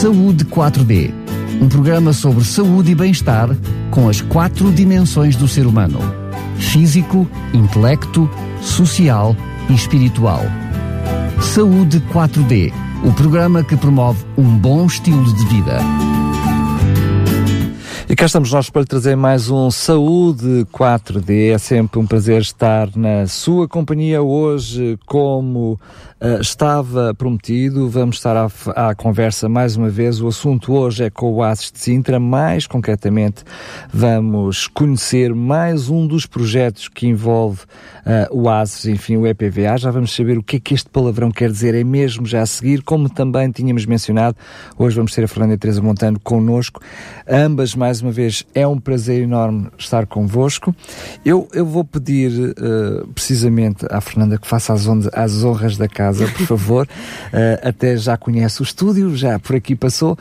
Saúde 0.00 0.44
4D, 0.44 1.12
um 1.60 1.68
programa 1.68 2.12
sobre 2.12 2.44
saúde 2.44 2.92
e 2.92 2.94
bem-estar 2.94 3.48
com 3.90 4.08
as 4.08 4.20
quatro 4.20 4.70
dimensões 4.70 5.34
do 5.34 5.48
ser 5.48 5.66
humano: 5.66 5.98
físico, 6.56 7.28
intelecto, 7.52 8.30
social 8.62 9.34
e 9.68 9.74
espiritual. 9.74 10.42
Saúde 11.42 11.98
4D, 12.12 12.72
o 13.04 13.12
programa 13.12 13.64
que 13.64 13.76
promove 13.76 14.24
um 14.36 14.56
bom 14.56 14.86
estilo 14.86 15.34
de 15.34 15.44
vida. 15.46 15.78
E 18.08 18.16
cá 18.16 18.24
estamos 18.24 18.52
nós 18.52 18.70
para 18.70 18.86
trazer 18.86 19.16
mais 19.16 19.50
um 19.50 19.70
Saúde 19.70 20.64
4D. 20.72 21.52
É 21.52 21.58
sempre 21.58 21.98
um 21.98 22.06
prazer 22.06 22.40
estar 22.40 22.88
na 22.96 23.26
sua 23.26 23.66
companhia 23.68 24.22
hoje, 24.22 24.96
como 25.04 25.78
uh, 26.20 26.40
estava 26.40 27.14
prometido. 27.14 27.88
Vamos 27.88 28.16
estar 28.16 28.36
à, 28.36 28.50
à, 28.88 28.94
conversa 28.94 29.48
mais 29.48 29.76
uma 29.76 29.88
vez. 29.88 30.20
O 30.20 30.28
assunto 30.28 30.72
hoje 30.72 31.04
é 31.04 31.10
com 31.10 31.32
o 31.32 31.42
ASES 31.42 31.72
de 31.72 31.78
Sintra. 31.78 32.18
Mais 32.20 32.66
concretamente, 32.66 33.44
vamos 33.92 34.66
conhecer 34.66 35.34
mais 35.34 35.88
um 35.88 36.06
dos 36.06 36.26
projetos 36.26 36.88
que 36.88 37.06
envolve 37.06 37.60
uh, 37.60 38.36
o 38.36 38.48
ASES, 38.48 38.86
enfim, 38.86 39.16
o 39.16 39.26
EPVA. 39.26 39.76
Já 39.76 39.90
vamos 39.90 40.14
saber 40.14 40.38
o 40.38 40.42
que 40.42 40.56
é 40.56 40.60
que 40.60 40.74
este 40.74 40.88
palavrão 40.88 41.30
quer 41.30 41.50
dizer, 41.50 41.74
é 41.74 41.84
mesmo 41.84 42.26
já 42.26 42.42
a 42.42 42.46
seguir, 42.46 42.82
como 42.82 43.08
também 43.08 43.50
tínhamos 43.50 43.86
mencionado. 43.86 44.36
Hoje 44.76 44.96
vamos 44.96 45.12
ter 45.12 45.24
a 45.24 45.28
Fernanda 45.28 45.56
Teresa 45.58 45.82
Montano 45.82 46.18
connosco. 46.20 46.80
Ambas 47.28 47.74
mais 47.74 48.00
uma 48.00 48.10
vez 48.10 48.46
é 48.54 48.66
um 48.66 48.78
prazer 48.78 49.22
enorme 49.22 49.68
estar 49.76 50.06
convosco. 50.06 50.74
Eu, 51.24 51.48
eu 51.52 51.66
vou 51.66 51.84
pedir 51.84 52.32
uh, 52.32 53.06
precisamente 53.08 53.86
à 53.90 54.00
Fernanda 54.00 54.38
que 54.38 54.46
faça 54.46 54.72
as, 54.72 54.86
as 55.12 55.44
honras 55.44 55.76
da 55.76 55.88
casa, 55.88 56.07
por 56.12 56.46
favor. 56.46 56.86
Uh, 56.86 57.58
até 57.68 57.96
já 57.96 58.16
conhece 58.16 58.60
o 58.60 58.64
estúdio, 58.64 59.16
já 59.16 59.38
por 59.38 59.56
aqui 59.56 59.74
passou, 59.74 60.16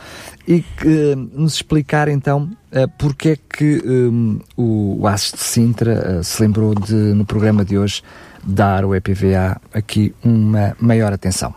e 0.48 0.62
que 0.62 0.88
uh, 0.88 1.30
nos 1.34 1.56
explicar 1.56 2.08
então 2.08 2.50
uh, 2.72 2.88
porque 2.98 3.30
é 3.30 3.38
que 3.38 3.82
um, 3.86 4.40
o, 4.56 5.00
o 5.02 5.16
de 5.16 5.44
Sintra 5.44 6.24
se 6.24 6.42
lembrou 6.42 6.76
de, 6.76 6.94
no 6.94 7.26
programa 7.26 7.64
de 7.64 7.78
hoje, 7.78 8.02
dar 8.44 8.84
ao 8.84 8.96
EPVA 8.96 9.60
aqui 9.74 10.14
uma 10.24 10.76
maior 10.80 11.12
atenção. 11.14 11.54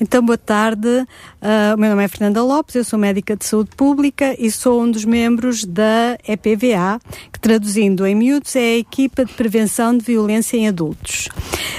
Então, 0.00 0.24
boa 0.24 0.38
tarde. 0.38 0.88
Uh, 0.88 1.74
o 1.74 1.78
meu 1.78 1.90
nome 1.90 2.04
é 2.04 2.08
Fernanda 2.08 2.42
Lopes, 2.42 2.74
eu 2.74 2.84
sou 2.84 2.98
médica 2.98 3.36
de 3.36 3.44
saúde 3.44 3.70
pública 3.76 4.34
e 4.38 4.50
sou 4.50 4.82
um 4.82 4.90
dos 4.90 5.04
membros 5.04 5.64
da 5.64 6.18
EPVA, 6.26 7.00
que 7.32 7.38
traduzindo 7.38 8.06
em 8.06 8.14
miúdos 8.14 8.56
é 8.56 8.74
a 8.74 8.78
equipa 8.78 9.24
de 9.24 9.32
prevenção 9.32 9.96
de 9.96 10.04
violência 10.04 10.56
em 10.56 10.68
adultos. 10.68 11.28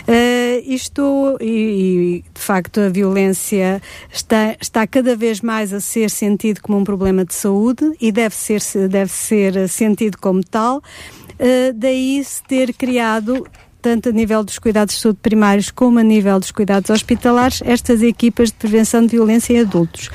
Uh, 0.08 0.62
isto, 0.66 1.38
e, 1.40 1.46
e, 1.46 2.26
de 2.34 2.42
facto, 2.42 2.82
a 2.82 2.90
violência 2.90 3.82
está, 4.12 4.56
está 4.60 4.86
cada 4.86 5.16
vez 5.16 5.40
mais 5.40 5.74
a 5.74 5.80
ser 5.80 6.10
sentido 6.10 6.62
como 6.62 6.78
um 6.78 6.84
problema 6.84 7.24
de 7.24 7.34
saúde 7.34 7.92
e 8.02 8.12
deve 8.12 8.36
ser, 8.36 8.62
deve 8.90 9.12
ser 9.12 9.70
sentido 9.70 10.18
como 10.18 10.44
tal. 10.44 10.78
Uh, 10.78 11.74
daí 11.74 12.22
se 12.24 12.44
ter 12.44 12.74
criado 12.74 13.48
tanto 13.82 14.10
a 14.10 14.12
nível 14.12 14.44
dos 14.44 14.60
cuidados 14.60 14.96
de 14.96 15.02
saúde 15.02 15.20
primários 15.22 15.70
como 15.70 16.00
a 16.00 16.04
nível 16.04 16.40
dos 16.40 16.52
cuidados 16.52 16.90
hospitalares, 16.90 17.62
estas 17.66 18.02
equipas 18.02 18.50
de 18.50 18.56
prevenção 18.56 19.02
de 19.06 19.10
violência 19.10 19.54
em 19.54 19.60
adultos. 19.60 20.10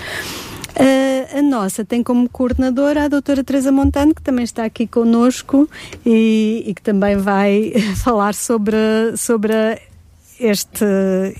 Uh, 0.73 1.18
a 1.33 1.43
nossa 1.43 1.85
tem 1.85 2.03
como 2.03 2.29
coordenadora 2.29 3.05
a 3.05 3.09
doutora 3.09 3.45
Teresa 3.45 3.71
Montano, 3.71 4.15
que 4.15 4.23
também 4.23 4.45
está 4.45 4.65
aqui 4.65 4.87
conosco 4.87 5.69
e, 6.05 6.65
e 6.67 6.75
que 6.75 6.83
também 6.83 7.17
vai 7.17 7.73
falar 8.03 8.35
sobre, 8.35 8.77
sobre 9.17 9.81
este, 10.41 10.85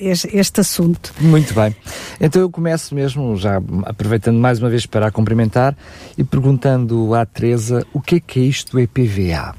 este, 0.01 0.37
este, 0.37 0.61
assunto. 0.61 1.13
Muito 1.21 1.55
bem. 1.55 1.75
Então 2.21 2.43
eu 2.43 2.51
começo 2.51 2.95
mesmo, 2.95 3.37
já 3.37 3.61
aproveitando 3.85 4.39
mais 4.39 4.59
uma 4.59 4.69
vez 4.69 4.87
para 4.87 5.07
a 5.07 5.11
cumprimentar 5.11 5.77
e 6.17 6.25
perguntando 6.25 7.15
à 7.15 7.25
Teresa 7.25 7.87
o 7.93 8.01
que 8.01 8.17
é 8.17 8.21
que 8.21 8.41
é 8.41 8.43
isto 8.45 8.73
do 8.73 8.81
EPVA? 8.81 9.55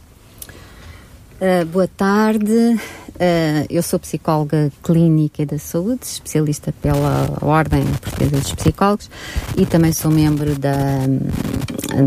Uh, 1.41 1.65
boa 1.67 1.87
tarde, 1.87 2.77
uh, 3.19 3.65
eu 3.69 3.83
sou 3.83 3.99
psicóloga 3.99 4.71
clínica 4.81 5.45
da 5.45 5.59
saúde, 5.59 5.99
especialista 6.03 6.73
pela 6.81 7.37
Ordem 7.41 7.83
Portuguesa 8.01 8.37
dos 8.37 8.53
Psicólogos 8.53 9.09
e 9.57 9.65
também 9.65 9.91
sou 9.91 10.09
membro 10.09 10.55
da, 10.57 10.75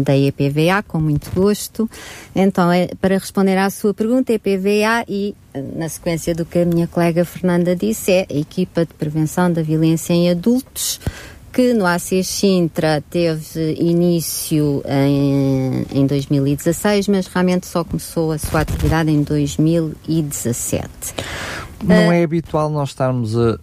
da 0.04 0.16
EPVA, 0.16 0.82
com 0.86 0.98
muito 0.98 1.30
gosto. 1.32 1.88
Então, 2.34 2.72
é, 2.72 2.88
para 3.00 3.16
responder 3.16 3.56
à 3.58 3.68
sua 3.70 3.92
pergunta, 3.92 4.32
EPVA 4.32 5.04
e, 5.06 5.34
na 5.76 5.88
sequência 5.88 6.34
do 6.34 6.44
que 6.44 6.60
a 6.60 6.64
minha 6.64 6.86
colega 6.86 7.24
Fernanda 7.24 7.76
disse, 7.76 8.10
é 8.10 8.26
a 8.28 8.34
equipa 8.34 8.86
de 8.86 8.94
prevenção 8.94 9.52
da 9.52 9.62
violência 9.62 10.12
em 10.12 10.30
adultos 10.30 10.98
que 11.52 11.74
no 11.74 11.84
ACS 11.86 12.26
Sintra 12.28 13.02
teve 13.10 13.74
início 13.78 14.82
em, 14.86 15.84
em 15.92 16.06
2016, 16.06 17.08
mas 17.08 17.26
realmente 17.26 17.66
só 17.66 17.84
começou 17.84 18.32
a 18.32 18.38
sua 18.38 18.60
atividade 18.62 19.10
em 19.10 19.22
2017. 19.22 20.88
Não 21.84 22.12
é 22.12 22.22
habitual 22.22 22.70
nós 22.70 22.90
estarmos 22.90 23.36
a, 23.36 23.58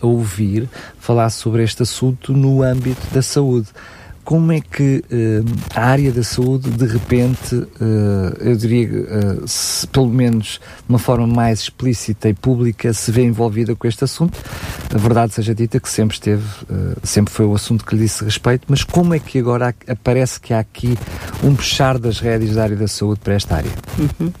a, 0.00 0.06
ouvir 0.06 0.68
falar 0.98 1.30
sobre 1.30 1.64
este 1.64 1.82
assunto 1.82 2.32
no 2.32 2.62
âmbito 2.62 3.06
da 3.12 3.22
saúde 3.22 3.68
como 4.24 4.52
é 4.52 4.60
que 4.60 5.02
uh, 5.10 5.44
a 5.74 5.84
área 5.84 6.12
da 6.12 6.22
saúde, 6.22 6.70
de 6.70 6.86
repente, 6.86 7.54
uh, 7.54 7.68
eu 8.40 8.56
diria, 8.56 8.88
uh, 8.88 9.48
se, 9.48 9.86
pelo 9.88 10.08
menos 10.08 10.60
de 10.78 10.88
uma 10.88 10.98
forma 10.98 11.26
mais 11.26 11.60
explícita 11.60 12.28
e 12.28 12.34
pública, 12.34 12.92
se 12.92 13.10
vê 13.10 13.22
envolvida 13.22 13.74
com 13.74 13.86
este 13.86 14.04
assunto? 14.04 14.38
A 14.94 14.98
verdade 14.98 15.34
seja 15.34 15.54
dita 15.54 15.80
que 15.80 15.88
sempre 15.88 16.14
esteve, 16.14 16.44
sempre 17.02 17.32
foi 17.32 17.46
o 17.46 17.54
assunto 17.54 17.84
que 17.84 17.94
lhe 17.94 18.02
disse 18.02 18.24
respeito, 18.24 18.66
mas 18.68 18.84
como 18.84 19.14
é 19.14 19.18
que 19.18 19.38
agora 19.38 19.74
aparece 19.88 20.38
que 20.38 20.52
há 20.52 20.60
aqui 20.60 20.96
um 21.42 21.54
puxar 21.54 21.98
das 21.98 22.20
rédeas 22.20 22.54
da 22.54 22.62
área 22.62 22.76
da 22.76 22.86
saúde 22.86 23.20
para 23.20 23.34
esta 23.34 23.56
área? 23.56 23.70
Uhum. 23.98 24.32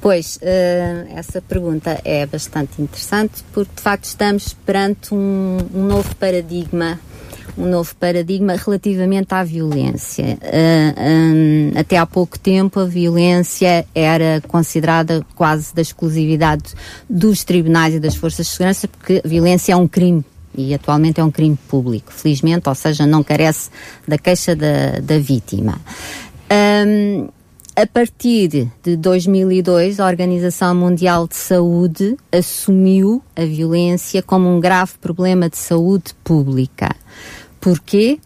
Pois, 0.00 0.38
essa 1.14 1.40
pergunta 1.40 2.00
é 2.04 2.26
bastante 2.26 2.80
interessante 2.82 3.42
porque, 3.52 3.72
de 3.74 3.82
facto, 3.82 4.04
estamos 4.04 4.52
perante 4.52 5.14
um, 5.14 5.58
um 5.74 5.86
novo 5.86 6.14
paradigma 6.16 7.00
um 7.58 7.68
novo 7.68 7.94
paradigma 7.96 8.54
relativamente 8.54 9.34
à 9.34 9.42
violência. 9.42 10.38
Uh, 10.42 10.94
ah, 10.96 11.00
um, 11.00 11.72
até 11.78 11.96
há 11.96 12.06
pouco 12.06 12.38
tempo 12.38 12.80
a 12.80 12.84
violência 12.84 13.84
era 13.94 14.40
considerada 14.46 15.24
quase 15.34 15.74
da 15.74 15.82
exclusividade 15.82 16.74
dos 17.08 17.44
tribunais 17.44 17.94
e 17.94 18.00
das 18.00 18.14
forças 18.14 18.46
de 18.46 18.52
segurança, 18.52 18.88
porque 18.88 19.20
a 19.24 19.28
violência 19.28 19.72
é 19.72 19.76
um 19.76 19.88
crime 19.88 20.24
e 20.56 20.74
atualmente 20.74 21.20
é 21.20 21.24
um 21.24 21.30
crime 21.30 21.58
público, 21.68 22.12
felizmente, 22.12 22.68
ou 22.68 22.74
seja, 22.74 23.06
não 23.06 23.22
carece 23.22 23.70
da 24.06 24.18
queixa 24.18 24.56
da, 24.56 24.98
da 25.00 25.18
vítima. 25.18 25.78
Um, 26.50 27.28
a 27.76 27.86
partir 27.86 28.68
de 28.82 28.96
2002, 28.96 30.00
a 30.00 30.06
Organização 30.06 30.74
Mundial 30.74 31.28
de 31.28 31.36
Saúde 31.36 32.16
assumiu 32.32 33.22
a 33.36 33.44
violência 33.44 34.20
como 34.20 34.48
um 34.48 34.58
grave 34.58 34.94
problema 35.00 35.48
de 35.48 35.58
saúde 35.58 36.12
pública. 36.24 36.88
Porquê? 37.60 38.18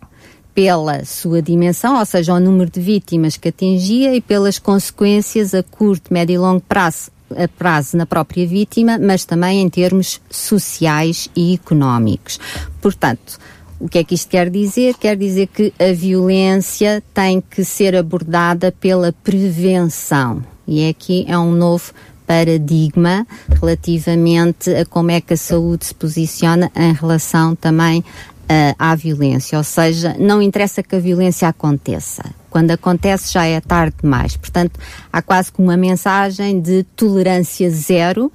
Pela 0.54 1.04
sua 1.04 1.40
dimensão, 1.40 1.98
ou 1.98 2.04
seja, 2.04 2.34
o 2.34 2.40
número 2.40 2.70
de 2.70 2.80
vítimas 2.80 3.36
que 3.38 3.48
atingia 3.48 4.14
e 4.14 4.20
pelas 4.20 4.58
consequências 4.58 5.54
a 5.54 5.62
curto, 5.62 6.12
médio 6.12 6.34
e 6.34 6.38
longo 6.38 6.60
prazo, 6.60 7.10
a 7.34 7.48
prazo 7.48 7.96
na 7.96 8.04
própria 8.04 8.46
vítima, 8.46 8.98
mas 8.98 9.24
também 9.24 9.62
em 9.62 9.70
termos 9.70 10.20
sociais 10.30 11.30
e 11.34 11.54
económicos. 11.54 12.38
Portanto, 12.82 13.38
o 13.80 13.88
que 13.88 13.98
é 13.98 14.04
que 14.04 14.14
isto 14.14 14.28
quer 14.28 14.48
dizer? 14.48 14.94
Quer 14.94 15.16
dizer 15.16 15.48
que 15.48 15.72
a 15.78 15.92
violência 15.92 17.02
tem 17.12 17.40
que 17.40 17.64
ser 17.64 17.96
abordada 17.96 18.70
pela 18.70 19.12
prevenção. 19.12 20.44
E 20.68 20.88
aqui 20.88 21.24
é 21.26 21.36
um 21.36 21.50
novo 21.50 21.92
paradigma 22.24 23.26
relativamente 23.60 24.72
a 24.72 24.86
como 24.86 25.10
é 25.10 25.20
que 25.20 25.34
a 25.34 25.36
saúde 25.36 25.86
se 25.86 25.94
posiciona 25.94 26.70
em 26.76 26.92
relação 26.92 27.56
também 27.56 28.04
uh, 28.42 28.74
à 28.78 28.94
violência, 28.94 29.58
ou 29.58 29.64
seja, 29.64 30.14
não 30.18 30.42
interessa 30.42 30.82
que 30.82 30.94
a 30.94 30.98
violência 30.98 31.48
aconteça. 31.48 32.22
Quando 32.50 32.70
acontece 32.70 33.32
já 33.32 33.46
é 33.46 33.60
tarde 33.60 33.96
demais. 34.02 34.36
Portanto, 34.36 34.78
há 35.12 35.22
quase 35.22 35.52
que 35.52 35.62
uma 35.62 35.76
mensagem 35.76 36.60
de 36.60 36.82
tolerância 36.96 37.70
zero 37.70 38.30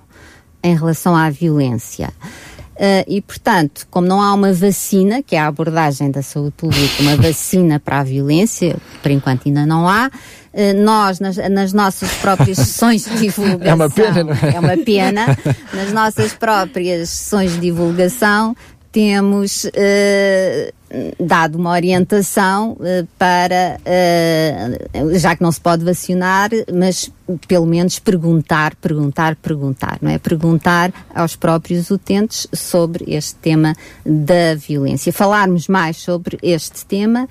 em 0.64 0.76
relação 0.76 1.16
à 1.16 1.30
violência. 1.30 2.10
Uh, 2.78 3.02
e, 3.08 3.22
portanto, 3.22 3.88
como 3.90 4.06
não 4.06 4.22
há 4.22 4.32
uma 4.34 4.54
vacina, 4.54 5.24
que 5.24 5.36
é 5.36 5.40
a 5.40 5.48
abordagem 5.48 6.12
da 6.12 6.22
saúde 6.22 6.54
pública, 6.56 7.02
uma 7.02 7.16
vacina 7.16 7.80
para 7.80 8.00
a 8.00 8.04
violência, 8.04 8.76
por 9.02 9.10
enquanto 9.10 9.48
ainda 9.48 9.66
não 9.66 9.88
há, 9.88 10.12
uh, 10.54 10.84
nós, 10.84 11.20
nas, 11.20 11.38
nas, 11.38 11.74
nossas 11.74 12.12
próprias 12.16 12.58
sessões 12.60 13.06
de 13.06 13.18
divulgação. 13.18 13.68
É 13.68 13.74
uma 13.74 13.90
pena, 13.90 14.24
não 14.24 14.34
é? 14.34 14.56
É 14.56 14.60
uma 14.60 14.78
pena. 14.78 15.38
nas 15.74 15.92
nossas 15.92 16.34
próprias 16.34 17.10
sessões 17.10 17.54
de 17.54 17.62
divulgação, 17.62 18.56
temos 18.92 19.66
uh, 19.66 20.74
dado 21.20 21.58
uma 21.58 21.72
orientação 21.72 22.72
uh, 22.72 23.08
para, 23.18 23.80
uh, 23.84 25.18
já 25.20 25.36
que 25.36 25.44
não 25.44 25.52
se 25.52 25.60
pode 25.60 25.84
vacinar, 25.84 26.50
mas 26.74 27.12
pelo 27.48 27.66
menos 27.66 28.00
perguntar, 28.00 28.76
perguntar, 28.76 29.36
perguntar, 29.36 29.98
não 30.02 30.10
é? 30.10 30.18
Perguntar 30.18 30.94
aos 31.14 31.36
próprios 31.36 31.92
utentes 31.92 32.48
sobre 32.54 33.04
este 33.08 33.36
tema 33.36 33.76
da 34.06 34.56
violência. 34.56 35.12
Falarmos 35.12 35.68
mais 35.68 35.98
sobre 35.98 36.40
este 36.42 36.86
tema 36.86 37.28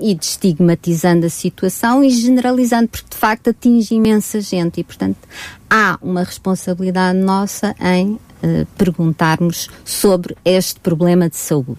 e 0.00 0.14
destigmatizando 0.14 1.26
a 1.26 1.28
situação 1.28 2.02
e 2.02 2.08
generalizando, 2.08 2.88
porque 2.88 3.10
de 3.10 3.16
facto 3.16 3.50
atinge 3.50 3.94
imensa 3.94 4.40
gente 4.40 4.80
e, 4.80 4.84
portanto, 4.84 5.18
há 5.68 5.98
uma 6.00 6.22
responsabilidade 6.22 7.18
nossa 7.18 7.74
em 7.78 8.18
uh, 8.42 8.66
perguntarmos 8.76 9.68
sobre 9.84 10.36
este 10.44 10.80
problema 10.80 11.28
de 11.28 11.36
saúde. 11.36 11.76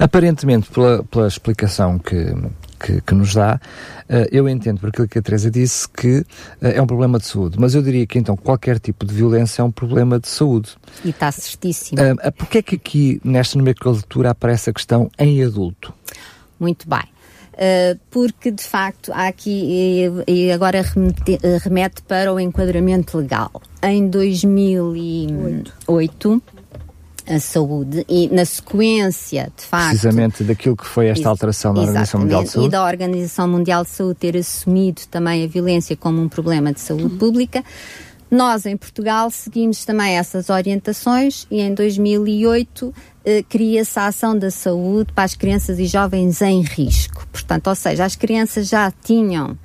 Aparentemente, 0.00 0.70
pela, 0.70 1.02
pela 1.04 1.28
explicação 1.28 1.98
que, 1.98 2.34
que, 2.80 3.00
que, 3.00 3.14
nos 3.14 3.34
dá, 3.34 3.60
uh, 4.08 4.28
eu 4.30 4.48
entendo 4.48 4.80
por 4.80 4.88
aquilo 4.88 5.08
que 5.08 5.18
a 5.18 5.22
Teresa 5.22 5.50
disse 5.50 5.88
que 5.88 6.18
uh, 6.18 6.26
é 6.60 6.82
um 6.82 6.86
problema 6.86 7.18
de 7.18 7.26
saúde, 7.26 7.58
mas 7.58 7.74
eu 7.74 7.82
diria 7.82 8.06
que 8.06 8.18
então 8.18 8.36
qualquer 8.36 8.78
tipo 8.78 9.06
de 9.06 9.14
violência 9.14 9.62
é 9.62 9.64
um 9.64 9.70
problema 9.70 10.18
de 10.18 10.28
saúde. 10.28 10.70
E 11.04 11.10
está 11.10 11.30
certíssimo. 11.30 12.00
Uh, 12.00 12.32
Porquê 12.32 12.58
é 12.58 12.62
que 12.62 12.74
aqui 12.76 13.20
nesta 13.24 13.56
nomenclatura 13.58 14.30
aparece 14.30 14.70
a 14.70 14.72
questão 14.72 15.10
em 15.18 15.42
adulto? 15.44 15.92
Muito 16.58 16.88
bem. 16.88 17.02
Porque 18.10 18.50
de 18.50 18.62
facto 18.62 19.12
há 19.12 19.28
aqui, 19.28 20.08
e, 20.26 20.50
agora 20.50 20.82
remete, 21.62 22.02
para 22.02 22.32
o 22.32 22.40
enquadramento 22.40 23.18
legal. 23.18 23.52
Em 23.82 24.08
2008, 24.08 26.42
a 27.26 27.40
saúde 27.40 28.04
e 28.08 28.28
na 28.28 28.44
sequência, 28.44 29.50
de 29.56 29.64
facto. 29.64 29.88
Precisamente 29.88 30.44
daquilo 30.44 30.76
que 30.76 30.86
foi 30.86 31.08
esta 31.08 31.28
alteração 31.28 31.74
da 31.74 31.80
Organização 31.80 32.20
Mundial 32.20 32.44
de 32.44 32.50
Saúde. 32.50 32.68
E 32.68 32.70
da 32.70 32.84
Organização 32.84 33.48
Mundial 33.48 33.82
de 33.84 33.90
Saúde 33.90 34.18
ter 34.20 34.36
assumido 34.36 35.02
também 35.10 35.44
a 35.44 35.46
violência 35.46 35.96
como 35.96 36.20
um 36.20 36.28
problema 36.28 36.72
de 36.72 36.80
saúde 36.80 37.16
pública. 37.16 37.64
Nós, 38.30 38.64
em 38.64 38.76
Portugal, 38.76 39.30
seguimos 39.30 39.84
também 39.84 40.16
essas 40.16 40.48
orientações 40.48 41.46
e 41.50 41.60
em 41.60 41.74
2008 41.74 42.94
eh, 43.24 43.44
cria-se 43.46 43.98
a 43.98 44.06
ação 44.06 44.38
da 44.38 44.50
saúde 44.50 45.12
para 45.12 45.24
as 45.24 45.34
crianças 45.34 45.78
e 45.78 45.84
jovens 45.84 46.40
em 46.40 46.62
risco. 46.62 47.26
Portanto, 47.30 47.66
ou 47.66 47.74
seja, 47.74 48.06
as 48.06 48.16
crianças 48.16 48.68
já 48.68 48.90
tinham, 49.04 49.58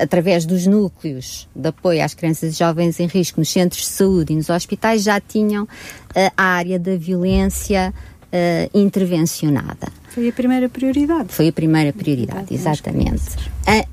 através 0.00 0.44
dos 0.44 0.66
núcleos 0.66 1.48
de 1.54 1.68
apoio 1.68 2.02
às 2.02 2.14
crianças 2.14 2.54
e 2.54 2.58
jovens 2.58 2.98
em 2.98 3.06
risco 3.06 3.40
nos 3.40 3.48
centros 3.48 3.82
de 3.82 3.88
saúde 3.88 4.32
e 4.32 4.36
nos 4.36 4.50
hospitais, 4.50 5.02
já 5.02 5.20
tinham 5.20 5.68
eh, 6.14 6.30
a 6.36 6.42
área 6.42 6.78
da 6.78 6.96
violência 6.96 7.92
intervencionada. 8.72 9.88
Foi 10.08 10.26
a 10.30 10.32
primeira 10.32 10.66
prioridade. 10.66 11.28
Foi 11.28 11.48
a 11.48 11.52
primeira 11.52 11.92
prioridade, 11.92 12.54
exatamente. 12.54 13.24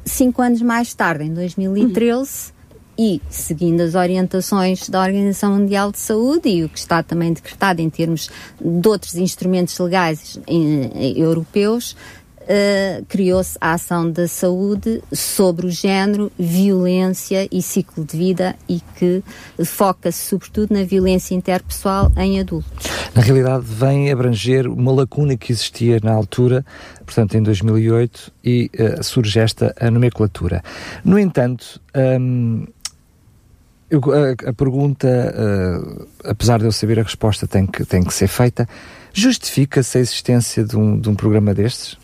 cinco 0.06 0.42
anos 0.42 0.62
mais 0.62 0.94
tarde, 0.94 1.26
em 1.26 1.34
2013, 1.34 2.54
e 3.00 3.22
seguindo 3.30 3.80
as 3.80 3.96
orientações 3.96 4.90
da 4.90 5.02
Organização 5.02 5.54
Mundial 5.54 5.90
de 5.90 6.00
Saúde 6.00 6.50
e 6.50 6.66
o 6.66 6.70
que 6.70 6.78
está 6.78 7.02
também 7.02 7.32
decretado 7.32 7.82
em 7.82 7.90
termos 7.90 8.30
de 8.60 8.90
outros 8.90 9.16
instrumentos 9.16 9.80
legais 9.80 10.38
em, 10.46 10.92
em, 10.94 11.18
europeus, 11.18 11.96
Uh, 12.50 13.06
criou-se 13.08 13.56
a 13.62 13.74
ação 13.74 14.10
da 14.10 14.28
saúde 14.28 15.04
sobre 15.14 15.68
o 15.68 15.70
género, 15.70 16.32
violência 16.38 17.48
e 17.52 17.62
ciclo 17.62 18.04
de 18.04 18.18
vida 18.18 18.56
e 18.68 18.82
que 18.96 19.24
foca-se 19.64 20.30
sobretudo 20.30 20.74
na 20.74 20.84
violência 20.84 21.36
interpessoal 21.36 22.12
em 22.18 22.40
adultos. 22.40 22.88
Na 23.14 23.22
realidade, 23.22 23.66
vem 23.68 24.12
abranger 24.12 24.66
uma 24.66 24.92
lacuna 24.92 25.38
que 25.38 25.52
existia 25.52 26.00
na 26.04 26.12
altura, 26.12 26.66
portanto 27.06 27.36
em 27.36 27.44
2008, 27.44 28.32
e 28.44 28.72
uh, 28.80 29.04
surge 29.04 29.40
esta 29.40 29.76
nomenclatura. 29.92 30.64
No 31.06 31.20
entanto, 31.20 31.80
um, 31.96 32.66
eu, 33.90 34.02
a, 34.12 34.50
a, 34.50 34.54
pergunta, 34.54 35.08
uh, 35.08 36.08
apesar 36.24 36.60
de 36.60 36.66
eu 36.66 36.72
saber 36.72 37.00
a 37.00 37.04
resposta, 37.04 37.48
tem 37.48 37.66
que, 37.66 37.84
tem 37.86 38.04
que 38.04 38.14
ser 38.14 38.28
feita. 38.28 38.68
Justifica-se 39.12 39.98
a 39.98 40.02
existência 40.02 40.64
de 40.64 40.78
um, 40.78 41.00
de 41.00 41.10
um 41.10 41.16
programa 41.16 41.54
destes? 41.54 41.98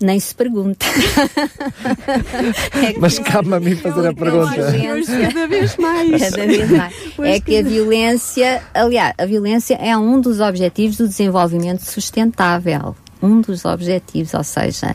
Nem 0.00 0.20
se 0.20 0.34
pergunta. 0.34 0.84
é 2.84 2.98
Mas 2.98 3.18
cabe-me 3.18 3.54
a 3.54 3.60
mim 3.60 3.76
fazer 3.76 4.08
a 4.08 4.12
pergunta. 4.12 4.54
Cada 4.54 5.46
vez 5.46 5.76
mais. 5.78 6.30
Cada 6.30 6.46
vez 6.46 6.70
mais. 6.70 6.94
É 7.20 7.40
que 7.40 7.56
a 7.56 7.62
violência, 7.62 8.62
aliás, 8.74 9.14
a 9.16 9.24
violência 9.24 9.74
é 9.74 9.96
um 9.96 10.20
dos 10.20 10.40
objetivos 10.40 10.98
do 10.98 11.08
desenvolvimento 11.08 11.80
sustentável. 11.80 12.94
Um 13.22 13.40
dos 13.40 13.64
objetivos, 13.64 14.34
ou 14.34 14.44
seja, 14.44 14.94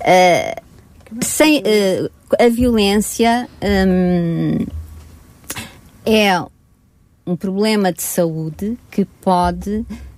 uh, 0.00 0.62
sem, 1.22 1.60
uh, 1.60 2.10
a 2.38 2.48
violência 2.50 3.48
um, 3.62 4.66
é 6.04 6.38
um 7.26 7.36
problema 7.36 7.90
de 7.90 8.02
saúde 8.02 8.76
que 8.90 9.06
pode 9.06 9.86
Uh, 9.88 10.11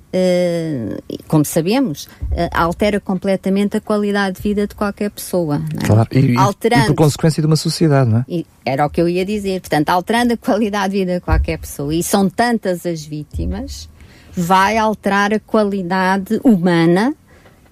como 1.26 1.44
sabemos, 1.44 2.04
uh, 2.04 2.48
altera 2.52 3.00
completamente 3.00 3.76
a 3.76 3.80
qualidade 3.80 4.36
de 4.36 4.42
vida 4.42 4.66
de 4.66 4.74
qualquer 4.74 5.10
pessoa. 5.10 5.62
É? 5.82 5.86
Claro, 5.86 6.08
e, 6.12 6.36
Alterando, 6.36 6.84
e 6.84 6.86
por 6.88 6.94
consequência 6.94 7.40
de 7.40 7.46
uma 7.46 7.56
sociedade, 7.56 8.10
não 8.10 8.24
é? 8.28 8.44
era 8.64 8.86
o 8.86 8.90
que 8.90 9.00
eu 9.00 9.08
ia 9.08 9.24
dizer. 9.24 9.60
Portanto, 9.60 9.90
alterando 9.90 10.34
a 10.34 10.36
qualidade 10.36 10.92
de 10.92 10.98
vida 11.00 11.14
de 11.14 11.20
qualquer 11.20 11.58
pessoa, 11.58 11.94
e 11.94 12.02
são 12.02 12.28
tantas 12.28 12.86
as 12.86 13.04
vítimas, 13.04 13.88
vai 14.36 14.76
alterar 14.76 15.32
a 15.32 15.40
qualidade 15.40 16.40
humana 16.44 17.14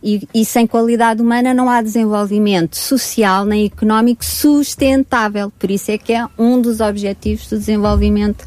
e, 0.03 0.29
e, 0.35 0.44
sem 0.44 0.67
qualidade 0.67 1.23
humana 1.23 1.55
não 1.55 1.71
há 1.71 1.81
desenvolvimento 1.81 2.77
social 2.77 3.44
nem 3.44 3.67
económico 3.67 4.25
sustentável. 4.25 5.53
Por 5.56 5.71
isso 5.71 5.93
é 5.93 5.99
que 5.99 6.12
é 6.12 6.27
um 6.37 6.61
dos 6.61 6.81
objetivos 6.81 7.49
do 7.49 7.56
desenvolvimento 7.56 8.44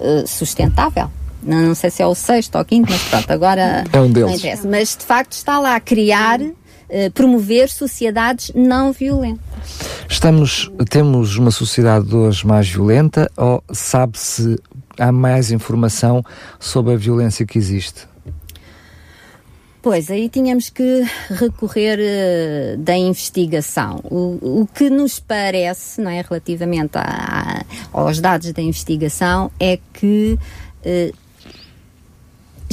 uh, 0.00 0.26
sustentável. 0.26 1.10
Não, 1.44 1.62
não, 1.62 1.74
sei 1.74 1.90
se 1.90 2.02
é 2.02 2.06
o 2.06 2.14
sexto 2.14 2.56
ou 2.56 2.62
o 2.62 2.64
quinto, 2.64 2.90
mas 2.90 3.02
pronto, 3.02 3.30
agora 3.30 3.84
é 3.92 4.00
um 4.00 4.10
deles. 4.10 4.42
Mas 4.64 4.96
de 4.96 5.04
facto 5.04 5.32
está 5.32 5.58
lá 5.58 5.76
a 5.76 5.80
criar, 5.80 6.40
uh, 6.40 6.54
promover 7.12 7.68
sociedades 7.68 8.50
não 8.54 8.92
violentas. 8.92 9.44
Estamos, 10.08 10.70
temos 10.90 11.36
uma 11.36 11.50
sociedade 11.50 12.14
hoje 12.14 12.46
mais 12.46 12.68
violenta 12.68 13.30
ou 13.36 13.62
sabe-se 13.72 14.56
há 14.98 15.10
mais 15.10 15.50
informação 15.50 16.22
sobre 16.58 16.94
a 16.94 16.96
violência 16.96 17.44
que 17.46 17.58
existe? 17.58 18.06
Pois, 19.84 20.10
aí 20.10 20.30
tínhamos 20.30 20.70
que 20.70 21.04
recorrer 21.28 21.98
uh, 21.98 22.78
da 22.78 22.96
investigação. 22.96 24.00
O, 24.04 24.62
o, 24.62 24.66
que 24.66 24.88
nos 24.88 25.20
parece, 25.20 26.00
não 26.00 26.10
é, 26.10 26.22
relativamente 26.22 26.96
a, 26.96 27.02
a, 27.02 27.64
aos 27.92 28.18
dados 28.18 28.50
da 28.54 28.62
investigação, 28.62 29.50
é 29.60 29.78
que 29.92 30.38
uh, 30.86 31.14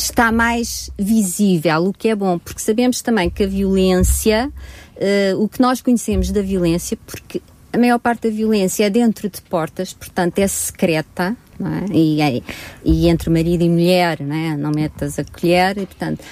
está 0.04 0.32
mais 0.32 0.90
visível, 0.98 1.86
o 1.86 1.94
que 1.94 2.10
é 2.10 2.16
bom, 2.16 2.38
porque 2.40 2.62
sabemos 2.62 3.02
também 3.02 3.30
que 3.30 3.44
a 3.44 3.48
violência, 3.48 4.52
uh, 4.96 5.44
o 5.44 5.48
que 5.48 5.62
nós 5.62 5.82
conhecemos 5.82 6.32
da 6.32 6.42
violência, 6.42 6.98
porque 7.06 7.42
a 7.74 7.78
maior 7.78 8.00
parte 8.00 8.30
da 8.30 8.36
violência 8.36 8.86
é 8.86 8.90
dentro 8.90 9.30
de 9.30 9.42
portas, 9.42 9.94
portanto 9.94 10.40
é 10.40 10.48
secreta, 10.48 11.36
é? 11.62 11.96
E, 11.96 12.44
e, 12.84 13.08
entre 13.08 13.30
marido 13.30 13.64
e 13.64 13.70
mulher, 13.70 14.20
não, 14.22 14.36
é? 14.36 14.58
não 14.58 14.72
metas 14.72 15.20
a 15.20 15.24
colher, 15.24 15.78
e 15.78 15.86
portanto 15.86 16.24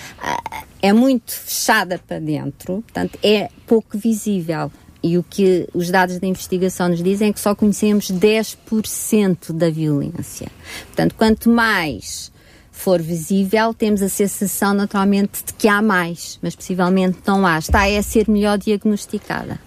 é 0.82 0.92
muito 0.92 1.32
fechada 1.32 2.00
para 2.00 2.20
dentro, 2.20 2.82
portanto 2.82 3.20
é 3.24 3.50
pouco 3.68 3.98
visível. 3.98 4.72
E 5.02 5.18
o 5.18 5.24
que 5.24 5.66
os 5.74 5.90
dados 5.90 6.20
da 6.20 6.28
investigação 6.28 6.90
nos 6.90 7.02
dizem 7.02 7.30
é 7.30 7.34
que 7.34 7.40
só 7.40 7.56
conhecemos 7.56 8.12
10% 8.12 9.54
da 9.54 9.70
violência. 9.70 10.50
Portanto, 10.88 11.16
quanto 11.16 11.50
mais 11.50 12.34
for 12.80 13.02
visível, 13.02 13.74
temos 13.74 14.02
a 14.02 14.10
sensação 14.10 14.74
naturalmente 14.74 15.44
de 15.46 15.54
que 15.54 15.68
há 15.68 15.82
mais, 15.82 16.40
mas 16.42 16.56
possivelmente 16.56 17.18
não 17.26 17.46
há. 17.46 17.60
Está 17.60 17.84
a 17.84 18.02
ser 18.02 18.30
melhor 18.30 18.58
diagnosticada. 18.58 19.60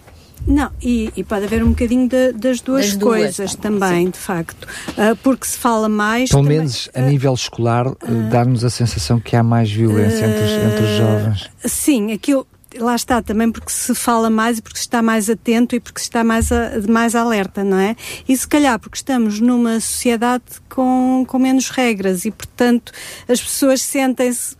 Não, 0.45 0.69
e, 0.81 1.11
e, 1.15 1.23
pode 1.23 1.45
haver 1.45 1.63
um 1.63 1.69
bocadinho 1.69 2.09
de, 2.09 2.33
das 2.33 2.59
duas 2.59 2.93
das 2.93 3.01
coisas 3.01 3.37
duas, 3.37 3.55
também, 3.55 4.05
sim. 4.05 4.09
de 4.09 4.17
facto. 4.17 4.67
Uh, 4.89 5.15
porque 5.23 5.45
se 5.45 5.57
fala 5.57 5.87
mais. 5.87 6.29
Pelo 6.29 6.43
também, 6.43 6.57
menos 6.57 6.89
a 6.93 6.99
uh, 6.99 7.05
nível 7.05 7.33
escolar, 7.33 7.87
uh, 7.87 7.95
dá-nos 8.29 8.65
a 8.65 8.69
sensação 8.69 9.21
que 9.21 9.37
há 9.37 9.43
mais 9.43 9.71
violência 9.71 10.25
entre, 10.25 10.43
os, 10.43 10.51
entre 10.51 10.83
os 10.83 10.97
jovens. 10.97 11.49
Sim, 11.63 12.11
aquilo. 12.11 12.45
Lá 12.77 12.95
está 12.95 13.21
também 13.21 13.51
porque 13.51 13.71
se 13.71 13.93
fala 13.93 14.29
mais 14.29 14.57
e 14.57 14.61
porque 14.61 14.77
se 14.77 14.83
está 14.83 15.01
mais 15.01 15.29
atento 15.29 15.75
e 15.75 15.79
porque 15.79 15.99
se 15.99 16.05
está 16.05 16.23
mais, 16.23 16.51
a, 16.51 16.71
mais 16.89 17.15
alerta, 17.15 17.63
não 17.63 17.77
é? 17.77 17.95
E 18.27 18.35
se 18.35 18.47
calhar 18.47 18.79
porque 18.79 18.97
estamos 18.97 19.39
numa 19.39 19.79
sociedade 19.79 20.43
com, 20.69 21.25
com 21.27 21.39
menos 21.39 21.69
regras 21.69 22.25
e, 22.25 22.31
portanto, 22.31 22.91
as 23.27 23.41
pessoas 23.41 23.81
sentem-se 23.81 24.55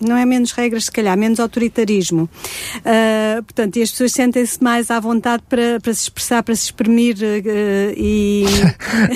não 0.00 0.16
é 0.16 0.24
menos 0.24 0.52
regras, 0.52 0.84
se 0.84 0.92
calhar, 0.92 1.16
menos 1.16 1.38
autoritarismo. 1.38 2.28
Uh, 2.78 3.42
portanto, 3.42 3.76
e 3.76 3.82
as 3.82 3.90
pessoas 3.90 4.12
sentem-se 4.12 4.62
mais 4.62 4.90
à 4.90 4.98
vontade 4.98 5.42
para, 5.48 5.78
para 5.80 5.94
se 5.94 6.02
expressar, 6.02 6.42
para 6.42 6.54
se 6.54 6.64
exprimir 6.64 7.16
uh, 7.16 7.92
e. 7.96 8.44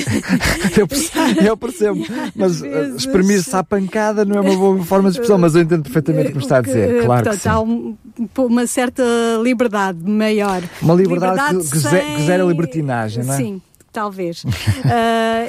eu, 0.78 0.86
percebo, 0.86 1.40
eu 1.42 1.56
percebo, 1.56 2.06
mas 2.34 2.60
vezes... 2.60 2.96
exprimir-se 2.96 3.54
à 3.56 3.64
pancada 3.64 4.24
não 4.24 4.36
é 4.36 4.40
uma 4.40 4.56
boa 4.56 4.84
forma 4.84 5.10
de 5.10 5.16
expressão, 5.16 5.38
mas 5.38 5.54
eu 5.54 5.62
entendo 5.62 5.82
perfeitamente 5.82 6.30
o 6.30 6.32
que 6.32 6.38
está 6.38 6.58
a 6.58 6.62
dizer. 6.62 7.04
Claro 7.04 7.24
portanto, 7.24 7.36
que 7.36 7.42
sim. 7.42 7.48
há 7.48 7.60
um, 7.60 7.96
uma 8.38 8.66
certa 8.66 9.02
liberdade 9.42 9.98
maior. 10.08 10.62
Uma 10.80 10.94
liberdade, 10.94 11.54
liberdade 11.54 11.70
que, 11.70 11.78
sem... 11.78 12.16
que 12.16 12.22
zera 12.22 12.44
a 12.44 12.46
libertinagem, 12.46 13.24
não 13.24 13.34
é? 13.34 13.36
Sim 13.36 13.62
talvez. 13.92 14.44
uh, 14.44 14.48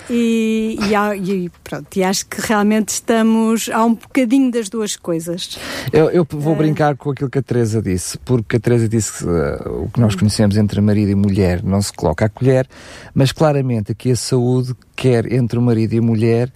e, 0.09 0.77
e, 0.81 1.31
e, 1.31 1.51
pronto, 1.63 1.87
e 1.95 2.03
acho 2.03 2.25
que 2.25 2.41
realmente 2.41 2.89
estamos. 2.89 3.69
Há 3.69 3.83
um 3.85 3.95
bocadinho 3.95 4.51
das 4.51 4.69
duas 4.69 4.95
coisas. 4.95 5.57
Eu, 5.91 6.09
eu 6.09 6.27
vou 6.29 6.53
uh, 6.53 6.55
brincar 6.55 6.95
com 6.95 7.11
aquilo 7.11 7.29
que 7.29 7.39
a 7.39 7.43
Teresa 7.43 7.81
disse, 7.81 8.17
porque 8.19 8.57
a 8.57 8.59
Teresa 8.59 8.87
disse 8.89 9.19
que 9.19 9.25
uh, 9.25 9.83
o 9.83 9.89
que 9.89 9.99
nós 9.99 10.15
conhecemos 10.15 10.57
entre 10.57 10.81
marido 10.81 11.11
e 11.11 11.15
mulher 11.15 11.63
não 11.63 11.81
se 11.81 11.93
coloca 11.93 12.25
a 12.25 12.29
colher, 12.29 12.67
mas 13.13 13.31
claramente 13.31 13.91
aqui 13.91 14.11
a 14.11 14.15
saúde 14.15 14.75
quer 14.95 15.31
entre 15.31 15.57
o 15.57 15.61
marido 15.61 15.93
e 15.93 15.97
a 15.99 16.01
mulher 16.01 16.51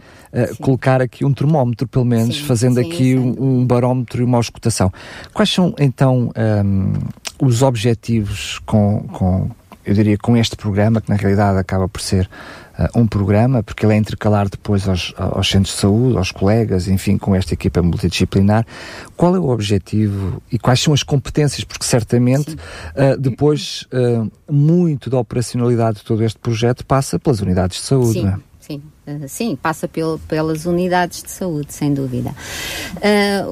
colocar 0.61 1.01
aqui 1.01 1.25
um 1.25 1.33
termómetro, 1.33 1.87
pelo 1.87 2.05
menos, 2.05 2.35
sim, 2.35 2.43
fazendo 2.43 2.79
sim, 2.79 2.87
aqui 2.87 3.15
um, 3.15 3.61
um, 3.61 3.65
barómetro 3.65 4.21
e 4.21 4.25
uma 4.25 4.37
auscultação. 4.37 4.91
Quais 5.33 5.49
são 5.49 5.73
então 5.79 6.31
um, 6.37 6.93
os 7.39 7.61
objetivos 7.61 8.59
com, 8.65 9.07
com 9.11 9.49
eu 9.87 9.93
diria, 9.93 10.17
com 10.17 10.35
este 10.35 10.57
programa, 10.57 10.99
que 10.99 11.09
na 11.09 11.15
realidade 11.15 11.57
acaba 11.57 11.87
por 11.87 12.01
ser 12.01 12.29
uh, 12.77 12.99
um 12.99 13.07
programa, 13.07 13.63
porque 13.63 13.85
ele 13.85 13.93
é 13.93 13.97
intercalar 13.97 14.49
depois 14.49 14.87
aos, 14.87 15.13
aos, 15.17 15.49
centros 15.49 15.73
de 15.75 15.79
saúde, 15.79 16.17
aos 16.17 16.29
colegas, 16.29 16.89
enfim, 16.89 17.17
com 17.17 17.33
esta 17.33 17.53
equipa 17.53 17.81
multidisciplinar, 17.81 18.67
qual 19.15 19.33
é 19.33 19.39
o 19.39 19.47
objetivo 19.47 20.43
e 20.51 20.59
quais 20.59 20.81
são 20.81 20.93
as 20.93 21.03
competências? 21.03 21.63
Porque 21.63 21.85
certamente 21.85 22.51
uh, 22.53 23.17
depois 23.17 23.87
uh, 23.93 24.29
muito 24.51 25.09
da 25.09 25.17
operacionalidade 25.17 25.99
de 25.99 26.03
todo 26.03 26.21
este 26.21 26.37
projeto 26.37 26.85
passa 26.85 27.17
pelas 27.17 27.39
unidades 27.39 27.77
de 27.77 27.83
saúde. 27.83 28.19
Sim. 28.19 28.27
É? 28.27 28.47
Sim, 28.59 28.81
sim, 29.29 29.55
passa 29.55 29.87
pelo, 29.87 30.19
pelas 30.27 30.65
unidades 30.65 31.23
de 31.23 31.31
saúde, 31.31 31.71
sem 31.71 31.93
dúvida. 31.93 32.35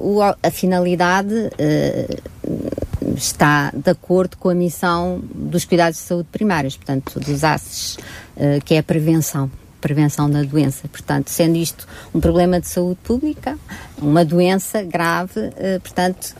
O, 0.01 0.19
a 0.21 0.51
finalidade 0.51 1.33
está 3.17 3.71
de 3.73 3.89
acordo 3.89 4.37
com 4.37 4.49
a 4.49 4.55
missão 4.55 5.21
dos 5.33 5.65
cuidados 5.65 5.99
de 5.99 6.05
saúde 6.05 6.27
primários, 6.31 6.75
portanto, 6.75 7.19
dos 7.19 7.43
ACES, 7.43 7.97
uh, 8.35 8.63
que 8.63 8.75
é 8.75 8.79
a 8.79 8.83
prevenção 8.83 9.49
prevenção 9.81 10.27
da 10.27 10.41
doença. 10.41 10.87
Portanto, 10.87 11.29
sendo 11.29 11.57
isto 11.57 11.87
um 12.11 12.19
problema 12.19 12.59
de 12.59 12.67
saúde 12.67 12.97
pública, 13.03 13.55
uma 14.01 14.25
doença 14.25 14.81
grave, 14.81 15.39
uh, 15.39 15.79
portanto, 15.79 16.35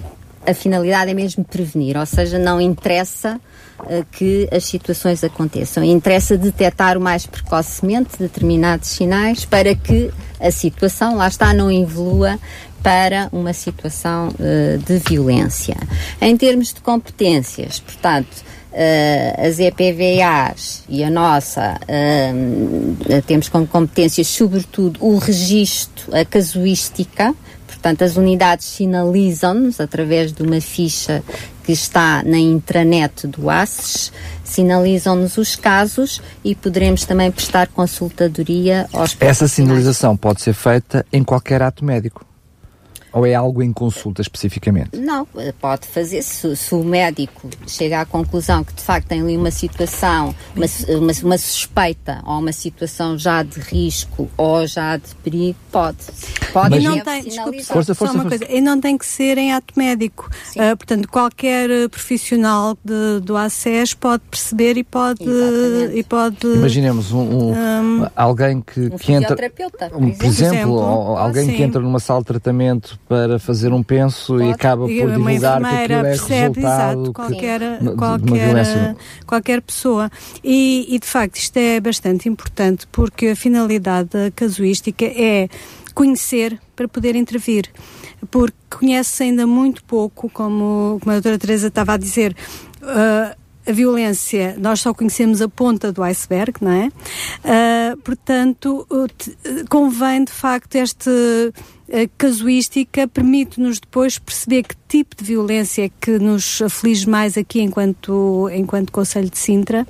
a 0.48 0.54
finalidade 0.54 1.12
é 1.12 1.14
mesmo 1.14 1.44
prevenir, 1.44 1.96
ou 1.96 2.06
seja, 2.08 2.40
não 2.40 2.60
interessa 2.60 3.40
uh, 3.80 4.06
que 4.12 4.48
as 4.52 4.64
situações 4.66 5.24
aconteçam, 5.24 5.84
interessa 5.84 6.36
detectar 6.36 6.98
o 6.98 7.02
mais 7.02 7.28
precocemente 7.28 8.18
determinados 8.18 8.90
sinais 8.90 9.46
para 9.46 9.76
que 9.76 10.12
a 10.40 10.50
situação, 10.50 11.16
lá 11.16 11.28
está, 11.28 11.54
não 11.54 11.72
evolua 11.72 12.40
para 12.86 13.30
uma 13.32 13.52
situação 13.52 14.28
uh, 14.28 14.78
de 14.78 15.00
violência. 15.00 15.76
Em 16.22 16.38
termos 16.38 16.72
de 16.72 16.82
competências, 16.82 17.80
portanto, 17.80 18.32
uh, 18.32 19.48
as 19.48 19.58
EPVAs 19.58 20.84
e 20.88 21.04
a 21.04 21.10
nossa 21.10 21.80
uh, 21.82 23.22
temos 23.24 23.50
como 23.50 23.66
competências, 23.66 24.28
sobretudo, 24.28 25.04
o 25.04 25.18
registro, 25.18 26.16
a 26.16 26.24
casuística, 26.24 27.34
portanto, 27.66 28.04
as 28.04 28.18
unidades 28.18 28.68
sinalizam-nos 28.68 29.80
através 29.80 30.32
de 30.32 30.44
uma 30.44 30.62
ficha 30.62 31.24
que 31.64 31.72
está 31.72 32.22
na 32.24 32.38
intranet 32.38 33.26
do 33.26 33.50
ACES, 33.50 34.14
sinalizam-nos 34.44 35.40
os 35.40 35.56
casos 35.56 36.22
e 36.44 36.54
poderemos 36.54 37.04
também 37.04 37.32
prestar 37.32 37.68
consultadoria 37.70 38.88
aos 38.94 39.18
Essa 39.20 39.48
sinalização 39.48 40.16
pode 40.16 40.44
ser 40.44 40.54
feita 40.54 41.04
em 41.12 41.24
qualquer 41.24 41.64
ato 41.64 41.84
médico. 41.84 42.24
Ou 43.16 43.26
é 43.26 43.34
algo 43.34 43.64
em 43.64 43.72
consulta 43.72 44.22
especificamente? 44.22 44.98
Não, 44.98 45.26
pode 45.62 45.88
fazer. 45.88 46.22
Se, 46.22 46.54
se, 46.54 46.76
o 46.76 46.84
médico 46.84 47.50
chega 47.66 48.02
à 48.02 48.06
conclusão 48.06 48.62
que 48.62 48.74
de 48.74 48.82
facto 48.82 49.08
tem 49.08 49.22
ali 49.22 49.38
uma 49.38 49.52
situação, 49.52 50.36
uma, 50.54 50.66
uma, 50.98 51.12
uma, 51.24 51.38
suspeita 51.38 52.22
ou 52.26 52.40
uma 52.40 52.52
situação 52.52 53.18
já 53.18 53.42
de 53.42 53.58
risco 53.62 54.30
ou 54.36 54.68
já 54.68 54.98
de 54.98 55.16
perigo, 55.24 55.58
pode. 55.72 55.98
Pode 56.52 56.72
Mas, 56.72 56.84
e 56.84 56.88
não 56.88 57.00
tem, 57.00 57.24
desculpe, 57.24 57.64
só, 57.64 57.74
força, 57.74 57.96
força, 57.96 58.14
só 58.14 58.20
uma 58.20 58.30
força. 58.30 58.46
coisa, 58.46 58.54
e 58.54 58.60
não 58.60 58.82
tem 58.82 58.98
que 58.98 59.06
ser 59.06 59.38
em 59.38 59.54
ato 59.54 59.74
médico. 59.78 60.30
Uh, 60.50 60.76
portanto, 60.76 61.08
qualquer 61.08 61.70
profissional 61.90 62.78
de, 62.84 63.22
do 63.22 63.38
ACES 63.38 63.94
pode 63.94 64.24
perceber 64.30 64.76
e 64.76 64.84
pode. 64.84 65.24
E 65.94 66.04
pode 66.04 66.46
Imaginemos 66.46 67.14
um, 67.14 67.22
um, 67.22 67.52
um 67.52 68.08
alguém 68.14 68.60
que, 68.60 68.82
um 68.82 68.98
que 68.98 69.14
entra. 69.14 69.36
Por 69.36 69.44
exemplo, 69.46 70.18
por 70.18 70.26
exemplo 70.26 70.72
ou, 70.74 71.18
alguém 71.18 71.48
que 71.48 71.64
entra 71.64 71.82
numa 71.82 72.00
sala 72.00 72.20
de 72.20 72.26
tratamento 72.26 73.00
para 73.08 73.38
fazer 73.38 73.72
um 73.72 73.84
penso 73.84 74.34
Pode. 74.34 74.46
e 74.46 74.52
acaba 74.52 74.86
por 74.86 74.90
divulgar 74.90 75.62
que 75.62 75.68
aquilo 75.68 75.94
é 75.94 76.04
percebe, 76.04 76.60
resultado 76.60 77.02
exato, 77.02 77.14
qualquer, 77.14 77.80
que, 77.80 77.96
qualquer, 77.96 78.96
qualquer 79.26 79.62
pessoa. 79.62 80.12
E, 80.44 80.88
e, 80.90 81.00
de 81.00 81.06
facto 81.06 81.38
isto 81.38 81.58
é 81.58 81.80
bastante 81.80 82.28
importante 82.28 82.88
porque 82.92 83.28
a 83.28 83.36
finalidade 83.36 84.10
da 84.10 84.32
casuística 84.32 85.06
é 85.06 85.48
conhecer 85.94 86.60
para 86.76 86.88
poder 86.88 87.16
intervir, 87.16 87.70
porque 88.30 88.58
conhece 88.70 89.24
ainda 89.24 89.48
muito 89.48 89.84
pouco, 89.86 90.30
como, 90.30 90.98
como 91.00 91.12
a 91.12 91.16
doutora 91.16 91.38
Teresa 91.38 91.68
estava 91.68 91.94
a 91.94 91.98
dizer, 91.98 92.36
uh, 92.82 93.45
a 93.68 93.72
violência, 93.72 94.56
nós 94.58 94.80
só 94.82 94.94
conhecemos 94.94 95.42
a 95.42 95.50
ponta 95.50 95.92
do 95.92 96.04
iceberg, 96.04 96.54
não 96.62 96.72
é? 96.72 96.88
Uh, 96.88 97.98
portanto, 97.98 98.88
convém 99.70 100.24
de 100.24 100.32
facto 100.32 100.76
este 100.76 101.10
a 101.92 102.08
casuística 102.18 103.08
permite-nos 103.08 103.80
depois 103.80 104.18
perceber 104.18 104.64
que 104.64 104.76
tipo 104.88 105.16
de 105.16 105.24
violência 105.24 105.86
é 105.86 105.92
que 106.02 106.18
nos 106.18 106.62
aflige 106.62 107.08
mais 107.08 107.38
aqui 107.38 107.62
enquanto, 107.62 108.50
enquanto 108.52 108.92
Conselho 108.92 109.30
de 109.30 109.38
Sintra 109.38 109.88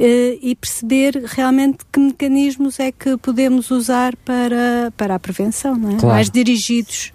eh, 0.00 0.38
e 0.40 0.54
perceber 0.54 1.22
realmente 1.26 1.78
que 1.92 2.00
mecanismos 2.00 2.80
é 2.80 2.90
que 2.90 3.18
podemos 3.18 3.70
usar 3.70 4.16
para, 4.16 4.92
para 4.96 5.14
a 5.14 5.18
prevenção, 5.18 5.76
não 5.76 5.90
é? 5.90 5.96
Claro. 5.96 6.14
mais 6.14 6.30
dirigidos. 6.30 7.12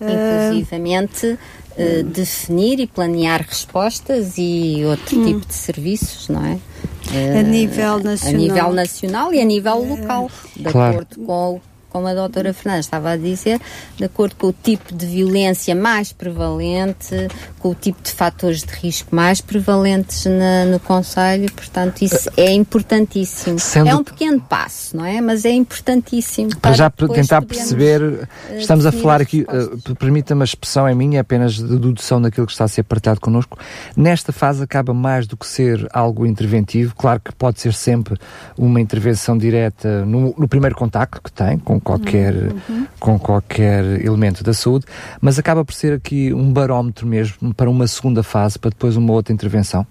Eh, 0.00 0.48
Inclusivamente 0.48 1.38
uh, 1.76 2.02
definir 2.04 2.80
e 2.80 2.86
planear 2.86 3.44
respostas 3.46 4.34
e 4.36 4.82
outro 4.84 5.18
hum. 5.18 5.26
tipo 5.26 5.46
de 5.46 5.54
serviços, 5.54 6.28
não 6.28 6.44
é? 6.44 6.54
Uh, 6.54 7.38
a 7.40 7.42
nível 7.42 7.98
nacional. 7.98 8.34
A 8.34 8.38
nível 8.38 8.72
nacional 8.72 9.34
e 9.34 9.40
a 9.40 9.44
nível 9.44 9.84
local, 9.84 10.30
de 10.56 10.64
claro. 10.64 10.94
acordo 10.94 11.26
com 11.26 11.54
o 11.56 11.60
como 11.92 12.06
a 12.06 12.14
doutora 12.14 12.54
Fernanda 12.54 12.80
estava 12.80 13.10
a 13.10 13.16
dizer, 13.16 13.60
de 13.96 14.04
acordo 14.04 14.34
com 14.36 14.46
o 14.46 14.52
tipo 14.52 14.94
de 14.94 15.04
violência 15.04 15.74
mais 15.74 16.10
prevalente, 16.10 17.28
com 17.58 17.68
o 17.70 17.74
tipo 17.74 18.02
de 18.02 18.10
fatores 18.10 18.62
de 18.62 18.72
risco 18.72 19.14
mais 19.14 19.42
prevalentes 19.42 20.24
na, 20.24 20.64
no 20.64 20.80
Conselho, 20.80 21.52
portanto, 21.52 22.00
isso 22.02 22.30
é 22.36 22.50
importantíssimo. 22.52 23.58
Sendo 23.58 23.90
é 23.90 23.94
um 23.94 24.02
pequeno 24.02 24.40
passo, 24.40 24.96
não 24.96 25.04
é? 25.04 25.20
Mas 25.20 25.44
é 25.44 25.50
importantíssimo. 25.50 26.50
Para, 26.50 26.60
para 26.60 26.72
já 26.72 26.90
tentar 26.90 27.42
perceber, 27.42 28.00
eh, 28.48 28.58
estamos 28.58 28.86
a 28.86 28.92
falar 28.92 29.20
aqui, 29.20 29.42
uh, 29.42 29.94
permita-me 29.96 30.40
a 30.40 30.44
expressão 30.44 30.88
é 30.88 30.94
minha, 30.94 31.20
apenas 31.20 31.54
de 31.54 31.78
dedução 31.78 32.22
daquilo 32.22 32.46
que 32.46 32.52
está 32.52 32.64
a 32.64 32.68
ser 32.68 32.84
partilhado 32.84 33.20
connosco. 33.20 33.58
Nesta 33.94 34.32
fase 34.32 34.62
acaba 34.62 34.94
mais 34.94 35.26
do 35.26 35.36
que 35.36 35.46
ser 35.46 35.86
algo 35.92 36.24
interventivo, 36.24 36.94
claro 36.96 37.20
que 37.22 37.32
pode 37.34 37.60
ser 37.60 37.74
sempre 37.74 38.16
uma 38.56 38.80
intervenção 38.80 39.36
direta 39.36 40.06
no, 40.06 40.34
no 40.38 40.48
primeiro 40.48 40.74
contacto 40.74 41.20
que 41.22 41.30
tem 41.30 41.58
com 41.58 41.81
qualquer, 41.82 42.34
uhum. 42.34 42.86
com 42.98 43.18
qualquer 43.18 43.84
elemento 44.04 44.42
da 44.42 44.54
saúde, 44.54 44.86
mas 45.20 45.38
acaba 45.38 45.64
por 45.64 45.74
ser 45.74 45.94
aqui 45.94 46.32
um 46.32 46.52
barómetro 46.52 47.06
mesmo 47.06 47.54
para 47.54 47.68
uma 47.68 47.86
segunda 47.86 48.22
fase, 48.22 48.58
para 48.58 48.70
depois 48.70 48.96
uma 48.96 49.12
outra 49.12 49.32
intervenção? 49.32 49.86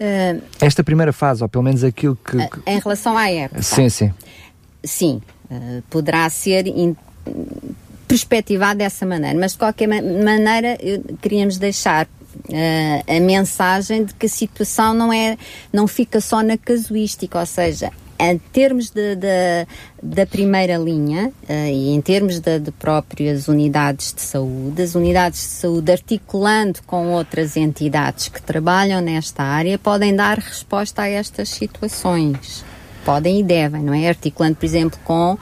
Uh, 0.00 0.40
Esta 0.60 0.84
primeira 0.84 1.12
fase, 1.12 1.42
ou 1.42 1.48
pelo 1.48 1.64
menos 1.64 1.82
aquilo 1.82 2.16
que. 2.16 2.36
Uh, 2.36 2.48
em 2.66 2.78
relação 2.78 3.18
à 3.18 3.28
época. 3.30 3.62
Sim, 3.62 3.88
sim. 3.88 4.12
Sim, 4.84 5.20
uh, 5.50 5.82
poderá 5.90 6.30
ser 6.30 6.68
in, 6.68 6.96
perspectivado 8.06 8.78
dessa 8.78 9.04
maneira, 9.04 9.38
mas 9.38 9.52
de 9.52 9.58
qualquer 9.58 9.86
maneira 9.86 10.78
queríamos 11.20 11.58
deixar 11.58 12.06
uh, 12.06 13.16
a 13.16 13.20
mensagem 13.20 14.04
de 14.04 14.14
que 14.14 14.26
a 14.26 14.28
situação 14.28 14.94
não 14.94 15.12
é 15.12 15.36
não 15.72 15.86
fica 15.86 16.20
só 16.20 16.42
na 16.42 16.56
casuística, 16.56 17.38
ou 17.38 17.46
seja, 17.46 17.92
em 18.18 18.38
termos 18.38 18.90
de, 18.90 19.14
de, 19.14 19.66
da 20.02 20.26
primeira 20.26 20.76
linha 20.76 21.32
uh, 21.48 21.52
e 21.52 21.90
em 21.90 22.00
termos 22.00 22.40
de, 22.40 22.58
de, 22.58 22.70
próprias 22.72 23.48
unidades 23.48 24.12
de 24.12 24.22
saúde, 24.22 24.82
as 24.82 24.94
unidades 24.94 25.40
de 25.40 25.46
saúde 25.46 25.92
articulando 25.92 26.80
com 26.86 27.12
outras 27.12 27.56
entidades 27.56 28.28
que 28.28 28.42
trabalham 28.42 29.00
nesta 29.00 29.42
área 29.42 29.78
podem 29.78 30.14
dar 30.14 30.38
resposta 30.38 31.02
a 31.02 31.08
estas 31.08 31.48
situações. 31.48 32.64
Podem 33.08 33.40
e 33.40 33.42
devem, 33.42 33.82
não 33.82 33.94
é? 33.94 34.06
Articulando, 34.06 34.56
por 34.56 34.66
exemplo, 34.66 34.98
com 35.02 35.32
uh, 35.32 35.38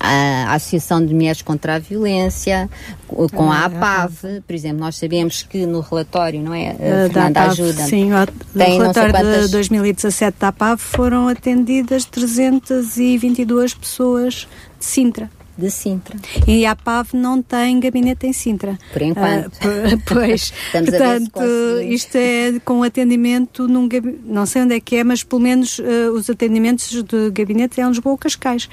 a 0.00 0.54
Associação 0.54 1.04
de 1.04 1.14
Mulheres 1.14 1.42
contra 1.42 1.76
a 1.76 1.78
Violência, 1.78 2.68
com 3.06 3.52
a 3.52 3.66
APAV, 3.66 4.42
por 4.44 4.52
exemplo, 4.52 4.80
nós 4.80 4.96
sabemos 4.96 5.44
que 5.44 5.64
no 5.64 5.78
relatório, 5.78 6.42
não 6.42 6.52
é? 6.52 6.72
Uh, 6.72 7.12
Fernanda 7.12 7.40
APAV, 7.40 7.52
ajuda. 7.52 7.84
Sim, 7.84 8.10
no 8.10 8.26
tem 8.58 8.78
relatório 8.78 9.12
quantas... 9.12 9.46
de 9.46 9.52
2017 9.52 10.36
da 10.40 10.48
APAV 10.48 10.80
foram 10.80 11.28
atendidas 11.28 12.04
322 12.04 13.74
pessoas 13.74 14.48
de 14.80 14.84
Sintra 14.84 15.35
de 15.56 15.70
Sintra. 15.70 16.16
E 16.46 16.66
a 16.66 16.76
PAV 16.76 17.14
não 17.14 17.42
tem 17.42 17.80
gabinete 17.80 18.26
em 18.26 18.32
Sintra. 18.32 18.78
Por 18.92 19.02
enquanto. 19.02 19.54
Uh, 19.56 20.00
pois, 20.06 20.52
portanto, 20.72 21.40
isto 21.88 22.16
é 22.16 22.58
com 22.64 22.82
atendimento 22.82 23.66
num 23.66 23.88
gabinete, 23.88 24.20
não 24.24 24.46
sei 24.46 24.62
onde 24.62 24.74
é 24.74 24.80
que 24.80 24.96
é, 24.96 25.04
mas 25.04 25.22
pelo 25.22 25.42
menos 25.42 25.78
uh, 25.78 26.12
os 26.14 26.28
atendimentos 26.28 27.02
de 27.02 27.30
gabinete 27.30 27.80
é 27.80 27.84
em 27.84 27.88
Lisboa 27.88 28.18
Cascais. 28.18 28.68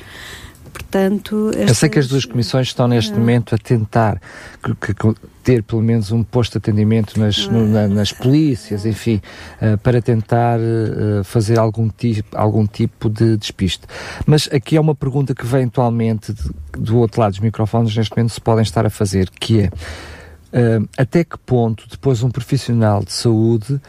Portanto, 0.73 1.51
estas... 1.51 1.69
Eu 1.69 1.75
sei 1.75 1.89
que 1.89 1.99
as 1.99 2.07
duas 2.07 2.25
comissões 2.25 2.67
estão 2.67 2.87
neste 2.87 3.13
momento 3.13 3.53
a 3.53 3.57
tentar 3.59 4.19
que, 4.63 4.93
que, 4.93 5.15
ter 5.43 5.61
pelo 5.61 5.81
menos 5.81 6.11
um 6.11 6.23
posto 6.23 6.53
de 6.53 6.57
atendimento 6.57 7.19
nas, 7.19 7.47
no, 7.47 7.67
na, 7.67 7.87
nas 7.87 8.11
polícias, 8.11 8.85
enfim, 8.85 9.21
uh, 9.61 9.77
para 9.77 10.01
tentar 10.01 10.59
uh, 10.59 11.23
fazer 11.23 11.59
algum 11.59 11.89
tipo, 11.89 12.35
algum 12.35 12.65
tipo 12.65 13.09
de 13.09 13.37
despiste. 13.37 13.85
Mas 14.25 14.49
aqui 14.51 14.75
é 14.75 14.81
uma 14.81 14.95
pergunta 14.95 15.35
que 15.35 15.43
eventualmente 15.43 16.33
de, 16.33 16.49
do 16.71 16.97
outro 16.97 17.21
lado 17.21 17.31
dos 17.31 17.39
microfones 17.39 17.95
neste 17.95 18.15
momento 18.15 18.31
se 18.31 18.41
podem 18.41 18.63
estar 18.63 18.85
a 18.85 18.89
fazer, 18.89 19.29
que 19.29 19.61
é 19.61 19.65
uh, 19.67 20.89
até 20.97 21.23
que 21.23 21.37
ponto 21.37 21.87
depois 21.89 22.23
um 22.23 22.31
profissional 22.31 23.03
de 23.03 23.13
saúde 23.13 23.79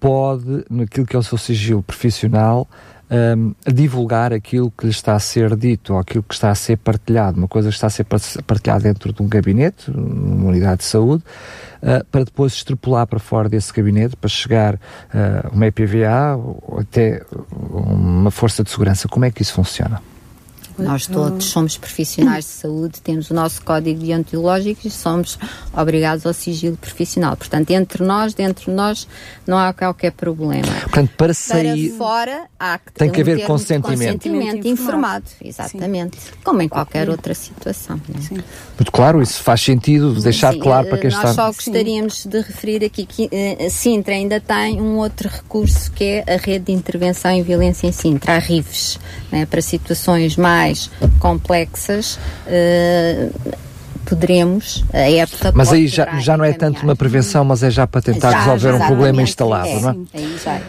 pode, 0.00 0.64
naquilo 0.70 1.06
que 1.06 1.16
é 1.16 1.18
o 1.18 1.22
seu 1.22 1.38
sigilo 1.38 1.82
profissional, 1.82 2.68
um, 3.10 3.54
divulgar 3.66 4.32
aquilo 4.32 4.70
que 4.70 4.84
lhe 4.84 4.90
está 4.90 5.14
a 5.14 5.18
ser 5.18 5.56
dito 5.56 5.94
ou 5.94 5.98
aquilo 5.98 6.22
que 6.22 6.34
está 6.34 6.50
a 6.50 6.54
ser 6.54 6.76
partilhado, 6.76 7.38
uma 7.38 7.48
coisa 7.48 7.68
que 7.68 7.74
está 7.74 7.86
a 7.86 7.90
ser 7.90 8.04
partilhada 8.04 8.82
dentro 8.82 9.12
de 9.12 9.22
um 9.22 9.28
gabinete, 9.28 9.90
numa 9.90 10.48
unidade 10.50 10.78
de 10.78 10.84
saúde, 10.84 11.24
uh, 11.82 12.04
para 12.10 12.24
depois 12.24 12.52
extrapolar 12.52 13.06
para 13.06 13.18
fora 13.18 13.48
desse 13.48 13.72
gabinete, 13.72 14.16
para 14.16 14.28
chegar 14.28 14.74
uh, 14.74 14.78
uma 15.52 15.66
EPVA 15.66 16.36
ou 16.36 16.78
até 16.80 17.22
uma 17.50 18.30
força 18.30 18.62
de 18.62 18.70
segurança. 18.70 19.08
Como 19.08 19.24
é 19.24 19.30
que 19.30 19.42
isso 19.42 19.54
funciona? 19.54 20.02
Nós 20.78 21.06
todos 21.06 21.46
somos 21.46 21.76
profissionais 21.76 22.44
de 22.44 22.50
saúde, 22.50 23.00
temos 23.02 23.30
o 23.30 23.34
nosso 23.34 23.62
código 23.62 24.00
deontológico 24.00 24.86
e 24.86 24.90
somos 24.90 25.38
obrigados 25.72 26.24
ao 26.24 26.32
sigilo 26.32 26.76
profissional. 26.76 27.36
Portanto, 27.36 27.70
entre 27.70 28.04
nós, 28.04 28.32
dentro 28.34 28.66
de 28.66 28.76
nós, 28.76 29.08
não 29.46 29.58
há 29.58 29.72
qualquer 29.72 30.12
problema. 30.12 30.68
Portanto, 30.82 31.10
para 31.16 31.34
sair. 31.34 31.90
Para 31.90 31.98
fora, 31.98 32.46
há 32.58 32.78
que 32.78 32.92
tem 32.92 33.10
que 33.10 33.20
haver 33.20 33.44
consentimento. 33.44 34.12
consentimento 34.22 34.68
informado. 34.68 35.24
Exatamente. 35.42 36.16
Sim. 36.16 36.30
Como 36.44 36.62
em 36.62 36.68
qualquer 36.68 37.10
outra 37.10 37.34
situação. 37.34 38.00
Sim. 38.20 38.38
Muito 38.78 38.92
claro, 38.92 39.20
isso 39.20 39.42
faz 39.42 39.60
sentido 39.60 40.20
deixar 40.20 40.52
Sim, 40.52 40.60
claro 40.60 40.88
para 40.88 40.98
quem 40.98 41.10
nós 41.10 41.18
está. 41.18 41.28
Nós 41.28 41.36
só 41.36 41.46
gostaríamos 41.46 42.24
de 42.24 42.40
referir 42.40 42.84
aqui 42.84 43.04
que 43.04 43.24
uh, 43.24 43.70
Sintra 43.70 44.14
ainda 44.14 44.40
tem 44.40 44.80
um 44.80 44.96
outro 44.96 45.28
recurso 45.28 45.90
que 45.92 46.04
é 46.04 46.34
a 46.34 46.36
rede 46.36 46.66
de 46.66 46.72
intervenção 46.72 47.30
em 47.30 47.42
violência 47.42 47.86
em 47.86 47.92
Sintra, 47.92 48.36
a 48.36 48.38
RIVES, 48.38 48.98
né, 49.32 49.46
para 49.46 49.60
situações 49.60 50.36
mais 50.36 50.67
mais 50.68 50.90
complexas, 51.18 52.18
uh, 52.46 53.58
poderemos, 54.04 54.84
a 54.92 55.10
época 55.10 55.52
Mas 55.54 55.72
aí 55.72 55.86
já, 55.86 56.18
já 56.18 56.36
não 56.36 56.44
é 56.44 56.52
tanto 56.52 56.82
uma 56.82 56.96
prevenção, 56.96 57.44
mas 57.44 57.62
é 57.62 57.70
já 57.70 57.86
para 57.86 58.00
tentar 58.00 58.32
já, 58.32 58.38
resolver 58.38 58.82
um 58.82 58.86
problema 58.86 59.22
instalado, 59.22 59.68
é, 59.68 59.80
não 59.80 59.90
é? 59.90 59.92
Sim, 59.92 60.06
aí 60.14 60.38
já 60.42 60.54
é. 60.54 60.62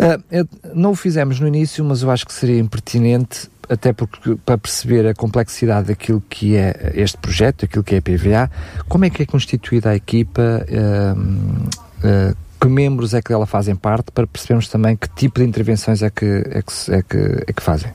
Uh, 0.00 0.48
não 0.74 0.92
o 0.92 0.94
fizemos 0.94 1.40
no 1.40 1.48
início, 1.48 1.84
mas 1.84 2.02
eu 2.02 2.10
acho 2.10 2.24
que 2.24 2.32
seria 2.32 2.58
impertinente, 2.58 3.50
até 3.68 3.92
porque 3.92 4.36
para 4.46 4.56
perceber 4.56 5.06
a 5.06 5.14
complexidade 5.14 5.88
daquilo 5.88 6.22
que 6.28 6.56
é 6.56 6.92
este 6.94 7.18
projeto, 7.18 7.64
aquilo 7.64 7.82
que 7.82 7.96
é 7.96 7.98
a 7.98 8.02
PVA, 8.02 8.50
como 8.88 9.04
é 9.04 9.10
que 9.10 9.22
é 9.22 9.26
constituída 9.26 9.90
a 9.90 9.96
equipa, 9.96 10.64
uh, 10.70 11.18
uh, 11.18 12.36
que 12.60 12.68
membros 12.68 13.14
é 13.14 13.22
que 13.22 13.28
dela 13.28 13.46
fazem 13.46 13.76
parte, 13.76 14.10
para 14.10 14.26
percebermos 14.26 14.68
também 14.68 14.96
que 14.96 15.08
tipo 15.10 15.40
de 15.40 15.46
intervenções 15.46 16.02
é 16.02 16.10
que, 16.10 16.24
é 16.24 16.62
que, 16.62 16.92
é 16.92 17.02
que, 17.02 17.44
é 17.48 17.52
que 17.52 17.62
fazem. 17.62 17.92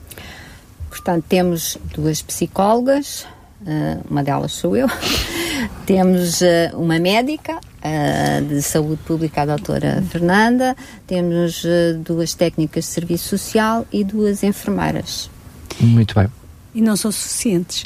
Portanto, 1.04 1.26
temos 1.28 1.76
duas 1.94 2.22
psicólogas, 2.22 3.26
uh, 3.60 4.02
uma 4.10 4.24
delas 4.24 4.52
sou 4.52 4.74
eu, 4.74 4.88
temos 5.84 6.40
uh, 6.40 6.74
uma 6.78 6.98
médica 6.98 7.56
uh, 7.58 8.44
de 8.46 8.62
saúde 8.62 9.02
pública, 9.06 9.42
a 9.42 9.44
doutora 9.44 10.02
Fernanda, 10.08 10.74
temos 11.06 11.62
duas 12.02 12.32
técnicas 12.32 12.84
de 12.84 12.90
serviço 12.90 13.28
social 13.36 13.86
e 13.92 14.02
duas 14.02 14.42
enfermeiras. 14.42 15.28
Muito 15.78 16.14
bem. 16.14 16.43
E 16.74 16.80
não 16.82 16.96
são 16.96 17.12
suficientes. 17.12 17.84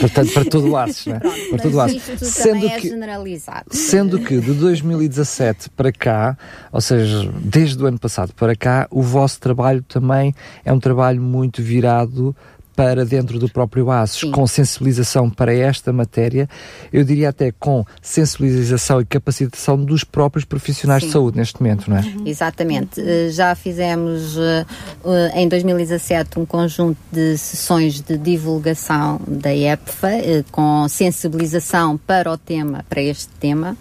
Portanto, 0.00 0.32
para 0.32 0.44
todo 0.46 0.70
o 0.70 0.76
aço, 0.76 1.10
não 1.10 1.16
é? 1.16 1.20
Pronto, 1.20 1.48
para 1.50 1.58
todo 1.58 1.80
o. 1.80 2.00
Sendo 2.18 2.66
é 2.66 2.80
que, 2.80 2.88
generalizado. 2.88 3.66
Sendo 3.70 4.18
que 4.20 4.40
de 4.40 4.52
2017 4.54 5.70
para 5.70 5.92
cá, 5.92 6.38
ou 6.72 6.80
seja, 6.80 7.30
desde 7.42 7.82
o 7.82 7.86
ano 7.86 7.98
passado 7.98 8.32
para 8.34 8.56
cá, 8.56 8.88
o 8.90 9.02
vosso 9.02 9.38
trabalho 9.38 9.82
também 9.82 10.34
é 10.64 10.72
um 10.72 10.80
trabalho 10.80 11.20
muito 11.20 11.62
virado 11.62 12.34
para 12.74 13.04
dentro 13.04 13.38
do 13.38 13.48
próprio 13.48 13.90
ASUS, 13.90 14.20
Sim. 14.20 14.30
com 14.30 14.46
sensibilização 14.46 15.28
para 15.28 15.54
esta 15.54 15.92
matéria, 15.92 16.48
eu 16.92 17.04
diria 17.04 17.28
até 17.28 17.52
com 17.52 17.84
sensibilização 18.00 19.00
e 19.00 19.04
capacitação 19.04 19.76
dos 19.76 20.04
próprios 20.04 20.44
profissionais 20.44 21.02
Sim. 21.02 21.08
de 21.08 21.12
saúde 21.12 21.36
neste 21.38 21.60
momento, 21.62 21.90
não 21.90 21.96
é? 21.96 22.00
Uhum. 22.00 22.26
Exatamente. 22.26 23.00
Uh, 23.00 23.30
já 23.30 23.54
fizemos 23.54 24.36
uh, 24.36 24.66
uh, 25.04 25.36
em 25.36 25.48
2017 25.48 26.38
um 26.38 26.46
conjunto 26.46 26.98
de 27.12 27.36
sessões 27.36 28.00
de 28.00 28.16
divulgação 28.16 29.20
da 29.26 29.54
EPFA 29.54 30.10
com 30.50 30.86
sensibilização 30.88 31.96
para 31.98 32.30
o 32.30 32.38
tema, 32.38 32.84
para 32.88 33.02
este 33.02 33.28
tema. 33.38 33.76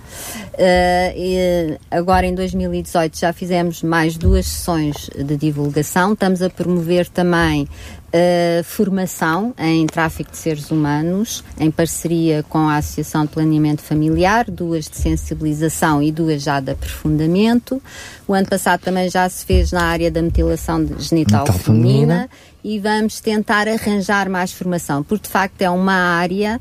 agora 1.92 2.26
em 2.26 2.36
2018 2.36 3.18
já 3.18 3.34
fizemos 3.34 3.84
mais 3.84 4.18
duas 4.18 4.46
sessões 4.46 5.10
de 5.16 5.38
divulgação. 5.38 6.14
Estamos 6.14 6.42
a 6.42 6.50
promover 6.50 7.08
também 7.10 7.68
Uh, 8.10 8.64
formação 8.64 9.54
em 9.56 9.86
tráfico 9.86 10.32
de 10.32 10.38
seres 10.38 10.72
humanos, 10.72 11.44
em 11.60 11.70
parceria 11.70 12.44
com 12.50 12.58
a 12.58 12.78
Associação 12.78 13.22
de 13.24 13.28
Planeamento 13.34 13.84
Familiar, 13.84 14.50
duas 14.50 14.90
de 14.90 14.98
sensibilização 14.98 16.02
e 16.02 16.12
duas 16.12 16.42
já 16.42 16.60
de 16.60 16.72
aprofundamento. 16.72 17.80
O 18.28 18.34
ano 18.34 18.48
passado 18.48 18.82
também 18.82 19.10
já 19.12 19.30
se 19.30 19.46
fez 19.46 19.72
na 19.72 19.84
área 19.84 20.10
da 20.10 20.24
mutilação 20.24 20.88
genital 20.98 21.46
feminina, 21.46 22.28
feminina 22.28 22.30
e 22.64 22.80
vamos 22.80 23.20
tentar 23.20 23.68
arranjar 23.68 24.28
mais 24.28 24.52
formação, 24.52 25.04
porque 25.04 25.28
de 25.28 25.30
facto 25.32 25.62
é 25.62 25.70
uma 25.70 25.94
área 25.94 26.60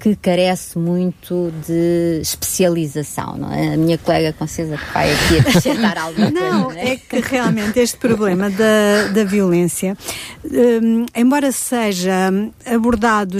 que 0.00 0.16
carece 0.16 0.78
muito 0.78 1.52
de 1.66 2.20
especialização, 2.20 3.36
não 3.36 3.52
é? 3.52 3.74
A 3.74 3.76
minha 3.76 3.98
colega 3.98 4.32
com 4.32 4.46
certeza 4.46 4.78
que 4.78 4.92
vai 4.92 5.12
aqui 5.12 5.38
acrescentar 5.38 5.98
alguma 5.98 6.30
não, 6.30 6.64
coisa. 6.64 6.80
Não, 6.80 6.86
é? 6.86 6.92
é 6.92 6.96
que 6.96 7.20
realmente 7.20 7.78
este 7.78 7.96
problema 7.98 8.50
da, 8.50 9.08
da 9.12 9.24
violência, 9.24 9.96
um, 10.44 11.06
embora 11.14 11.52
seja 11.52 12.30
abordado 12.66 13.38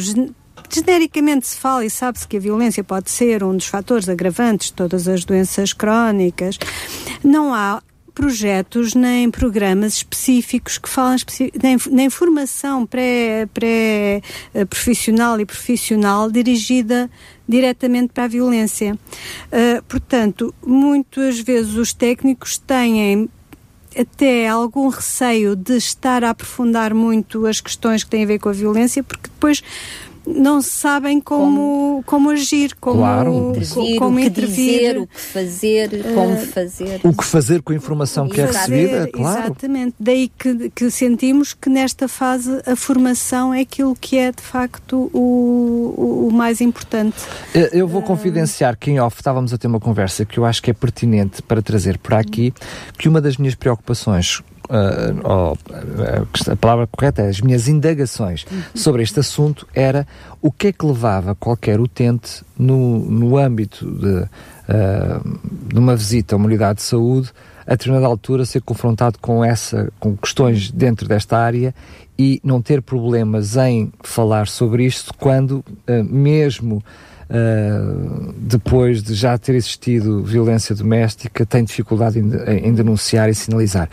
genericamente 0.71 1.47
se 1.47 1.57
fala 1.59 1.85
e 1.85 1.91
sabe-se 1.91 2.27
que 2.27 2.37
a 2.37 2.41
violência 2.41 2.83
pode 2.83 3.11
ser 3.11 3.45
um 3.45 3.55
dos 3.57 3.67
fatores 3.67 4.09
agravantes 4.09 4.69
de 4.69 4.75
todas 4.75 5.07
as 5.07 5.25
doenças 5.25 5.73
crónicas. 5.73 6.59
Não 7.23 7.55
há 7.55 7.83
projetos 8.15 8.95
nem 8.95 9.31
programas 9.31 9.95
específicos 9.95 10.79
que 10.79 10.89
falam 10.89 11.17
nem, 11.63 11.77
nem 11.91 12.11
formação 12.11 12.87
pré-profissional 12.87 15.35
pré, 15.35 15.41
uh, 15.41 15.43
e 15.43 15.47
profissional 15.47 16.31
dirigida 16.31 17.11
diretamente 17.49 18.13
para 18.13 18.25
a 18.25 18.29
violência. 18.29 18.95
Uh, 18.95 19.83
portanto, 19.89 20.55
muitas 20.65 21.41
vezes 21.41 21.75
os 21.75 21.93
técnicos 21.93 22.57
têm 22.59 23.29
até 23.99 24.49
algum 24.49 24.89
receio 24.89 25.55
de 25.55 25.77
estar 25.77 26.25
a 26.25 26.31
aprofundar 26.31 26.95
muito 26.95 27.47
as 27.47 27.61
questões 27.61 28.03
que 28.03 28.11
têm 28.11 28.25
a 28.25 28.27
ver 28.27 28.39
com 28.39 28.49
a 28.49 28.53
violência, 28.53 29.03
porque 29.03 29.29
depois 29.29 29.63
não 30.27 30.63
sabem 30.63 31.21
como, 31.21 32.03
como, 32.03 32.03
como 32.05 32.31
agir, 32.31 32.75
como, 32.81 32.99
claro. 32.99 33.51
intervir, 33.51 33.99
como 33.99 34.17
o 34.17 34.21
que 34.21 34.27
intervir, 34.27 34.81
dizer, 34.81 34.99
o 34.99 35.07
que 35.07 35.21
fazer, 35.21 35.93
uh, 35.93 36.15
como 36.15 36.37
fazer. 36.39 37.01
O 37.03 37.13
que 37.13 37.25
fazer 37.25 37.63
com 37.63 37.73
a 37.73 37.77
informação 37.77 38.29
que 38.29 38.41
é 38.41 38.47
recebida, 38.47 39.09
claro. 39.09 39.41
Exatamente. 39.47 39.95
Daí 39.99 40.29
que, 40.29 40.71
que 40.71 40.91
sentimos 40.91 41.53
que 41.55 41.69
nesta 41.69 42.09
fase 42.09 42.63
a 42.67 42.77
formação 42.77 43.53
é 43.53 43.61
aquilo 43.61 43.95
que 43.95 44.17
é 44.17 44.33
de 44.33 44.43
facto 44.43 45.11
o, 45.13 45.95
o, 45.97 46.29
o 46.29 46.33
mais 46.33 46.61
importante. 46.61 47.17
Eu 47.73 47.89
vou 47.89 48.03
confidenciar 48.03 48.77
que 48.77 48.91
em 48.91 49.01
off 49.01 49.17
estávamos 49.19 49.53
a 49.53 49.59
ter 49.59 49.67
uma 49.67 49.81
conversa 49.81 50.25
que 50.25 50.39
eu 50.39 50.45
acho 50.45 50.63
que 50.63 50.71
é 50.71 50.75
pertinente 50.75 51.43
para 51.43 51.61
trazer 51.61 51.99
por 51.99 52.15
aqui, 52.15 52.53
que 52.99 53.09
uma 53.09 53.21
das 53.21 53.37
minhas 53.37 53.55
preocupações 53.55 54.43
uh, 54.73 55.53
uh, 55.53 56.51
a 56.51 56.57
palavra 56.57 56.87
correta 56.87 57.23
é 57.23 57.29
as 57.29 57.41
minhas 57.41 57.69
indagações 57.69 58.47
sobre 58.75 59.03
este 59.03 59.21
assunto 59.21 59.67
era 59.75 60.07
o 60.41 60.51
que 60.51 60.69
é 60.69 60.73
que 60.73 60.85
levava 60.85 61.35
qualquer 61.35 61.79
utente 61.79 62.43
no, 62.59 62.99
no 62.99 63.37
âmbito 63.37 63.87
de, 63.91 64.29
de 65.73 65.79
uma 65.79 65.95
visita 65.95 66.35
a 66.35 66.37
uma 66.37 66.47
unidade 66.47 66.79
de 66.79 66.85
saúde 66.85 67.31
a 67.67 67.73
determinada 67.73 68.07
altura 68.07 68.45
ser 68.45 68.63
confrontado 68.63 69.19
com 69.21 69.45
essa 69.45 69.93
com 70.01 70.17
questões 70.17 70.71
dentro 70.71 71.07
desta 71.07 71.39
área 71.39 71.75
e 72.19 72.41
não 72.43 72.61
ter 72.61 72.83
problemas 72.83 73.57
em 73.57 73.93
falar 74.03 74.49
sobre 74.49 74.85
isto 74.85 75.13
quando 75.15 75.65
mesmo 76.09 76.83
uh, 77.33 78.35
depois 78.37 79.03
de 79.03 79.15
já 79.15 79.37
ter 79.39 79.55
existido 79.55 80.23
violência 80.23 80.75
doméstica, 80.75 81.47
tem 81.47 81.65
dificuldade 81.65 82.19
em, 82.19 82.69
em 82.69 82.75
denunciar 82.75 83.31
e 83.31 83.35
sinalizar. 83.35 83.89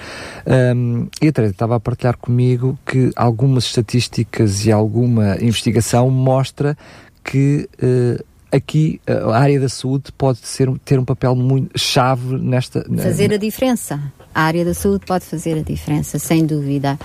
Um, 0.75 1.07
e 1.21 1.29
a 1.29 1.31
Teresa 1.31 1.53
estava 1.53 1.75
a 1.77 1.79
partilhar 1.79 2.17
comigo 2.17 2.77
que 2.85 3.11
algumas 3.15 3.63
estatísticas 3.65 4.65
e 4.65 4.71
alguma 4.71 5.37
investigação 5.41 6.09
mostra 6.09 6.77
que 7.23 7.69
uh, 7.81 8.23
aqui 8.51 8.99
a 9.07 9.37
área 9.37 9.59
da 9.59 9.69
saúde 9.69 10.11
pode 10.17 10.39
ser, 10.39 10.69
ter 10.83 10.99
um 10.99 11.05
papel 11.05 11.35
muito 11.35 11.77
chave 11.77 12.37
nesta. 12.37 12.85
Fazer 12.97 13.33
a 13.33 13.37
diferença. 13.37 14.01
A 14.33 14.43
área 14.43 14.65
da 14.65 14.73
saúde 14.73 15.05
pode 15.05 15.25
fazer 15.25 15.57
a 15.57 15.61
diferença, 15.61 16.19
sem 16.19 16.45
dúvida. 16.45 16.99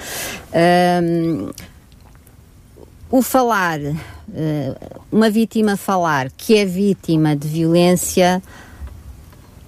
Um, 1.03 1.51
o 3.15 3.23
falar, 3.23 3.79
eh, 4.35 4.75
uma 5.13 5.31
vítima 5.31 5.77
falar 5.77 6.33
que 6.37 6.57
é 6.57 6.65
vítima 6.65 7.37
de 7.37 7.47
violência 7.47 8.43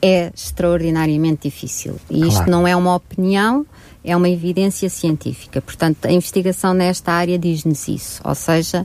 é 0.02 0.32
extraordinariamente 0.34 1.42
difícil. 1.48 1.94
E 2.10 2.22
isto 2.22 2.38
claro. 2.38 2.50
não 2.50 2.66
é 2.66 2.74
uma 2.74 2.96
opinião, 2.96 3.64
é 4.02 4.16
uma 4.16 4.28
evidência 4.28 4.90
científica. 4.90 5.62
Portanto, 5.62 6.06
a 6.06 6.10
investigação 6.10 6.74
nesta 6.74 7.12
área 7.12 7.38
diz-nos 7.38 7.86
isso. 7.86 8.20
Ou 8.24 8.34
seja, 8.34 8.84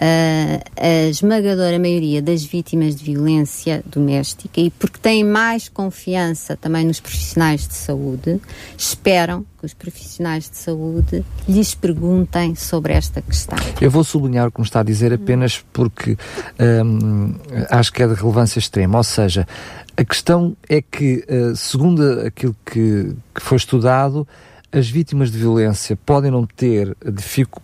a 0.00 1.08
esmagadora 1.08 1.78
maioria 1.78 2.22
das 2.22 2.44
vítimas 2.44 2.94
de 2.94 3.04
violência 3.04 3.82
doméstica 3.86 4.60
e 4.60 4.70
porque 4.70 4.98
têm 4.98 5.24
mais 5.24 5.68
confiança 5.68 6.56
também 6.56 6.84
nos 6.84 7.00
profissionais 7.00 7.66
de 7.66 7.74
saúde, 7.74 8.40
esperam 8.76 9.44
que 9.58 9.66
os 9.66 9.74
profissionais 9.74 10.48
de 10.48 10.56
saúde 10.56 11.24
lhes 11.48 11.74
perguntem 11.74 12.54
sobre 12.54 12.92
esta 12.92 13.20
questão. 13.20 13.58
Eu 13.80 13.90
vou 13.90 14.04
sublinhar 14.04 14.46
o 14.48 14.52
que 14.52 14.60
me 14.60 14.66
está 14.66 14.80
a 14.80 14.84
dizer 14.84 15.12
apenas 15.12 15.64
porque 15.72 16.16
hum, 16.84 17.34
acho 17.70 17.92
que 17.92 18.02
é 18.02 18.06
de 18.06 18.14
relevância 18.14 18.58
extrema, 18.58 18.98
ou 18.98 19.04
seja, 19.04 19.46
a 19.96 20.04
questão 20.04 20.56
é 20.68 20.80
que, 20.80 21.24
uh, 21.28 21.56
segundo 21.56 22.20
aquilo 22.24 22.54
que, 22.64 23.16
que 23.34 23.42
foi 23.42 23.56
estudado, 23.56 24.26
as 24.70 24.88
vítimas 24.88 25.30
de 25.30 25.38
violência 25.38 25.96
podem 25.96 26.30
não 26.30 26.46
ter, 26.46 26.96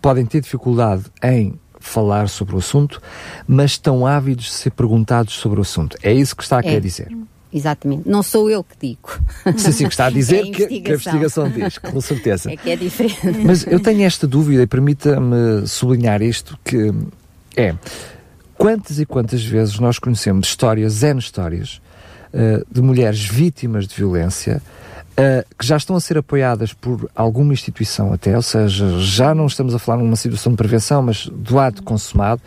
podem 0.01 0.27
ter 0.27 0.41
dificuldade 0.41 1.05
em 1.23 1.55
falar 1.85 2.29
sobre 2.29 2.55
o 2.55 2.59
assunto, 2.59 3.01
mas 3.47 3.73
estão 3.73 4.07
ávidos 4.07 4.47
de 4.47 4.53
ser 4.53 4.71
perguntados 4.71 5.35
sobre 5.35 5.59
o 5.59 5.63
assunto. 5.63 5.97
É 6.03 6.13
isso 6.13 6.35
que 6.35 6.43
está 6.43 6.59
a 6.59 6.63
querer 6.63 6.77
é. 6.77 6.81
dizer. 6.81 7.17
Exatamente. 7.53 8.09
Não 8.09 8.21
sou 8.21 8.51
eu 8.51 8.65
que 8.65 8.75
digo. 8.81 9.21
Sim, 9.57 9.71
sim, 9.71 9.85
que 9.85 9.93
está 9.93 10.07
a 10.07 10.11
dizer 10.11 10.39
é 10.39 10.41
a 10.41 10.53
que, 10.53 10.81
que, 10.81 10.91
a 10.91 10.95
investigação 10.95 11.49
diz, 11.49 11.79
com 11.79 12.01
certeza. 12.01 12.51
É 12.55 12.57
que 12.57 12.71
é 12.71 12.77
diferente. 12.77 13.39
Mas 13.45 13.65
eu 13.65 13.79
tenho 13.79 14.03
esta 14.03 14.27
dúvida 14.27 14.63
e 14.63 14.67
permita-me 14.67 15.67
sublinhar 15.67 16.21
isto, 16.21 16.59
que 16.65 16.93
é 17.57 17.75
quantas 18.59 18.99
e 18.99 19.07
quantas 19.07 19.45
vezes 19.45 19.79
nós 19.79 20.01
conhecemos 20.01 20.49
histórias, 20.49 21.03
N 21.05 21.21
histórias, 21.21 21.81
uh, 22.33 22.65
de 22.69 22.83
mulheres 22.83 23.25
vítimas 23.25 23.87
de 23.87 23.95
violência 23.95 24.61
Uh, 25.15 25.47
que 25.57 25.65
já 25.65 25.77
estão 25.77 25.95
a 25.95 26.01
ser 26.01 26.19
apoiadas 26.19 26.73
por 26.73 27.09
alguma 27.15 27.53
instituição 27.53 28.13
até, 28.13 28.35
ou 28.35 28.43
seja, 28.43 28.99
já 28.99 29.33
não 29.33 29.47
estamos 29.47 29.73
a 29.73 29.79
falar 29.79 29.99
numa 29.99 30.17
situação 30.17 30.51
de 30.51 30.57
prevenção, 30.57 31.03
mas 31.03 31.29
do 31.29 31.57
ato 31.61 31.85
consumado, 31.85 32.43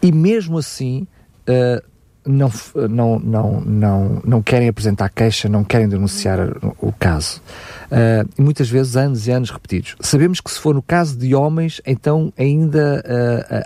e 0.00 0.10
mesmo 0.10 0.56
assim 0.56 1.06
uh, 1.46 1.84
não, 2.26 2.50
não, 2.88 3.18
não, 3.18 3.60
não, 3.60 4.22
não 4.24 4.42
querem 4.42 4.66
apresentar 4.66 5.10
queixa, 5.10 5.46
não 5.46 5.62
querem 5.62 5.90
denunciar 5.90 6.38
o 6.80 6.90
caso. 6.90 7.42
Uh, 7.90 8.26
e 8.38 8.40
muitas 8.40 8.70
vezes 8.70 8.96
anos 8.96 9.26
e 9.26 9.30
anos 9.30 9.50
repetidos. 9.50 9.94
Sabemos 10.00 10.40
que 10.40 10.50
se 10.50 10.58
for 10.58 10.74
no 10.74 10.82
caso 10.82 11.18
de 11.18 11.34
homens, 11.34 11.82
então 11.84 12.32
ainda 12.38 13.04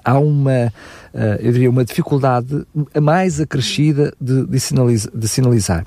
há 0.04 0.18
uma, 0.18 0.72
eu 1.38 1.52
diria, 1.52 1.70
uma 1.70 1.84
dificuldade 1.84 2.66
mais 3.00 3.40
acrescida 3.40 4.12
de, 4.20 4.44
de, 4.44 4.58
sinaliza, 4.58 5.08
de 5.14 5.28
sinalizar. 5.28 5.86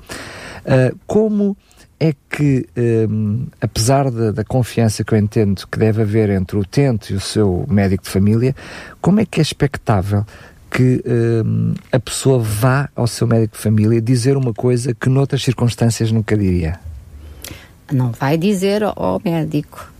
como 1.06 1.54
é 2.00 2.14
que, 2.30 2.66
um, 2.76 3.46
apesar 3.60 4.10
da, 4.10 4.30
da, 4.30 4.44
confiança 4.44 5.02
que 5.02 5.12
eu 5.12 5.18
entendo 5.18 5.66
que 5.66 5.78
deve 5.78 6.02
haver 6.02 6.30
entre 6.30 6.56
o 6.56 6.60
utente 6.60 7.12
e 7.12 7.16
o 7.16 7.20
seu 7.20 7.66
médico 7.68 8.04
de 8.04 8.10
família, 8.10 8.54
como 9.00 9.20
é 9.20 9.26
que 9.26 9.40
é 9.40 9.42
expectável 9.42 10.24
que 10.70 11.02
um, 11.44 11.74
a 11.90 11.98
pessoa 11.98 12.38
vá 12.38 12.88
ao 12.94 13.06
seu 13.06 13.26
médico 13.26 13.56
de 13.56 13.62
família 13.62 14.00
dizer 14.00 14.36
uma 14.36 14.52
coisa 14.52 14.94
que 14.94 15.08
noutras 15.08 15.42
circunstâncias 15.42 16.12
nunca 16.12 16.36
diria? 16.36 16.78
Não 17.90 18.12
vai 18.12 18.36
dizer 18.36 18.84
ao 18.84 19.20
médico. 19.24 19.90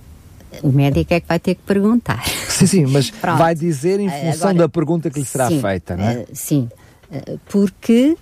O 0.62 0.70
médico 0.70 1.12
é 1.14 1.20
que 1.20 1.26
vai 1.26 1.38
ter 1.38 1.54
que 1.56 1.62
perguntar. 1.62 2.22
Sim, 2.48 2.66
sim, 2.66 2.86
mas 2.86 3.10
vai 3.20 3.54
dizer 3.54 4.00
em 4.00 4.08
função 4.08 4.50
Agora, 4.50 4.54
da 4.54 4.68
pergunta 4.68 5.10
que 5.10 5.20
lhe 5.20 5.24
será 5.24 5.48
sim, 5.48 5.60
feita, 5.60 5.96
não 5.96 6.04
é? 6.04 6.18
Uh, 6.18 6.26
sim, 6.32 6.68
uh, 7.10 7.38
porque 7.48 8.16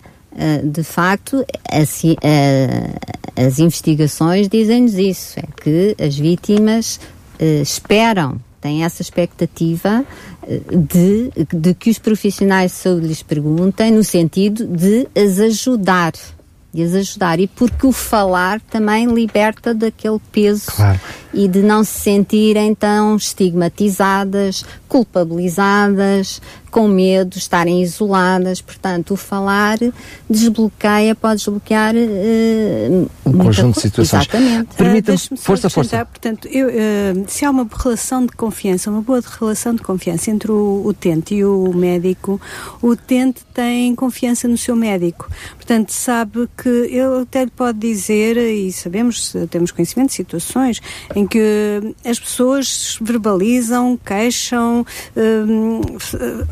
de 0.65 0.83
facto, 0.83 1.45
as 3.37 3.59
investigações 3.59 4.49
dizem-nos 4.49 4.95
isso, 4.95 5.39
é 5.39 5.45
que 5.63 5.97
as 6.03 6.17
vítimas 6.17 7.01
uh, 7.41 7.63
esperam, 7.63 8.39
têm 8.61 8.85
essa 8.85 9.01
expectativa 9.03 10.05
de, 10.71 11.31
de 11.53 11.75
que 11.75 11.91
os 11.91 11.99
profissionais 11.99 12.73
de 12.73 12.79
saúde 12.79 13.07
lhes 13.07 13.23
perguntem 13.23 13.91
no 13.91 14.05
sentido 14.05 14.67
de 14.67 15.09
as 15.15 15.39
ajudar 15.41 16.13
de 16.77 16.83
as 16.83 16.95
ajudar 16.95 17.41
e 17.41 17.47
porque 17.47 17.87
o 17.87 17.93
falar 17.93 18.61
também 18.61 19.07
liberta 19.07 19.73
daquele 19.73 20.21
peso 20.31 20.67
claro. 20.67 21.01
e 21.33 21.49
de 21.49 21.63
não 21.63 21.83
se 21.83 22.01
sentirem 22.01 22.75
tão 22.75 23.17
estigmatizadas, 23.17 24.63
culpabilizadas, 24.87 26.43
com 26.71 26.89
medo, 26.89 27.37
estarem 27.37 27.83
isoladas. 27.83 28.61
Portanto, 28.61 29.15
o 29.15 29.17
falar 29.17 29.79
desbloqueia, 30.29 31.15
pode 31.15 31.37
desbloquear 31.37 31.95
uh, 31.95 33.11
um 33.25 33.33
conjunto 33.33 33.77
de 33.77 33.81
situações. 33.83 34.23
Exatamente. 34.23 34.75
Permita-me, 34.77 35.19
uh, 35.19 35.37
força, 35.37 35.71
força. 35.71 36.05
Portanto, 36.05 36.49
eu, 36.49 36.69
uh, 36.69 37.25
se 37.29 37.45
há 37.45 37.51
uma 37.51 37.67
relação 37.71 38.27
de 38.27 38.33
confiança, 38.33 38.91
uma 38.91 39.03
boa 39.03 39.23
relação 39.39 39.75
de 39.75 39.83
confiança 39.83 40.31
entre 40.31 40.51
o 40.51 40.83
utente 40.85 41.35
e 41.35 41.45
o 41.45 41.73
médico, 41.75 42.41
o 42.83 42.89
utente 42.89 43.43
tem 43.53 43.95
confiança 43.95 44.47
no 44.49 44.57
seu 44.57 44.77
médico. 44.77 45.31
Portanto, 45.55 45.91
sabe 45.91 46.49
que 46.57 46.69
ele 46.69 47.23
até 47.23 47.45
lhe 47.45 47.51
pode 47.51 47.79
dizer, 47.79 48.37
e 48.37 48.71
sabemos, 48.73 49.35
temos 49.51 49.71
conhecimento 49.71 50.11
de 50.11 50.15
situações 50.15 50.81
em 51.15 51.27
que 51.27 51.95
as 52.05 52.19
pessoas 52.19 52.99
verbalizam, 53.01 53.99
queixam, 54.05 54.85
eh, 55.17 56.45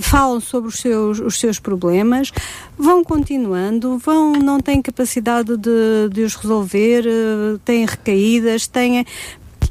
falam 0.00 0.40
sobre 0.40 0.68
os 0.68 0.78
seus, 0.78 1.18
os 1.18 1.38
seus 1.38 1.58
problemas, 1.58 2.32
vão 2.76 3.02
continuando, 3.02 3.98
vão, 3.98 4.32
não 4.32 4.60
têm 4.60 4.82
capacidade 4.82 5.56
de, 5.56 6.08
de 6.12 6.22
os 6.22 6.34
resolver, 6.34 7.04
eh, 7.06 7.58
têm 7.64 7.86
recaídas, 7.86 8.66
têm. 8.66 9.04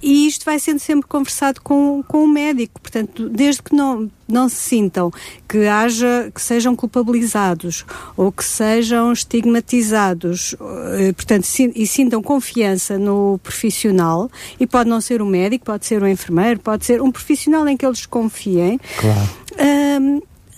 E 0.01 0.27
isto 0.27 0.45
vai 0.45 0.59
sendo 0.59 0.79
sempre 0.79 1.07
conversado 1.07 1.61
com, 1.61 2.03
com 2.07 2.23
o 2.23 2.27
médico, 2.27 2.79
portanto, 2.79 3.27
desde 3.29 3.61
que 3.61 3.75
não, 3.75 4.09
não 4.27 4.47
se 4.47 4.55
sintam 4.55 5.11
que 5.47 5.67
haja, 5.67 6.31
que 6.33 6.41
sejam 6.41 6.75
culpabilizados 6.75 7.85
ou 8.15 8.31
que 8.31 8.43
sejam 8.43 9.11
estigmatizados, 9.11 10.55
eh, 10.99 11.11
portanto, 11.11 11.47
e 11.75 11.85
sintam 11.85 12.21
confiança 12.21 12.97
no 12.97 13.39
profissional, 13.43 14.31
e 14.59 14.65
pode 14.65 14.89
não 14.89 15.01
ser 15.01 15.21
o 15.21 15.25
médico, 15.25 15.65
pode 15.65 15.85
ser 15.85 16.01
o 16.01 16.07
enfermeiro, 16.07 16.59
pode 16.59 16.85
ser 16.85 17.01
um 17.01 17.11
profissional 17.11 17.67
em 17.67 17.75
que 17.75 17.85
eles 17.85 18.05
confiem. 18.05 18.79
Claro 18.99 19.29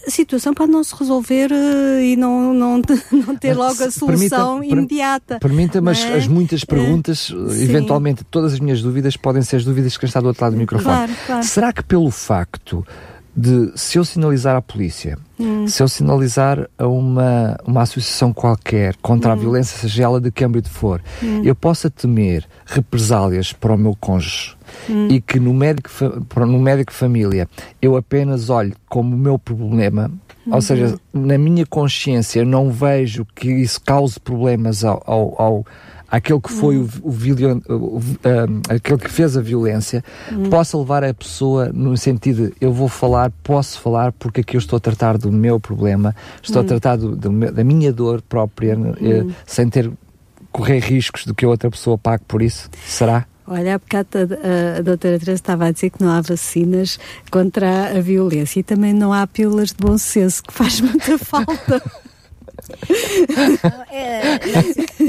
a 0.05 0.09
situação 0.09 0.53
pode 0.53 0.71
não 0.71 0.83
se 0.83 0.95
resolver 0.95 1.51
uh, 1.51 1.99
e 2.01 2.15
não, 2.15 2.53
não, 2.53 2.81
não 3.11 3.35
ter 3.35 3.53
logo 3.53 3.83
a 3.83 3.91
solução 3.91 4.59
permita, 4.59 4.73
imediata. 4.73 5.39
Permita, 5.39 5.81
mas 5.81 6.03
é? 6.03 6.15
as 6.15 6.27
muitas 6.27 6.63
perguntas, 6.63 7.29
uh, 7.29 7.51
eventualmente 7.53 8.23
todas 8.23 8.53
as 8.53 8.59
minhas 8.59 8.81
dúvidas 8.81 9.15
podem 9.15 9.41
ser 9.41 9.57
as 9.57 9.65
dúvidas 9.65 9.97
que 9.97 10.05
está 10.05 10.19
do 10.19 10.27
outro 10.27 10.43
lado 10.43 10.53
do 10.53 10.59
microfone. 10.59 10.95
Claro, 10.95 11.13
claro. 11.25 11.43
Será 11.43 11.73
que 11.73 11.83
pelo 11.83 12.11
facto 12.11 12.85
de 13.35 13.71
se 13.75 13.97
eu 13.97 14.03
sinalizar 14.03 14.55
à 14.55 14.61
polícia, 14.61 15.17
hum. 15.39 15.67
se 15.67 15.81
eu 15.81 15.87
sinalizar 15.87 16.69
a 16.77 16.87
uma, 16.87 17.57
uma 17.65 17.81
associação 17.81 18.33
qualquer 18.33 18.95
contra 19.01 19.29
hum. 19.29 19.33
a 19.33 19.35
violência, 19.35 19.77
seja 19.77 20.03
ela 20.03 20.19
de 20.19 20.31
que 20.31 20.43
âmbito 20.43 20.69
for, 20.69 21.01
hum. 21.23 21.41
eu 21.43 21.55
possa 21.55 21.89
temer 21.89 22.45
represálias 22.65 23.53
para 23.53 23.73
o 23.73 23.77
meu 23.77 23.95
cônjuge 23.95 24.55
hum. 24.89 25.07
e 25.09 25.21
que 25.21 25.39
no 25.39 25.53
médico, 25.53 25.89
no 26.35 26.59
médico 26.59 26.91
família 26.91 27.47
eu 27.81 27.95
apenas 27.95 28.49
olho 28.49 28.75
como 28.89 29.15
o 29.15 29.19
meu 29.19 29.39
problema, 29.39 30.11
ou 30.47 30.55
uhum. 30.55 30.61
seja, 30.61 30.99
na 31.13 31.37
minha 31.37 31.65
consciência 31.65 32.43
não 32.43 32.71
vejo 32.71 33.25
que 33.35 33.49
isso 33.49 33.79
cause 33.79 34.19
problemas 34.19 34.83
ao, 34.83 35.01
ao, 35.05 35.41
ao 35.41 35.65
aquele 36.11 36.41
que 36.41 36.51
foi 36.51 36.77
o, 36.77 36.89
o, 37.01 37.09
o, 37.09 37.97
o 37.97 38.01
aquele 38.69 38.99
que 38.99 39.09
fez 39.09 39.37
a 39.37 39.41
violência, 39.41 40.03
possa 40.49 40.77
levar 40.77 41.03
a 41.03 41.13
pessoa 41.13 41.71
no 41.73 41.95
sentido 41.95 42.47
de 42.47 42.53
eu 42.59 42.73
vou 42.73 42.89
falar, 42.89 43.31
posso 43.41 43.79
falar 43.79 44.11
porque 44.11 44.41
aqui 44.41 44.57
eu 44.57 44.59
estou 44.59 44.75
a 44.77 44.79
tratar 44.79 45.17
do 45.17 45.31
meu 45.31 45.59
problema, 45.59 46.13
estou 46.43 46.61
a 46.61 46.65
tratar 46.65 46.97
do, 46.97 47.15
do 47.15 47.31
da 47.51 47.63
minha 47.63 47.93
dor 47.93 48.21
própria, 48.21 48.77
eh, 49.01 49.25
sem 49.45 49.69
ter 49.69 49.89
correr 50.51 50.79
riscos 50.79 51.25
do 51.25 51.33
que 51.33 51.45
a 51.45 51.47
outra 51.47 51.71
pessoa 51.71 51.97
pague 51.97 52.23
por 52.27 52.41
isso? 52.41 52.69
Será? 52.85 53.25
Olha, 53.47 53.75
há 53.75 53.77
bocado 53.79 54.07
a, 54.17 54.77
a 54.77 54.81
doutora 54.81 55.19
Teresa 55.19 55.33
estava 55.33 55.65
a 55.65 55.71
dizer 55.71 55.89
que 55.89 56.03
não 56.03 56.11
há 56.11 56.21
vacinas 56.21 56.99
contra 57.29 57.97
a 57.97 58.01
violência 58.01 58.59
e 58.59 58.63
também 58.63 58.93
não 58.93 59.11
há 59.11 59.25
pílulas 59.25 59.69
de 59.69 59.75
bom 59.77 59.97
senso, 59.97 60.43
que 60.43 60.53
faz 60.53 60.79
muita 60.79 61.17
falta. 61.19 61.81
É, 63.93 64.39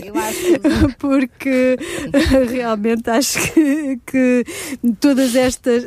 eu 0.04 0.14
acho 0.16 0.96
porque 0.98 1.76
realmente 2.50 3.08
acho 3.08 3.38
que, 3.52 3.98
que 4.04 4.44
todas 4.98 5.36
estas 5.36 5.84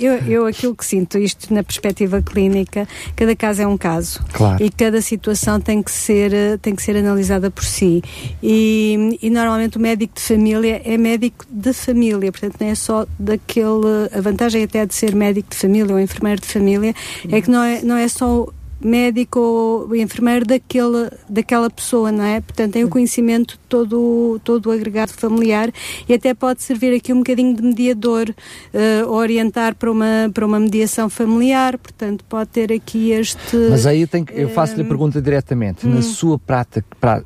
eu, 0.00 0.14
eu 0.26 0.46
aquilo 0.46 0.74
que 0.74 0.84
sinto 0.84 1.16
isto 1.16 1.54
na 1.54 1.62
perspectiva 1.62 2.20
clínica 2.20 2.88
cada 3.14 3.36
caso 3.36 3.62
é 3.62 3.66
um 3.66 3.78
caso. 3.78 4.20
Claro. 4.32 4.62
e 4.62 4.68
cada 4.68 5.00
situação 5.00 5.60
tem 5.60 5.82
que 5.82 5.92
ser 5.92 6.58
tem 6.60 6.74
que 6.74 6.82
ser 6.82 6.96
analisada 6.96 7.50
por 7.50 7.64
si. 7.64 8.02
E, 8.42 9.18
e 9.22 9.30
normalmente 9.30 9.76
o 9.76 9.80
médico 9.80 10.14
de 10.16 10.22
família 10.22 10.82
é 10.84 10.98
médico 10.98 11.44
de 11.48 11.72
família 11.72 12.32
portanto 12.32 12.56
não 12.60 12.68
é 12.68 12.74
só 12.74 13.06
daquele 13.18 14.08
a 14.12 14.20
vantagem 14.20 14.64
até 14.64 14.84
de 14.84 14.94
ser 14.94 15.14
médico 15.14 15.50
de 15.50 15.56
família 15.56 15.94
ou 15.94 16.00
enfermeiro 16.00 16.40
de 16.40 16.48
família 16.48 16.94
é 17.30 17.40
que 17.40 17.50
não 17.50 17.62
é 17.62 17.82
não 17.82 17.96
é 17.96 18.08
só 18.08 18.48
médico 18.80 19.40
ou 19.40 19.96
enfermeiro 19.96 20.46
daquela, 20.46 21.12
daquela 21.28 21.68
pessoa, 21.68 22.12
não 22.12 22.24
é? 22.24 22.40
Portanto, 22.40 22.72
tem 22.72 22.84
o 22.84 22.88
conhecimento 22.88 23.58
todo, 23.68 24.40
todo 24.44 24.66
o 24.66 24.72
agregado 24.72 25.12
familiar 25.12 25.70
e 26.08 26.14
até 26.14 26.32
pode 26.34 26.62
servir 26.62 26.94
aqui 26.94 27.12
um 27.12 27.18
bocadinho 27.18 27.54
de 27.54 27.62
mediador, 27.62 28.28
uh, 28.30 29.08
orientar 29.10 29.74
para 29.74 29.90
uma, 29.90 30.30
para 30.32 30.46
uma 30.46 30.60
mediação 30.60 31.10
familiar, 31.10 31.76
portanto, 31.78 32.24
pode 32.28 32.50
ter 32.50 32.72
aqui 32.72 33.10
este... 33.10 33.56
Mas 33.70 33.86
aí 33.86 34.02
eu, 34.02 34.08
tenho, 34.08 34.26
eu 34.32 34.48
faço-lhe 34.50 34.82
a 34.82 34.84
eh, 34.84 34.88
pergunta 34.88 35.20
diretamente, 35.20 35.86
hum. 35.86 35.94
na 35.94 36.02
sua 36.02 36.38
prática, 36.38 36.84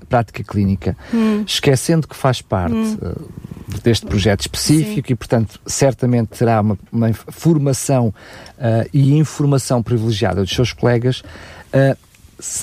prática 0.09 0.43
clínica, 0.43 0.97
hum. 1.12 1.45
esquecendo 1.47 2.09
que 2.09 2.17
faz 2.17 2.41
parte... 2.41 2.75
Hum. 2.75 3.43
Deste 3.81 4.07
projeto 4.07 4.41
específico 4.43 5.09
Sim. 5.09 5.13
e, 5.13 5.15
portanto, 5.15 5.61
certamente 5.67 6.39
terá 6.39 6.61
uma, 6.61 6.79
uma 6.91 7.13
formação 7.13 8.09
uh, 8.09 8.89
e 8.93 9.17
informação 9.17 9.83
privilegiada 9.83 10.43
dos 10.43 10.53
seus 10.53 10.73
colegas. 10.73 11.21
Uh, 11.73 11.97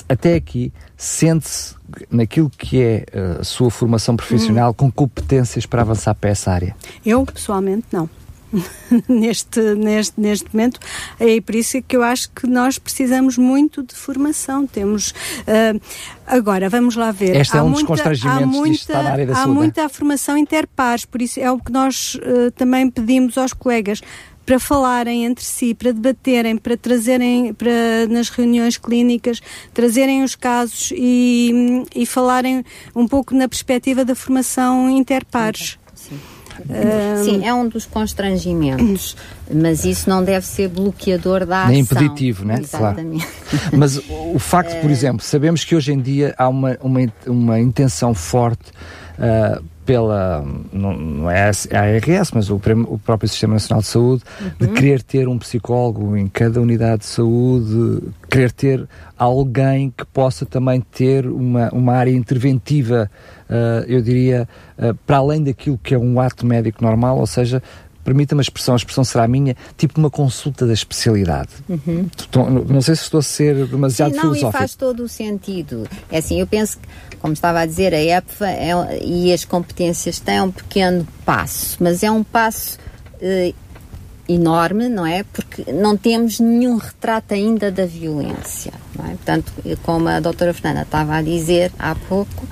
até 0.08 0.34
aqui, 0.34 0.72
sente-se 0.96 1.74
naquilo 2.10 2.50
que 2.50 2.82
é 2.82 3.04
uh, 3.14 3.40
a 3.40 3.44
sua 3.44 3.70
formação 3.70 4.16
profissional 4.16 4.70
hum. 4.70 4.74
com 4.74 4.90
competências 4.90 5.64
para 5.66 5.82
avançar 5.82 6.14
para 6.14 6.30
essa 6.30 6.50
área? 6.50 6.76
Eu, 7.04 7.24
pessoalmente, 7.24 7.86
não. 7.92 8.08
neste, 9.08 9.60
neste, 9.74 10.20
neste 10.20 10.48
momento. 10.52 10.80
É 11.18 11.40
por 11.40 11.54
isso 11.54 11.80
que 11.82 11.96
eu 11.96 12.02
acho 12.02 12.30
que 12.30 12.46
nós 12.46 12.78
precisamos 12.78 13.36
muito 13.36 13.82
de 13.82 13.94
formação. 13.94 14.66
Temos. 14.66 15.10
Uh, 15.10 15.80
agora, 16.26 16.68
vamos 16.68 16.96
lá 16.96 17.10
ver. 17.10 17.36
Este 17.36 17.56
é 17.56 17.58
há 17.58 17.60
é 17.60 17.64
um 17.64 17.70
muita, 17.70 17.80
dos 17.80 17.88
constrangimentos 17.88 18.42
há 18.42 18.46
muita, 18.46 18.74
está 18.74 19.02
na 19.02 19.10
área 19.10 19.26
da 19.26 19.32
Há 19.32 19.36
saúde. 19.36 19.54
muita 19.54 19.88
formação 19.88 20.36
interpares, 20.36 21.04
por 21.04 21.22
isso 21.22 21.40
é 21.40 21.50
o 21.50 21.58
que 21.58 21.72
nós 21.72 22.14
uh, 22.14 22.50
também 22.52 22.90
pedimos 22.90 23.38
aos 23.38 23.52
colegas 23.52 24.00
para 24.50 24.58
falarem 24.58 25.26
entre 25.26 25.44
si, 25.44 25.74
para 25.74 25.92
debaterem, 25.92 26.56
para 26.56 26.76
trazerem 26.76 27.54
para, 27.54 28.08
nas 28.08 28.30
reuniões 28.30 28.76
clínicas, 28.76 29.40
trazerem 29.72 30.24
os 30.24 30.34
casos 30.34 30.92
e, 30.92 31.84
e 31.94 32.04
falarem 32.04 32.64
um 32.96 33.06
pouco 33.06 33.32
na 33.32 33.48
perspectiva 33.48 34.04
da 34.04 34.16
formação 34.16 34.90
interpares. 34.90 35.78
Sim. 37.24 37.44
É 37.44 37.52
um 37.52 37.68
dos 37.68 37.86
constrangimentos, 37.86 39.16
mas 39.52 39.84
isso 39.84 40.08
não 40.08 40.22
deve 40.22 40.46
ser 40.46 40.68
bloqueador 40.68 41.46
da 41.46 41.62
ação. 41.62 41.72
Nem 41.72 41.80
impeditivo, 41.80 42.44
né? 42.44 42.58
Exatamente. 42.60 43.26
Claro. 43.26 43.66
Mas 43.76 43.96
o 43.98 44.38
facto, 44.38 44.80
por 44.80 44.90
exemplo, 44.90 45.24
sabemos 45.24 45.64
que 45.64 45.74
hoje 45.74 45.92
em 45.92 46.00
dia 46.00 46.34
há 46.38 46.48
uma, 46.48 46.78
uma, 46.80 47.00
uma 47.26 47.60
intenção 47.60 48.14
forte 48.14 48.70
uh, 49.18 49.64
pela, 49.90 50.46
não, 50.72 50.96
não, 50.96 51.28
é 51.28 51.42
a 51.42 51.48
ARS, 51.48 52.30
mas 52.32 52.48
o, 52.48 52.60
o, 52.86 52.98
próprio 52.98 53.28
Sistema 53.28 53.54
Nacional 53.54 53.80
de 53.80 53.88
Saúde, 53.88 54.22
uhum. 54.40 54.50
de 54.60 54.68
querer 54.68 55.02
ter 55.02 55.26
um 55.26 55.36
psicólogo 55.36 56.16
em 56.16 56.28
cada 56.28 56.60
unidade 56.60 57.00
de 57.00 57.06
saúde, 57.06 58.04
querer 58.30 58.52
ter 58.52 58.88
alguém 59.18 59.90
que 59.90 60.06
possa 60.06 60.46
também 60.46 60.80
ter 60.80 61.26
uma, 61.26 61.70
uma 61.70 61.94
área 61.94 62.12
interventiva 62.12 63.10
uh, 63.48 63.84
eu 63.88 64.00
diria, 64.00 64.48
uh, 64.78 64.94
para 65.04 65.16
além 65.16 65.42
daquilo 65.42 65.76
que 65.76 65.92
é 65.92 65.98
um 65.98 66.20
ato 66.20 66.46
médico 66.46 66.84
normal, 66.84 67.18
ou 67.18 67.26
seja, 67.26 67.60
permita-me 68.04 68.40
a 68.40 68.42
expressão, 68.42 68.74
a 68.74 68.76
expressão 68.76 69.04
será 69.04 69.28
minha, 69.28 69.56
tipo 69.76 69.98
uma 69.98 70.10
consulta 70.10 70.66
da 70.66 70.72
especialidade. 70.72 71.50
Uhum. 71.68 72.08
Não 72.68 72.80
sei 72.80 72.96
se 72.96 73.02
estou 73.02 73.20
a 73.20 73.22
ser 73.22 73.66
demasiado 73.66 74.10
Sim, 74.10 74.16
não, 74.16 74.22
filosófico. 74.22 74.52
Não, 74.52 74.58
faz 74.60 74.74
todo 74.74 75.02
o 75.04 75.08
sentido. 75.08 75.86
É 76.10 76.18
assim, 76.18 76.40
eu 76.40 76.46
penso 76.46 76.78
que, 77.09 77.09
como 77.20 77.32
estava 77.32 77.60
a 77.60 77.66
dizer, 77.66 77.94
a 77.94 78.02
EPFA 78.02 78.48
é, 78.48 79.04
e 79.04 79.32
as 79.32 79.44
competências 79.44 80.18
têm 80.18 80.40
um 80.40 80.50
pequeno 80.50 81.06
passo, 81.24 81.76
mas 81.80 82.02
é 82.02 82.10
um 82.10 82.24
passo 82.24 82.78
eh, 83.20 83.52
enorme, 84.28 84.88
não 84.88 85.04
é? 85.04 85.24
Porque 85.24 85.72
não 85.72 85.96
temos 85.96 86.40
nenhum 86.40 86.76
retrato 86.76 87.34
ainda 87.34 87.70
da 87.70 87.84
violência, 87.84 88.72
não 88.96 89.06
é? 89.06 89.08
Portanto, 89.10 89.52
como 89.82 90.08
a 90.08 90.20
doutora 90.20 90.54
Fernanda 90.54 90.82
estava 90.82 91.16
a 91.16 91.22
dizer 91.22 91.72
há 91.78 91.94
pouco, 91.94 92.46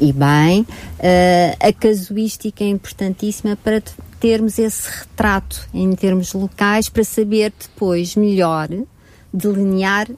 e 0.00 0.12
bem, 0.12 0.62
uh, 0.62 1.56
a 1.60 1.72
casuística 1.72 2.64
é 2.64 2.68
importantíssima 2.68 3.56
para 3.56 3.82
termos 4.18 4.58
esse 4.58 4.88
retrato 5.00 5.68
em 5.72 5.94
termos 5.94 6.32
locais 6.32 6.88
para 6.88 7.04
saber 7.04 7.52
depois 7.58 8.16
melhor 8.16 8.68
delinear 9.32 10.08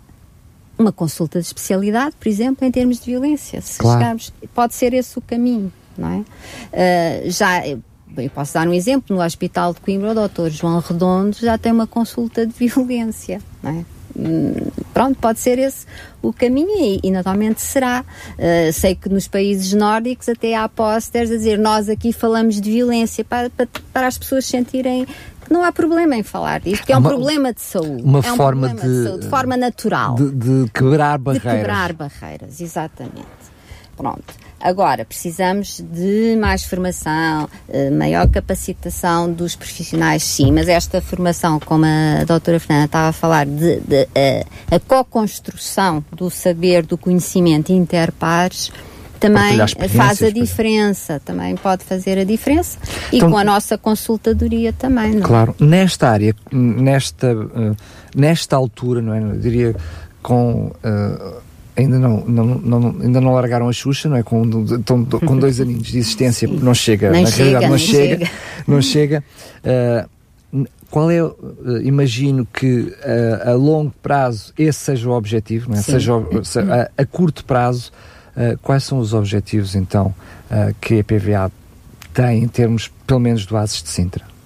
uma 0.78 0.92
consulta 0.92 1.40
de 1.40 1.46
especialidade, 1.46 2.14
por 2.18 2.28
exemplo, 2.28 2.66
em 2.66 2.70
termos 2.70 3.00
de 3.00 3.06
violência. 3.06 3.60
Se 3.60 3.78
claro. 3.78 3.98
chegarmos, 3.98 4.32
pode 4.54 4.74
ser 4.74 4.92
esse 4.94 5.18
o 5.18 5.22
caminho, 5.22 5.72
não 5.96 6.08
é? 6.08 7.26
Uh, 7.26 7.30
já 7.30 7.62
eu 7.68 8.30
posso 8.30 8.54
dar 8.54 8.66
um 8.66 8.72
exemplo, 8.72 9.14
no 9.14 9.22
Hospital 9.22 9.74
de 9.74 9.80
Coimbra, 9.80 10.12
o 10.12 10.28
Dr. 10.28 10.48
João 10.48 10.80
Redondo 10.80 11.36
já 11.38 11.58
tem 11.58 11.72
uma 11.72 11.86
consulta 11.86 12.46
de 12.46 12.52
violência, 12.52 13.40
não 13.62 13.70
é? 13.70 13.84
Hum, 14.18 14.70
pronto, 14.94 15.18
pode 15.18 15.40
ser 15.40 15.58
esse 15.58 15.84
o 16.22 16.32
caminho 16.32 16.74
e, 16.78 17.00
e 17.02 17.10
naturalmente 17.10 17.60
será. 17.60 18.02
Uh, 18.38 18.72
sei 18.72 18.94
que 18.94 19.10
nos 19.10 19.28
países 19.28 19.72
nórdicos 19.74 20.28
até 20.28 20.54
há 20.54 20.66
pósteres 20.68 21.30
a 21.30 21.36
dizer 21.36 21.58
nós 21.58 21.88
aqui 21.88 22.12
falamos 22.12 22.58
de 22.58 22.70
violência 22.70 23.22
para, 23.22 23.50
para, 23.50 23.68
para 23.92 24.06
as 24.06 24.16
pessoas 24.16 24.46
sentirem 24.46 25.06
não 25.50 25.62
há 25.62 25.72
problema 25.72 26.16
em 26.16 26.22
falar 26.22 26.60
disto, 26.60 26.84
que 26.84 26.92
é 26.92 26.96
um 26.96 27.00
uma, 27.00 27.10
problema 27.10 27.52
de 27.52 27.60
saúde. 27.60 28.02
Uma 28.02 28.20
é 28.20 28.32
um 28.32 28.36
forma 28.36 28.68
de, 28.68 28.74
de, 28.74 29.04
saúde, 29.04 29.20
de 29.20 29.28
forma 29.28 29.56
natural. 29.56 30.14
De, 30.14 30.30
de 30.30 30.70
quebrar 30.70 31.18
barreiras. 31.18 31.52
De 31.52 31.58
quebrar 31.58 31.92
barreiras, 31.92 32.60
exatamente. 32.60 33.46
Pronto. 33.96 34.34
Agora, 34.60 35.04
precisamos 35.04 35.82
de 35.92 36.36
mais 36.40 36.64
formação, 36.64 37.48
eh, 37.68 37.90
maior 37.90 38.26
capacitação 38.28 39.30
dos 39.30 39.54
profissionais, 39.54 40.22
sim, 40.22 40.50
mas 40.50 40.66
esta 40.66 41.00
formação, 41.00 41.60
como 41.60 41.84
a 41.84 42.24
doutora 42.24 42.58
Fernanda 42.58 42.86
estava 42.86 43.08
a 43.08 43.12
falar, 43.12 43.46
de, 43.46 43.80
de 43.80 44.02
a, 44.02 44.08
eh, 44.14 44.44
a 44.70 44.80
co-construção 44.80 46.02
do 46.10 46.30
saber, 46.30 46.84
do 46.84 46.96
conhecimento 46.96 47.70
interpares, 47.70 48.72
também 49.28 49.88
faz 49.88 50.22
a 50.22 50.30
diferença, 50.30 51.20
também 51.24 51.56
pode 51.56 51.84
fazer 51.84 52.18
a 52.18 52.24
diferença 52.24 52.78
e 53.12 53.16
então, 53.16 53.30
com 53.30 53.36
a 53.38 53.44
nossa 53.44 53.76
consultadoria 53.76 54.72
também. 54.72 55.12
Não? 55.12 55.20
É? 55.20 55.22
Claro, 55.22 55.54
nesta 55.58 56.08
área, 56.08 56.34
nesta, 56.52 57.34
uh, 57.34 57.76
nesta 58.14 58.56
altura, 58.56 59.00
não 59.00 59.14
é? 59.14 59.20
Eu 59.20 59.38
diria 59.38 59.76
com 60.22 60.66
uh, 60.66 61.46
ainda 61.76 61.98
não, 61.98 62.24
não, 62.26 62.44
não, 62.44 62.96
ainda 63.00 63.20
não 63.20 63.34
largaram 63.34 63.68
a 63.68 63.72
Xuxa, 63.72 64.08
não 64.08 64.16
é? 64.16 64.22
Com, 64.22 64.64
tão, 64.80 65.04
com 65.04 65.38
dois 65.38 65.60
aninhos 65.60 65.88
de 65.88 65.98
existência, 65.98 66.48
não 66.48 66.74
chega, 66.74 67.10
nem 67.10 67.24
na 67.24 67.30
chega, 67.30 67.44
realidade 67.44 67.70
não 67.70 67.78
chega, 67.78 68.26
chega, 68.26 68.30
não 68.66 68.82
chega. 68.82 69.24
Uh, 69.62 70.16
qual 70.90 71.10
é, 71.10 71.22
uh, 71.22 71.34
imagino 71.82 72.46
que 72.46 72.80
uh, 72.80 73.50
a 73.50 73.52
longo 73.52 73.92
prazo 74.02 74.52
esse 74.58 74.78
seja 74.78 75.08
o 75.08 75.12
objetivo, 75.12 75.70
não 75.70 75.78
é? 75.78 75.82
Seja, 75.82 76.12
a, 76.14 77.02
a, 77.02 77.04
curto 77.04 77.44
prazo, 77.44 77.92
quais 78.62 78.84
são 78.84 78.98
os 78.98 79.14
objetivos 79.14 79.74
então 79.74 80.14
que 80.80 81.00
a 81.00 81.04
PVA 81.04 81.50
tem 82.12 82.42
em 82.42 82.48
termos, 82.48 82.90
pelo 83.06 83.20
menos, 83.20 83.46
do 83.46 83.56
ASES 83.56 83.82
de 83.82 83.88
Sintra? 83.88 84.36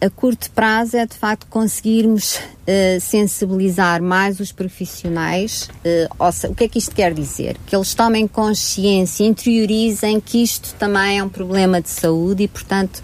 a, 0.00 0.10
curto 0.10 0.50
prazo 0.50 0.96
é 0.96 1.06
de 1.06 1.14
facto 1.14 1.46
conseguirmos 1.48 2.36
uh, 2.36 3.00
sensibilizar 3.00 4.02
mais 4.02 4.38
os 4.38 4.52
profissionais. 4.52 5.68
Uh, 5.84 6.48
o 6.50 6.54
que 6.54 6.64
é 6.64 6.68
que 6.68 6.78
isto 6.78 6.94
quer 6.94 7.12
dizer? 7.12 7.56
Que 7.66 7.74
eles 7.74 7.94
tomem 7.94 8.26
consciência, 8.26 9.24
interiorizem 9.24 10.20
que 10.20 10.42
isto 10.42 10.74
também 10.78 11.18
é 11.18 11.24
um 11.24 11.28
problema 11.28 11.80
de 11.80 11.88
saúde 11.88 12.44
e, 12.44 12.48
portanto, 12.48 13.02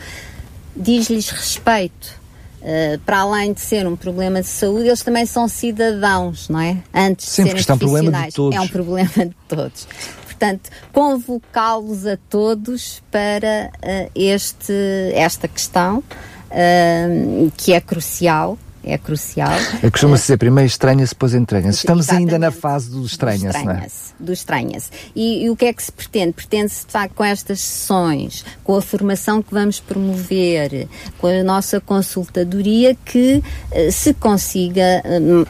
diz-lhes 0.77 1.31
respeito. 1.31 2.18
Uh, 2.61 2.99
para 3.07 3.21
além 3.21 3.53
de 3.53 3.61
ser 3.61 3.87
um 3.87 3.95
problema 3.95 4.41
de 4.41 4.49
saúde, 4.49 4.89
eles 4.89 5.03
também 5.03 5.25
são 5.25 5.47
cidadãos, 5.47 6.49
não 6.49 6.61
é? 6.61 6.79
Antes 6.93 7.27
de 7.27 7.33
serem 7.33 7.53
é 7.53 7.73
um 7.73 7.79
problema 7.79 8.23
de 8.27 8.33
todos. 8.33 8.57
É 8.57 8.61
um 8.61 8.69
problema 8.69 9.11
de 9.17 9.37
todos. 9.49 9.89
portanto, 10.27 10.71
convocá-los 10.93 12.07
a 12.07 12.19
todos 12.29 13.03
para 13.11 13.71
uh, 13.77 14.11
este, 14.15 14.73
esta 15.15 15.47
questão, 15.47 15.99
uh, 15.99 17.53
que 17.57 17.73
é 17.73 17.81
crucial 17.81 18.59
é 18.89 18.97
crucial. 18.97 19.53
É 19.83 19.91
Costuma-se 19.91 20.23
dizer 20.23 20.39
primeiro 20.39 20.67
estranha-se, 20.67 21.13
depois 21.13 21.35
entranha-se. 21.35 21.79
Estamos 21.79 22.07
Exatamente. 22.07 22.35
ainda 22.35 22.47
na 22.47 22.51
fase 22.51 22.91
do 22.91 23.05
estranha-se, 23.05 23.45
do 23.45 23.59
estranha-se. 23.59 24.08
É? 24.08 24.08
Do 24.19 24.33
estranha-se. 24.33 24.91
E, 25.15 25.45
e, 25.45 25.51
o 25.51 25.57
que 25.57 25.67
é 25.67 25.73
que 25.73 25.83
se 25.83 25.93
pretende? 25.93 26.33
Pretende-se, 26.33 26.87
de 26.87 26.93
facto, 26.93 27.15
com 27.15 27.25
estas 27.25 27.61
sessões, 27.61 28.45
com 28.65 28.75
a 28.75 28.83
formação 28.83 29.41
que 29.41 29.55
vamos 29.55 29.79
promover, 29.79 30.89
com 31.19 31.29
a 31.29 31.43
nossa 31.45 31.81
consultadoria, 31.81 32.97
que 33.05 33.43
uh, 33.71 33.93
se 33.93 34.13
consiga 34.15 35.03
uh, 35.05 35.47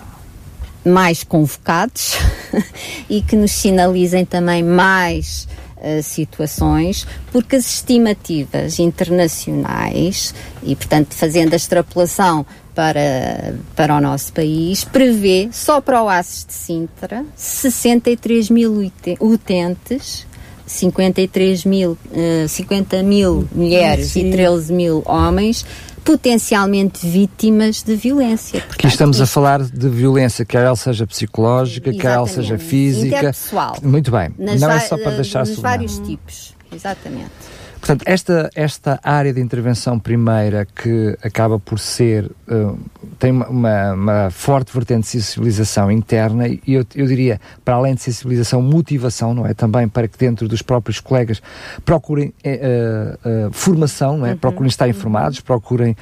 mais 0.88 1.24
convocados 1.24 2.16
e 3.09 3.22
que 3.22 3.37
nos 3.37 3.52
sinalizem 3.52 4.24
também 4.24 4.62
mais 4.62 5.48
uh, 5.78 6.02
situações, 6.02 7.07
porque 7.33 7.57
as 7.57 7.66
estimativas 7.66 8.78
internacionais, 8.78 10.35
e 10.62 10.76
portanto 10.76 11.14
fazendo 11.14 11.54
a 11.54 11.57
extrapolação 11.57 12.44
para, 12.78 13.56
para 13.74 13.96
o 13.96 14.00
nosso 14.00 14.32
país, 14.32 14.84
prevê 14.84 15.48
só 15.50 15.80
para 15.80 16.00
o 16.00 16.08
ACES 16.08 16.46
de 16.46 16.52
Sintra 16.54 17.24
63 17.34 18.50
mil 18.50 18.92
utentes 19.18 20.24
53 20.64 21.64
mil, 21.64 21.98
uh, 22.12 22.46
50 22.46 23.02
mil 23.02 23.48
mulheres 23.52 24.12
Sim. 24.12 24.28
e 24.28 24.30
13 24.30 24.72
mil 24.72 25.02
homens 25.06 25.66
potencialmente 26.04 27.04
vítimas 27.04 27.82
de 27.82 27.96
violência. 27.96 28.60
Portanto, 28.60 28.78
Aqui 28.78 28.86
estamos 28.86 29.20
a 29.20 29.26
falar 29.26 29.60
de 29.60 29.88
violência, 29.88 30.44
quer 30.44 30.62
ela 30.64 30.76
seja 30.76 31.04
psicológica, 31.04 31.92
quer 31.92 32.12
ela 32.12 32.28
seja 32.28 32.58
física. 32.58 33.06
Interpessoal. 33.08 33.76
Muito 33.82 34.12
bem. 34.12 34.30
Não 34.38 34.70
é 34.70 34.78
só 34.78 34.96
para 34.96 35.16
deixar 35.16 35.44
Nos 35.44 35.58
vários 35.58 35.98
tipos, 35.98 36.54
exatamente. 36.72 37.57
Portanto, 37.80 38.02
esta, 38.06 38.50
esta 38.54 39.00
área 39.02 39.32
de 39.32 39.40
intervenção 39.40 39.98
primeira 39.98 40.66
que 40.66 41.16
acaba 41.22 41.58
por 41.58 41.78
ser, 41.78 42.24
uh, 42.50 42.78
tem 43.18 43.30
uma, 43.30 43.92
uma, 43.92 44.30
forte 44.30 44.72
vertente 44.72 45.02
de 45.02 45.06
sensibilização 45.08 45.90
interna 45.90 46.48
e 46.48 46.60
eu, 46.66 46.84
eu 46.94 47.06
diria, 47.06 47.40
para 47.64 47.74
além 47.74 47.94
de 47.94 48.02
sensibilização, 48.02 48.60
motivação, 48.60 49.32
não 49.32 49.46
é? 49.46 49.54
Também 49.54 49.88
para 49.88 50.08
que 50.08 50.18
dentro 50.18 50.48
dos 50.48 50.60
próprios 50.60 51.00
colegas 51.00 51.40
procurem 51.84 52.28
uh, 52.28 53.46
uh, 53.46 53.52
formação, 53.52 54.18
não 54.18 54.26
é? 54.26 54.32
Uhum. 54.32 54.38
Procurem 54.38 54.68
estar 54.68 54.88
informados, 54.88 55.40
procurem 55.40 55.96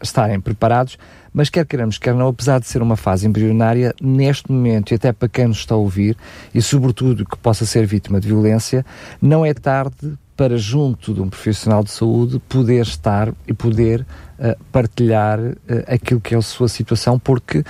estarem 0.00 0.40
preparados 0.40 0.98
mas 1.32 1.48
quer 1.48 1.64
queiramos, 1.64 1.96
quer 1.96 2.14
não, 2.14 2.28
apesar 2.28 2.60
de 2.60 2.66
ser 2.66 2.82
uma 2.82 2.96
fase 2.96 3.26
embrionária, 3.26 3.94
neste 4.02 4.52
momento, 4.52 4.92
e 4.92 4.94
até 4.94 5.12
para 5.12 5.28
quem 5.28 5.48
nos 5.48 5.58
está 5.58 5.74
a 5.74 5.78
ouvir, 5.78 6.16
e 6.54 6.60
sobretudo 6.60 7.24
que 7.24 7.38
possa 7.38 7.64
ser 7.64 7.86
vítima 7.86 8.20
de 8.20 8.28
violência, 8.28 8.84
não 9.20 9.44
é 9.44 9.54
tarde 9.54 10.18
para 10.42 10.56
junto 10.56 11.14
de 11.14 11.22
um 11.22 11.28
profissional 11.28 11.84
de 11.84 11.92
saúde 11.92 12.40
poder 12.48 12.82
estar 12.82 13.32
e 13.46 13.52
poder 13.52 14.00
uh, 14.00 14.60
partilhar 14.72 15.38
uh, 15.38 15.54
aquilo 15.86 16.20
que 16.20 16.34
é 16.34 16.38
a 16.38 16.42
sua 16.42 16.66
situação, 16.66 17.16
porque 17.16 17.58
uh, 17.58 17.64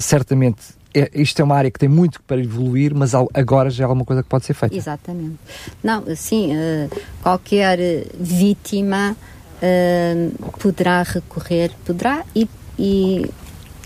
certamente 0.00 0.60
é, 0.92 1.08
isto 1.14 1.40
é 1.40 1.44
uma 1.44 1.54
área 1.54 1.70
que 1.70 1.78
tem 1.78 1.88
muito 1.88 2.20
para 2.24 2.40
evoluir, 2.40 2.92
mas 2.96 3.12
agora 3.14 3.70
já 3.70 3.84
é 3.84 3.86
alguma 3.86 4.04
coisa 4.04 4.24
que 4.24 4.28
pode 4.28 4.44
ser 4.44 4.54
feita. 4.54 4.74
Exatamente. 4.74 5.36
Não, 5.84 6.04
sim, 6.16 6.50
qualquer 7.22 7.78
vítima 8.18 9.16
poderá 10.60 11.04
recorrer, 11.04 11.70
poderá 11.86 12.24
e, 12.34 12.48
e, 12.76 13.30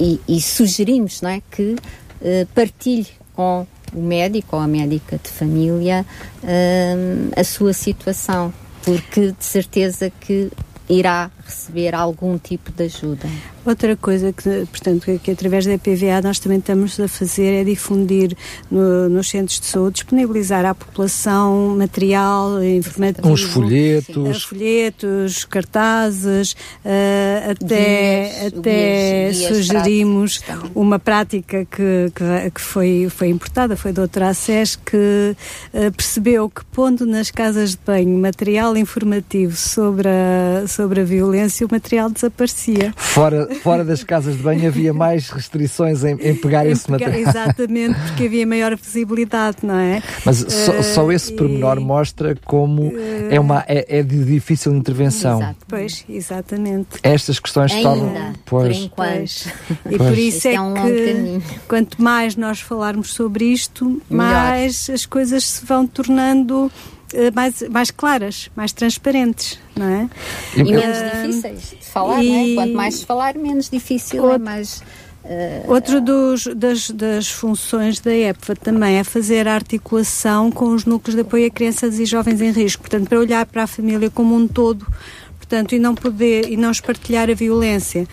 e, 0.01 0.19
e 0.27 0.41
sugerimos 0.41 1.21
não 1.21 1.29
é, 1.29 1.43
que 1.51 1.77
partilhe 2.55 3.09
com 3.35 3.67
o 3.95 4.01
médico 4.01 4.57
ou 4.57 4.63
a 4.63 4.67
médica 4.67 5.19
de 5.23 5.31
família 5.31 6.05
hum, 6.43 7.31
a 7.37 7.45
sua 7.45 7.73
situação, 7.73 8.53
porque 8.85 9.33
de 9.33 9.45
certeza 9.45 10.11
que 10.21 10.51
irá 10.89 11.31
receber 11.45 11.95
algum 11.95 12.39
tipo 12.39 12.73
de 12.73 12.85
ajuda. 12.85 13.29
Outra 13.65 13.97
coisa 13.97 14.33
que, 14.33 14.67
portanto, 14.67 15.05
que, 15.05 15.19
que 15.19 15.31
através 15.31 15.65
da 15.65 15.73
EPVA 15.73 16.21
nós 16.23 16.39
também 16.39 16.59
estamos 16.59 17.01
a 17.01 17.09
fazer 17.09 17.61
é 17.61 17.65
difundir 17.65 18.37
no, 18.71 19.09
nos 19.09 19.31
centros 19.31 19.59
de 19.59 19.67
saúde, 19.67 19.95
disponibilizar 19.95 20.67
à 20.67 20.75
população 20.75 21.75
material 21.77 22.63
informativo. 22.63 23.29
Uns 23.29 23.43
folhetos. 23.43 24.45
Uh, 24.45 24.49
folhetos, 24.49 25.45
cartazes, 25.45 26.53
uh, 26.85 27.51
até, 27.53 28.29
guias, 28.29 28.47
até 28.47 29.31
guias, 29.31 29.39
guias 29.39 29.57
sugerimos 29.57 30.41
uma 30.75 30.99
prática 30.99 31.65
que, 31.65 32.13
que, 32.15 32.51
que, 32.51 32.61
foi, 32.61 33.09
foi 33.09 33.29
importada, 33.29 33.77
foi 33.77 33.93
doutora 33.93 34.29
Acés, 34.29 34.77
que 34.77 35.37
uh, 35.73 35.93
percebeu 35.97 36.51
que 36.51 36.65
pondo 36.67 37.07
nas 37.07 37.31
casas 37.31 37.71
de 37.71 37.79
banho 37.87 38.19
material 38.19 38.77
informativo 38.77 39.57
sobre 39.57 40.09
a, 40.09 40.67
sobre 40.69 41.01
a 41.01 41.05
violência, 41.05 41.34
o 41.65 41.69
material 41.71 42.11
desaparecia. 42.11 42.93
Fora, 42.97 43.49
fora 43.63 43.85
das 43.85 44.03
casas 44.05 44.37
de 44.37 44.43
banho 44.43 44.67
havia 44.67 44.93
mais 44.93 45.31
restrições 45.31 46.05
em, 46.05 46.13
em 46.21 46.35
pegar 46.35 46.67
em 46.67 46.71
esse 46.71 46.87
pegar, 46.87 47.07
material. 47.07 47.31
Exatamente, 47.31 48.01
porque 48.01 48.27
havia 48.27 48.47
maior 48.47 48.77
visibilidade, 48.77 49.59
não 49.63 49.79
é? 49.79 50.03
Mas 50.25 50.43
uh, 50.43 50.51
só, 50.51 50.83
só, 50.83 51.13
esse 51.13 51.33
pormenor 51.33 51.79
e, 51.79 51.81
mostra 51.81 52.37
como 52.45 52.89
uh, 52.89 52.95
é, 53.31 53.39
uma, 53.41 53.65
é, 53.67 53.99
é, 53.99 54.03
de 54.03 54.25
difícil 54.25 54.75
intervenção. 54.75 55.39
Exato. 55.39 55.59
Pois, 55.69 56.05
exatamente. 56.09 56.89
Estas 57.03 57.39
questões 57.39 57.73
Ainda, 57.73 57.89
tornam. 57.89 58.33
Pois, 58.45 58.79
por 58.79 58.85
enquanto. 58.85 59.15
E 59.95 59.99
por 59.99 60.17
isso 60.17 60.49
é, 60.49 60.55
é 60.55 60.61
um 60.61 60.75
que 60.75 61.59
quanto 61.69 62.03
mais 62.03 62.37
nós 62.37 62.61
falarmos 62.61 63.13
sobre 63.13 63.45
isto, 63.45 64.01
mais 64.09 64.89
as 64.91 65.07
coisas 65.07 65.45
se 65.45 65.67
vão 65.67 65.87
tornando 65.87 66.71
eh, 66.71 67.04
mais, 67.35 67.63
mais 67.69 67.91
claras, 67.91 68.51
mais 68.57 68.73
transparentes, 68.73 69.59
não 69.77 69.87
é? 69.87 70.09
E, 70.57 70.65
menos 70.65 70.99
difíceis 70.99 71.71
de 71.81 71.87
falar, 71.87 72.23
e... 72.23 72.29
não 72.29 72.37
é? 72.37 72.55
Quanto 72.55 72.75
mais 72.75 72.95
se 72.97 73.07
falar, 73.07 73.35
menos 73.37 73.71
difícil 73.71 74.19
é 74.19 74.23
Outro... 74.23 74.37
é 74.37 74.39
mais. 74.39 74.83
Uh, 75.25 75.73
Outro 75.73 76.03
dos, 76.03 76.47
das, 76.49 76.91
das 76.91 77.31
funções 77.31 77.99
da 77.99 78.15
EPFA 78.15 78.55
também 78.55 78.99
é 78.99 79.05
fazer 79.05 79.49
a 79.49 79.55
articulação 79.55 80.51
com 80.51 80.67
os 80.67 80.85
núcleos 80.85 81.15
de 81.15 81.23
apoio 81.23 81.47
a 81.47 81.51
crianças 81.51 81.99
e 81.99 82.05
jovens 82.05 82.43
em 82.43 82.51
risco, 82.51 82.83
portanto, 82.83 83.09
para 83.09 83.19
olhar 83.19 83.47
para 83.47 83.63
a 83.63 83.67
família 83.67 84.11
como 84.11 84.37
um 84.37 84.47
todo, 84.47 84.87
portanto, 85.39 85.75
e 85.75 85.79
não 85.79 85.95
poder 85.95 86.51
e 86.51 86.59
não 86.59 86.71
espartilhar 86.71 87.31
a 87.31 87.35
violência. 87.35 88.07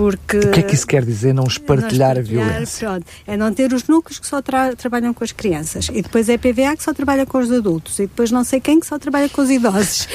Porque, 0.00 0.38
o 0.38 0.50
que 0.50 0.60
é 0.60 0.62
que 0.62 0.74
isso 0.74 0.86
quer 0.86 1.04
dizer, 1.04 1.34
não 1.34 1.44
espartilhar, 1.44 2.14
não 2.14 2.22
espartilhar 2.22 2.46
a 2.46 2.52
violência? 2.54 2.88
Pronto, 2.88 3.06
é 3.26 3.36
não 3.36 3.52
ter 3.52 3.70
os 3.74 3.86
núcleos 3.86 4.18
que 4.18 4.26
só 4.26 4.40
tra 4.40 4.74
trabalham 4.74 5.12
com 5.12 5.22
as 5.22 5.30
crianças, 5.30 5.90
e 5.92 6.00
depois 6.00 6.26
é 6.30 6.36
a 6.36 6.38
PVA 6.38 6.74
que 6.74 6.82
só 6.82 6.94
trabalha 6.94 7.26
com 7.26 7.36
os 7.36 7.52
adultos, 7.52 7.98
e 7.98 8.06
depois 8.06 8.30
não 8.30 8.42
sei 8.42 8.60
quem 8.60 8.80
que 8.80 8.86
só 8.86 8.98
trabalha 8.98 9.28
com 9.28 9.42
os 9.42 9.50
idosos. 9.50 10.08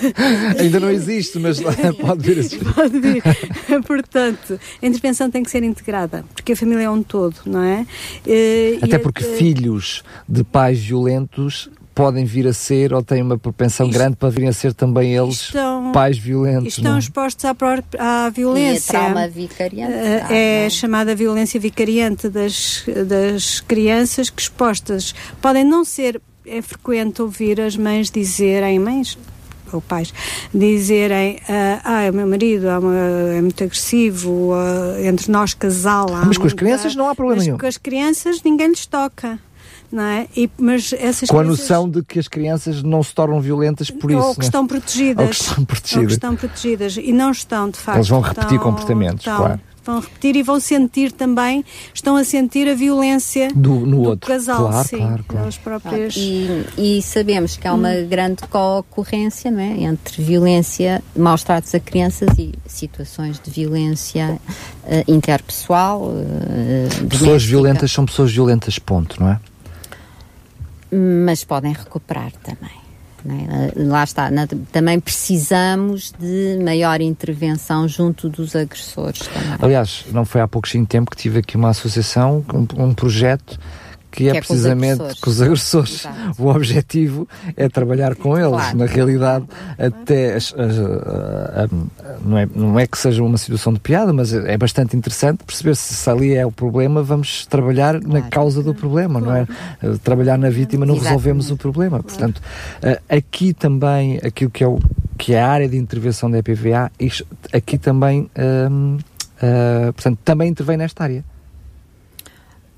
Ainda 0.60 0.78
não 0.78 0.90
existe, 0.90 1.38
mas 1.38 1.58
pode 1.98 2.22
vir 2.22 2.38
a 2.38 2.74
Pode 2.74 3.00
vir. 3.00 3.22
Portanto, 3.86 4.60
a 4.82 4.86
intervenção 4.86 5.30
tem 5.30 5.42
que 5.42 5.50
ser 5.50 5.62
integrada, 5.62 6.22
porque 6.34 6.52
a 6.52 6.56
família 6.56 6.84
é 6.84 6.90
um 6.90 7.02
todo, 7.02 7.36
não 7.46 7.62
é? 7.62 7.86
E, 8.26 8.78
Até 8.82 8.98
porque 8.98 9.24
filhos 9.24 10.04
de 10.28 10.44
pais 10.44 10.78
violentos 10.80 11.70
podem 11.94 12.24
vir 12.24 12.46
a 12.46 12.52
ser 12.52 12.92
ou 12.92 13.02
têm 13.02 13.22
uma 13.22 13.38
propensão 13.38 13.86
Isto, 13.86 13.98
grande 13.98 14.16
para 14.16 14.30
virem 14.30 14.48
a 14.48 14.52
ser 14.52 14.72
também 14.72 15.14
eles 15.14 15.42
estão, 15.42 15.92
pais 15.92 16.18
violentos. 16.18 16.78
Estão 16.78 16.92
não? 16.92 16.96
É? 16.96 16.98
expostos 17.00 17.44
à, 17.44 17.54
à 17.98 18.30
violência. 18.30 18.92
E 18.92 18.96
a 18.96 19.00
trauma 19.00 19.28
vicariante. 19.28 19.92
Uh, 19.92 20.32
é 20.32 20.62
não. 20.64 20.70
chamada 20.70 21.14
violência 21.14 21.60
vicariante 21.60 22.28
das, 22.28 22.84
das 23.06 23.60
crianças 23.60 24.30
que 24.30 24.40
expostas 24.40 25.14
podem 25.40 25.64
não 25.64 25.84
ser. 25.84 26.20
É 26.46 26.62
frequente 26.62 27.20
ouvir 27.20 27.60
as 27.60 27.76
mães 27.76 28.10
dizerem, 28.10 28.78
mães, 28.78 29.16
ou 29.72 29.80
pais 29.80 30.12
dizerem 30.52 31.36
uh, 31.36 31.80
ah, 31.84 32.10
o 32.10 32.14
meu 32.14 32.26
marido 32.26 32.66
é 32.68 33.40
muito 33.40 33.62
agressivo, 33.62 34.52
uh, 34.52 35.06
entre 35.06 35.30
nós 35.30 35.54
casal. 35.54 36.08
Mas 36.26 36.38
com 36.38 36.46
as 36.46 36.54
crianças 36.54 36.96
não 36.96 37.08
há 37.08 37.14
problema 37.14 37.42
nenhum. 37.42 37.58
Com 37.58 37.66
as 37.66 37.76
crianças 37.76 38.42
ninguém 38.42 38.68
lhes 38.68 38.86
toca 38.86 39.38
não 39.90 40.04
é? 40.04 40.26
E, 40.36 40.48
mas 40.56 40.92
essas 40.92 41.28
Com 41.28 41.38
a 41.38 41.44
noção 41.44 41.88
de 41.88 42.02
que 42.02 42.18
as 42.18 42.28
crianças 42.28 42.82
não 42.82 43.02
se 43.02 43.14
tornam 43.14 43.40
violentas 43.40 43.90
por 43.90 44.10
isso. 44.10 44.20
Ou 44.20 44.34
que, 44.34 44.44
estão, 44.44 44.66
protegidas, 44.66 45.24
ou 45.24 45.30
que 45.30 45.36
estão 45.36 45.64
protegidas. 45.64 46.02
Ou 46.02 46.06
que 46.06 46.12
estão 46.12 46.36
protegidas. 46.36 46.96
E 46.96 47.12
não 47.12 47.30
estão, 47.30 47.68
de 47.68 47.78
facto. 47.78 47.98
Eles 47.98 48.08
vão 48.08 48.20
repetir 48.20 48.44
estão, 48.44 48.58
comportamentos, 48.58 49.20
estão, 49.20 49.36
claro. 49.36 49.60
Vão 49.82 49.98
repetir 49.98 50.36
e 50.36 50.42
vão 50.42 50.60
sentir 50.60 51.10
também, 51.10 51.64
estão 51.92 52.14
a 52.14 52.22
sentir 52.22 52.68
a 52.68 52.74
violência 52.74 53.48
do, 53.54 53.80
no 53.80 53.96
do 53.96 54.02
outro. 54.02 54.28
casal, 54.28 54.68
claro, 54.68 54.88
sim, 54.88 54.98
claro, 54.98 55.24
claro. 55.26 55.54
próprias... 55.64 56.14
E, 56.16 56.66
e, 56.76 57.02
sabemos 57.02 57.56
que 57.56 57.66
há 57.66 57.72
uma 57.72 57.88
hum. 57.88 58.06
grande 58.06 58.42
concorrência 58.48 59.50
não 59.50 59.58
é? 59.58 59.82
entre 59.84 60.22
violência, 60.22 61.02
maus 61.16 61.42
tratos 61.42 61.74
a 61.74 61.80
crianças 61.80 62.28
e 62.38 62.52
situações 62.66 63.40
de 63.40 63.50
violência 63.50 64.38
uh, 64.84 65.10
interpessoal. 65.10 66.02
Uh, 66.02 67.06
pessoas 67.08 67.42
violentas 67.42 67.90
são 67.90 68.04
pessoas 68.04 68.30
violentas, 68.30 68.78
ponto, 68.78 69.18
não 69.18 69.30
é? 69.30 69.40
Mas 70.92 71.44
podem 71.44 71.72
recuperar 71.72 72.32
também. 72.42 72.80
É? 73.26 73.72
Lá 73.76 74.02
está, 74.02 74.30
também 74.72 74.98
precisamos 74.98 76.12
de 76.18 76.58
maior 76.64 77.02
intervenção 77.02 77.86
junto 77.86 78.30
dos 78.30 78.56
agressores 78.56 79.26
também. 79.26 79.58
Aliás, 79.60 80.06
não 80.10 80.24
foi 80.24 80.40
há 80.40 80.48
pouco 80.48 80.66
tempo 80.86 81.10
que 81.10 81.16
tive 81.16 81.40
aqui 81.40 81.56
uma 81.56 81.68
associação, 81.68 82.42
um, 82.52 82.84
um 82.84 82.94
projeto 82.94 83.58
que 84.10 84.28
é, 84.28 84.32
que 84.32 84.38
é 84.38 84.40
precisamente 84.40 85.20
com 85.20 85.30
os 85.30 85.40
agressores. 85.40 86.02
Com 86.02 86.06
os 86.06 86.06
agressores. 86.06 86.38
O 86.38 86.46
objetivo 86.48 87.28
é 87.56 87.68
trabalhar 87.68 88.14
com 88.14 88.36
eles. 88.36 88.50
Claro. 88.50 88.78
Na 88.78 88.86
realidade, 88.86 89.46
até 89.78 90.34
as, 90.34 90.54
as, 90.56 91.70
não, 92.24 92.38
é, 92.38 92.48
não 92.54 92.78
é 92.78 92.86
que 92.86 92.98
seja 92.98 93.22
uma 93.22 93.38
situação 93.38 93.72
de 93.72 93.80
piada, 93.80 94.12
mas 94.12 94.32
é 94.32 94.56
bastante 94.56 94.96
interessante 94.96 95.44
perceber 95.44 95.76
se, 95.76 95.94
se 95.94 96.10
ali 96.10 96.34
é 96.34 96.44
o 96.44 96.52
problema, 96.52 97.02
vamos 97.02 97.46
trabalhar 97.46 98.00
claro. 98.00 98.12
na 98.12 98.22
causa 98.22 98.62
do 98.62 98.74
problema, 98.74 99.20
claro. 99.20 99.48
não 99.82 99.92
é? 99.92 99.98
Trabalhar 99.98 100.38
na 100.38 100.50
vítima 100.50 100.84
não 100.84 100.94
Exatamente. 100.94 101.18
resolvemos 101.18 101.50
o 101.50 101.56
problema. 101.56 102.02
Portanto, 102.02 102.40
aqui 103.08 103.52
também, 103.52 104.18
aquilo 104.24 104.50
que 104.50 104.64
é, 104.64 104.66
o, 104.66 104.78
que 105.16 105.34
é 105.34 105.42
a 105.42 105.48
área 105.48 105.68
de 105.68 105.76
intervenção 105.76 106.30
da 106.30 106.38
EPVA, 106.38 106.90
aqui 107.52 107.78
também, 107.78 108.30
hum, 108.70 108.98
uh, 109.36 109.92
portanto, 109.92 110.18
também 110.24 110.48
intervém 110.48 110.76
nesta 110.76 111.04
área 111.04 111.24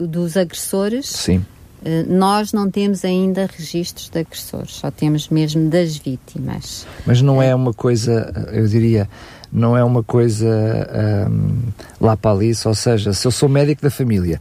dos 0.07 0.37
agressores. 0.37 1.09
Sim. 1.09 1.45
Uh, 1.85 2.07
nós 2.09 2.53
não 2.53 2.71
temos 2.71 3.05
ainda 3.05 3.49
registros 3.59 4.09
de 4.09 4.21
agressores, 4.21 4.75
só 4.75 4.91
temos 4.91 5.29
mesmo 5.29 5.69
das 5.69 5.97
vítimas. 5.97 6.87
Mas 7.05 7.21
não 7.21 7.43
é 7.43 7.53
uma 7.55 7.73
coisa, 7.73 8.33
eu 8.53 8.69
diria, 8.69 9.09
não 9.53 9.77
é 9.77 9.83
uma 9.83 10.03
coisa 10.03 11.29
um, 11.29 11.59
lá 12.01 12.17
para 12.17 12.31
ali, 12.31 12.53
ou 12.65 12.75
seja, 12.75 13.13
se 13.13 13.27
eu 13.27 13.33
sou 13.33 13.49
médico 13.49 13.83
da 13.83 13.91
família, 13.91 14.41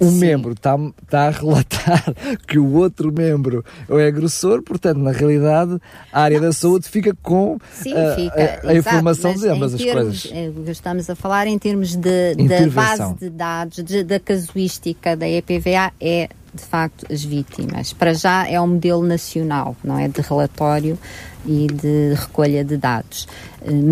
um 0.00 0.10
Sim. 0.10 0.18
membro 0.18 0.52
está, 0.52 0.76
tá 1.08 1.28
a 1.28 1.30
relatar 1.30 2.14
que 2.48 2.58
o 2.58 2.72
outro 2.74 3.12
membro 3.12 3.64
é 3.88 4.06
agressor, 4.06 4.62
portanto, 4.62 4.98
na 4.98 5.12
realidade, 5.12 5.78
a 6.12 6.22
área 6.22 6.40
não. 6.40 6.46
da 6.46 6.52
saúde 6.52 6.88
fica 6.88 7.14
com 7.22 7.58
Sim, 7.72 7.92
a, 7.92 8.14
fica, 8.14 8.60
a, 8.64 8.70
a 8.70 8.74
informação 8.74 9.34
de 9.34 9.48
ambas 9.48 9.74
as 9.74 9.80
termos, 9.80 10.22
coisas. 10.22 10.32
É, 10.32 10.70
estamos 10.70 11.10
a 11.10 11.14
falar 11.14 11.46
em 11.46 11.58
termos 11.58 11.94
de, 11.94 12.34
da 12.34 12.66
base 12.68 13.14
de 13.14 13.30
dados, 13.30 13.84
de, 13.84 14.02
da 14.02 14.18
casuística 14.18 15.14
da 15.16 15.28
EPVA, 15.28 15.92
é 16.00 16.28
de 16.52 16.62
facto 16.62 17.06
as 17.12 17.22
vítimas. 17.22 17.92
Para 17.92 18.12
já 18.14 18.48
é 18.48 18.60
um 18.60 18.66
modelo 18.66 19.02
nacional, 19.02 19.76
não 19.84 19.98
é 19.98 20.08
de 20.08 20.20
relatório 20.20 20.98
e 21.46 21.66
de 21.66 22.14
recolha 22.14 22.64
de 22.64 22.76
dados. 22.76 23.26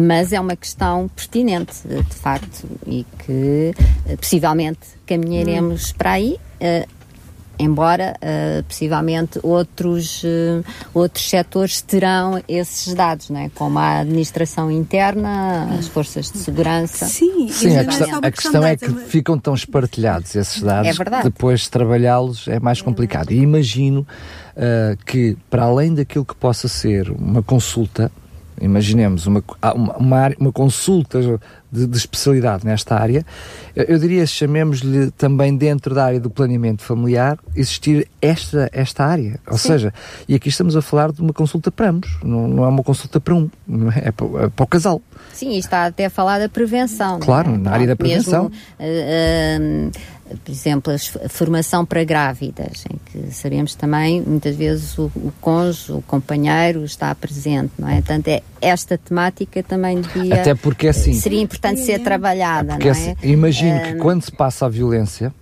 Mas 0.07 0.33
é 0.33 0.41
uma 0.41 0.57
questão 0.57 1.09
pertinente, 1.15 1.87
de 1.87 2.15
facto, 2.15 2.67
e 2.87 3.05
que 3.25 3.75
eh, 4.07 4.17
possivelmente 4.17 4.81
caminharemos 5.07 5.91
hum. 5.91 5.95
para 5.97 6.13
aí. 6.13 6.37
Uh, 6.61 6.99
embora 7.59 8.15
uh, 8.23 8.63
possivelmente 8.65 9.41
outros, 9.43 10.23
uh, 10.23 10.65
outros 10.95 11.29
setores 11.29 11.83
terão 11.83 12.41
esses 12.47 12.95
dados, 12.95 13.31
não 13.31 13.41
é? 13.41 13.51
como 13.51 13.79
a 13.79 14.01
administração 14.01 14.71
interna, 14.71 15.69
as 15.79 15.89
forças 15.89 16.31
de 16.31 16.39
segurança. 16.39 17.07
Sim, 17.07 17.49
Sim 17.49 17.77
a 17.77 17.85
questão, 17.85 18.21
a 18.23 18.31
questão 18.31 18.65
é 18.65 18.77
que 18.77 18.93
ficam 19.07 19.39
tão 19.39 19.55
espartilhados 19.55 20.35
esses 20.37 20.63
dados, 20.63 20.99
é 20.99 21.23
depois 21.23 21.69
trabalhá-los 21.69 22.47
é 22.47 22.61
mais 22.61 22.81
complicado. 22.81 23.33
E 23.33 23.41
imagino 23.41 24.07
uh, 24.57 24.97
que, 25.05 25.37
para 25.51 25.65
além 25.65 25.95
daquilo 25.95 26.25
que 26.25 26.37
possa 26.37 26.69
ser 26.69 27.11
uma 27.11 27.43
consulta, 27.43 28.11
imaginemos 28.61 29.27
uma, 29.27 29.43
uma, 29.75 29.97
uma, 29.97 30.35
uma 30.39 30.53
consulta 30.53 31.21
de, 31.71 31.87
de, 31.87 31.97
especialidade 31.97 32.65
nesta 32.65 32.97
área, 32.97 33.25
eu, 33.75 33.99
diria, 33.99 34.27
chamemos-lhe 34.27 35.11
também 35.13 35.57
dentro 35.57 35.95
da 35.95 36.05
área 36.05 36.21
do 36.21 36.31
planeamento 36.31 36.83
familiar, 36.83 37.39
existir 37.55 38.09
esta, 38.21 38.69
esta 38.73 39.05
área. 39.05 39.39
Ou 39.47 39.59
Sim. 39.59 39.69
seja, 39.69 39.95
e 40.29 40.35
aqui 40.35 40.49
estamos 40.49 40.77
a 40.77 40.83
falar 40.83 41.13
de 41.13 41.21
uma 41.21 41.33
consulta 41.33 41.71
para 41.71 41.91
ambos, 41.91 42.19
não, 42.23 42.49
não 42.49 42.65
é 42.65 42.69
uma 42.69 42.83
consulta 42.83 43.21
para 43.21 43.35
um, 43.35 43.51
é, 43.95 44.09
é 44.09 44.13
para, 44.13 44.27
é 44.45 44.49
para 44.49 44.65
o 44.65 44.67
casal. 44.67 45.03
Sim, 45.33 45.53
e 45.53 45.59
está 45.59 45.87
até 45.87 46.07
a 46.07 46.11
falar 46.11 46.39
da 46.39 46.49
prevenção. 46.49 47.21
Claro, 47.21 47.55
é? 47.55 47.59
na 47.59 47.71
área 47.71 47.87
da 47.87 47.97
prevenção. 47.97 48.51
Mesmo, 48.79 49.89
uh, 49.89 49.89
uh, 49.89 50.39
por 50.45 50.53
exemplo, 50.53 50.93
a 50.93 51.29
formação 51.29 51.87
para 51.87 52.05
grávidas, 52.05 52.85
em 52.91 52.99
que 53.07 53.35
sabemos 53.35 53.75
também, 53.75 54.21
muitas 54.21 54.57
vezes, 54.57 54.99
o, 54.99 55.05
o 55.17 55.33
cônjuge, 55.41 55.93
o 55.93 56.03
companheiro 56.03 56.85
está 56.85 57.15
presente, 57.15 57.73
não 57.79 57.89
é? 57.89 57.97
Portanto, 57.97 58.29
é, 58.29 58.43
esta 58.61 58.99
temática 58.99 59.63
também 59.63 60.01
devia... 60.01 60.35
Até 60.35 60.55
porque, 60.55 60.89
assim... 60.89 61.15
Seria 61.15 61.41
importante 61.41 61.81
ser 61.81 62.01
trabalhada, 62.01 62.73
porque, 62.75 62.89
não 62.89 62.95
é? 62.95 62.99
Assim, 62.99 63.15
imagino 63.23 63.81
que 63.81 63.95
quando 63.95 64.23
se 64.23 64.33
passa 64.33 64.67
a 64.67 64.69
violência, 64.69 65.33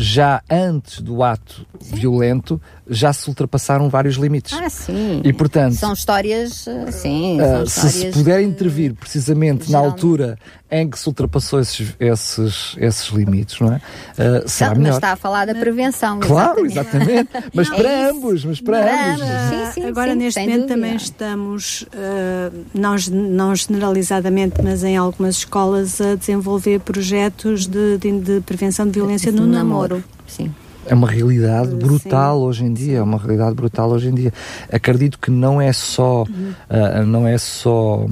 já 0.00 0.42
antes 0.50 1.00
do 1.00 1.22
ato 1.22 1.66
sim. 1.78 1.96
violento, 1.96 2.60
já 2.88 3.12
se 3.12 3.28
ultrapassaram 3.28 3.88
vários 3.88 4.16
limites. 4.16 4.58
Ah, 4.58 4.70
sim. 4.70 5.20
E, 5.22 5.32
portanto... 5.32 5.74
São 5.74 5.92
histórias, 5.92 6.66
eh, 6.66 6.90
sim, 6.90 7.38
uh, 7.40 7.66
são 7.68 7.90
se 7.90 8.00
se 8.00 8.10
puder 8.10 8.40
intervir 8.40 8.94
precisamente 8.94 9.70
na 9.70 9.78
altura 9.78 10.38
em 10.70 10.88
que 10.88 10.98
se 10.98 11.08
ultrapassou 11.08 11.60
esses, 11.60 11.94
esses, 11.98 12.76
esses 12.78 13.08
limites, 13.08 13.60
não 13.60 13.72
é? 13.72 13.76
Uh, 13.76 14.48
será 14.48 14.74
melhor. 14.74 14.88
Mas 14.88 14.96
está 14.96 15.12
a 15.12 15.16
falar 15.16 15.46
da 15.46 15.54
prevenção. 15.54 16.20
Claro, 16.20 16.64
exatamente. 16.64 17.28
mas 17.52 17.68
não, 17.68 17.76
para 17.76 17.90
é 17.90 18.10
ambos, 18.10 18.44
mas 18.44 18.60
para, 18.60 18.80
para 18.80 19.12
ambos. 19.12 19.20
Sim, 19.20 19.72
sim, 19.82 19.88
Agora, 19.88 20.12
sim, 20.12 20.18
neste 20.18 20.40
momento, 20.40 20.60
dúvida. 20.60 20.74
também 20.74 20.96
estamos, 20.96 21.82
uh, 21.82 22.64
não, 22.72 22.94
não 23.10 23.54
generalizadamente, 23.54 24.62
mas 24.62 24.84
em 24.84 24.96
algumas 24.96 25.36
escolas, 25.36 26.00
a 26.00 26.14
desenvolver 26.14 26.78
projetos 26.80 27.66
de, 27.66 27.98
de, 27.98 28.20
de 28.20 28.40
prevenção 28.42 28.86
de 28.86 28.92
violência 28.92 29.32
no, 29.32 29.46
no 29.46 29.52
namoro. 29.52 29.89
Sim. 30.26 30.52
É 30.86 30.94
uma 30.94 31.08
realidade 31.08 31.74
brutal 31.74 32.38
Sim. 32.38 32.44
hoje 32.44 32.64
em 32.64 32.72
dia, 32.72 32.98
é 32.98 33.02
uma 33.02 33.18
realidade 33.18 33.54
brutal 33.54 33.90
hoje 33.90 34.08
em 34.08 34.14
dia. 34.14 34.32
Acredito 34.72 35.18
que 35.18 35.30
não 35.30 35.60
é 35.60 35.72
só, 35.72 36.22
uhum. 36.22 36.54
uh, 36.70 37.06
não 37.06 37.28
é 37.28 37.36
só 37.36 37.98
uh, 37.98 38.06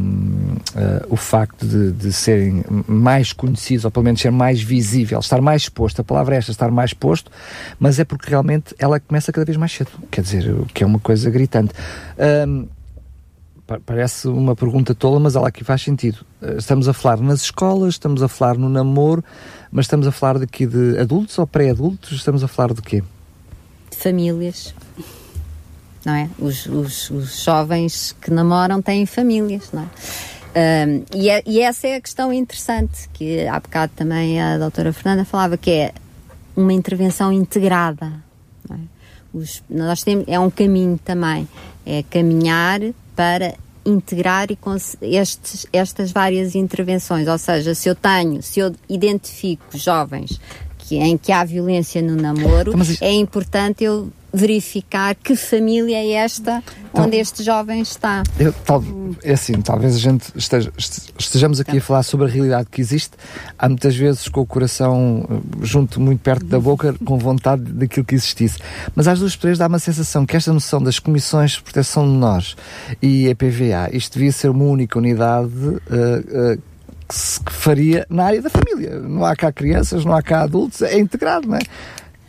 o 1.08 1.16
facto 1.16 1.66
de, 1.66 1.92
de, 1.92 2.12
serem 2.12 2.62
mais 2.86 3.32
conhecidos, 3.32 3.84
ou 3.84 3.90
pelo 3.90 4.04
menos 4.04 4.20
ser 4.20 4.30
mais 4.30 4.60
visível, 4.60 5.18
estar 5.18 5.40
mais 5.40 5.62
exposto, 5.62 6.00
a 6.00 6.04
palavra 6.04 6.34
é 6.34 6.38
esta, 6.38 6.50
estar 6.50 6.70
mais 6.70 6.90
exposto, 6.90 7.30
mas 7.80 7.98
é 7.98 8.04
porque 8.04 8.28
realmente 8.28 8.74
ela 8.78 9.00
começa 9.00 9.32
cada 9.32 9.46
vez 9.46 9.56
mais 9.56 9.72
cedo, 9.72 9.90
quer 10.10 10.20
dizer, 10.20 10.50
o 10.50 10.66
que 10.66 10.84
é 10.84 10.86
uma 10.86 10.98
coisa 10.98 11.30
gritante. 11.30 11.72
Uh, 12.18 12.68
parece 13.84 14.28
uma 14.28 14.56
pergunta 14.56 14.94
tola, 14.94 15.20
mas 15.20 15.36
ela 15.36 15.48
aqui 15.48 15.62
faz 15.62 15.82
sentido. 15.82 16.24
Estamos 16.56 16.88
a 16.88 16.92
falar 16.92 17.20
nas 17.20 17.42
escolas, 17.42 17.94
estamos 17.94 18.22
a 18.22 18.28
falar 18.28 18.56
no 18.56 18.68
namoro, 18.68 19.22
mas 19.70 19.84
estamos 19.84 20.06
a 20.06 20.12
falar 20.12 20.38
daqui 20.38 20.66
de 20.66 20.98
adultos 20.98 21.38
ou 21.38 21.46
pré-adultos? 21.46 22.12
Estamos 22.12 22.42
a 22.42 22.48
falar 22.48 22.72
de 22.72 22.80
quê? 22.80 23.02
De 23.90 23.96
famílias. 23.96 24.74
Não 26.04 26.14
é? 26.14 26.30
Os, 26.38 26.64
os, 26.66 27.10
os 27.10 27.44
jovens 27.44 28.16
que 28.20 28.30
namoram 28.30 28.80
têm 28.80 29.04
famílias, 29.04 29.70
não 29.72 29.82
é? 29.82 29.88
Um, 30.58 31.04
e, 31.14 31.28
é, 31.28 31.42
e, 31.46 31.60
essa 31.60 31.86
é 31.86 31.96
a 31.96 32.00
questão 32.00 32.32
interessante, 32.32 33.08
que 33.12 33.46
há 33.46 33.60
bocado 33.60 33.92
também 33.94 34.40
a 34.40 34.56
doutora 34.56 34.92
Fernanda 34.92 35.24
falava, 35.24 35.56
que 35.56 35.70
é 35.70 35.92
uma 36.56 36.72
intervenção 36.72 37.32
integrada. 37.32 38.12
É? 38.70 38.74
Os, 39.32 39.62
nós 39.68 40.02
temos, 40.02 40.24
é 40.26 40.40
um 40.40 40.50
caminho 40.50 40.98
também, 41.04 41.46
é 41.84 42.02
caminhar 42.02 42.80
para 43.18 43.52
integrar 43.84 44.46
e 44.48 44.56
estes, 45.16 45.66
estas 45.72 46.12
várias 46.12 46.54
intervenções. 46.54 47.26
Ou 47.26 47.36
seja, 47.36 47.74
se 47.74 47.88
eu 47.88 47.96
tenho, 47.96 48.40
se 48.40 48.60
eu 48.60 48.72
identifico 48.88 49.76
jovens 49.76 50.40
que, 50.78 50.98
em 50.98 51.18
que 51.18 51.32
há 51.32 51.42
violência 51.42 52.00
no 52.00 52.14
namoro, 52.14 52.70
então, 52.80 52.96
é 53.00 53.10
importante 53.10 53.82
eu 53.82 54.08
verificar 54.32 55.14
que 55.14 55.34
família 55.34 55.96
é 55.96 56.12
esta 56.12 56.62
então, 56.90 57.04
onde 57.04 57.16
este 57.16 57.42
jovem 57.42 57.80
está. 57.80 58.22
Eu, 58.38 58.52
tal, 58.52 58.82
é 59.22 59.32
assim, 59.32 59.60
talvez 59.62 59.96
a 59.96 59.98
gente 59.98 60.26
esteja, 60.36 60.72
estejamos 61.18 61.60
aqui 61.60 61.78
a 61.78 61.80
falar 61.80 62.02
sobre 62.02 62.26
a 62.26 62.28
realidade 62.28 62.68
que 62.70 62.80
existe, 62.80 63.12
há 63.58 63.68
muitas 63.68 63.96
vezes 63.96 64.28
com 64.28 64.40
o 64.40 64.46
coração 64.46 65.26
eh, 65.30 65.58
junto 65.62 66.00
muito 66.00 66.20
perto 66.20 66.44
da 66.46 66.60
boca, 66.60 66.94
com 67.04 67.18
vontade 67.18 67.62
daquilo 67.62 68.04
que 68.04 68.14
existisse. 68.14 68.58
Mas 68.94 69.08
às 69.08 69.18
duas 69.18 69.36
três 69.36 69.58
dá 69.58 69.66
uma 69.66 69.78
sensação 69.78 70.26
que 70.26 70.36
esta 70.36 70.52
noção 70.52 70.82
das 70.82 70.98
comissões 70.98 71.52
de 71.52 71.62
proteção 71.62 72.06
de 72.06 72.16
nós 72.16 72.56
e 73.00 73.30
a 73.30 73.34
PVA, 73.34 73.88
isto 73.92 74.14
devia 74.14 74.32
ser 74.32 74.50
uma 74.50 74.64
única 74.64 74.98
unidade 74.98 75.48
uh, 75.48 76.54
uh, 76.54 76.62
que 77.08 77.14
se 77.14 77.40
faria 77.46 78.06
na 78.10 78.24
área 78.24 78.42
da 78.42 78.50
família. 78.50 79.00
Não 79.00 79.24
há 79.24 79.34
cá 79.34 79.50
crianças, 79.50 80.04
não 80.04 80.12
há 80.12 80.22
cá 80.22 80.42
adultos, 80.42 80.82
é 80.82 80.98
integrado, 80.98 81.48
não 81.48 81.56
é? 81.56 81.60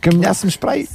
Caminhássemos 0.00 0.56
para 0.56 0.72
aí. 0.72 0.88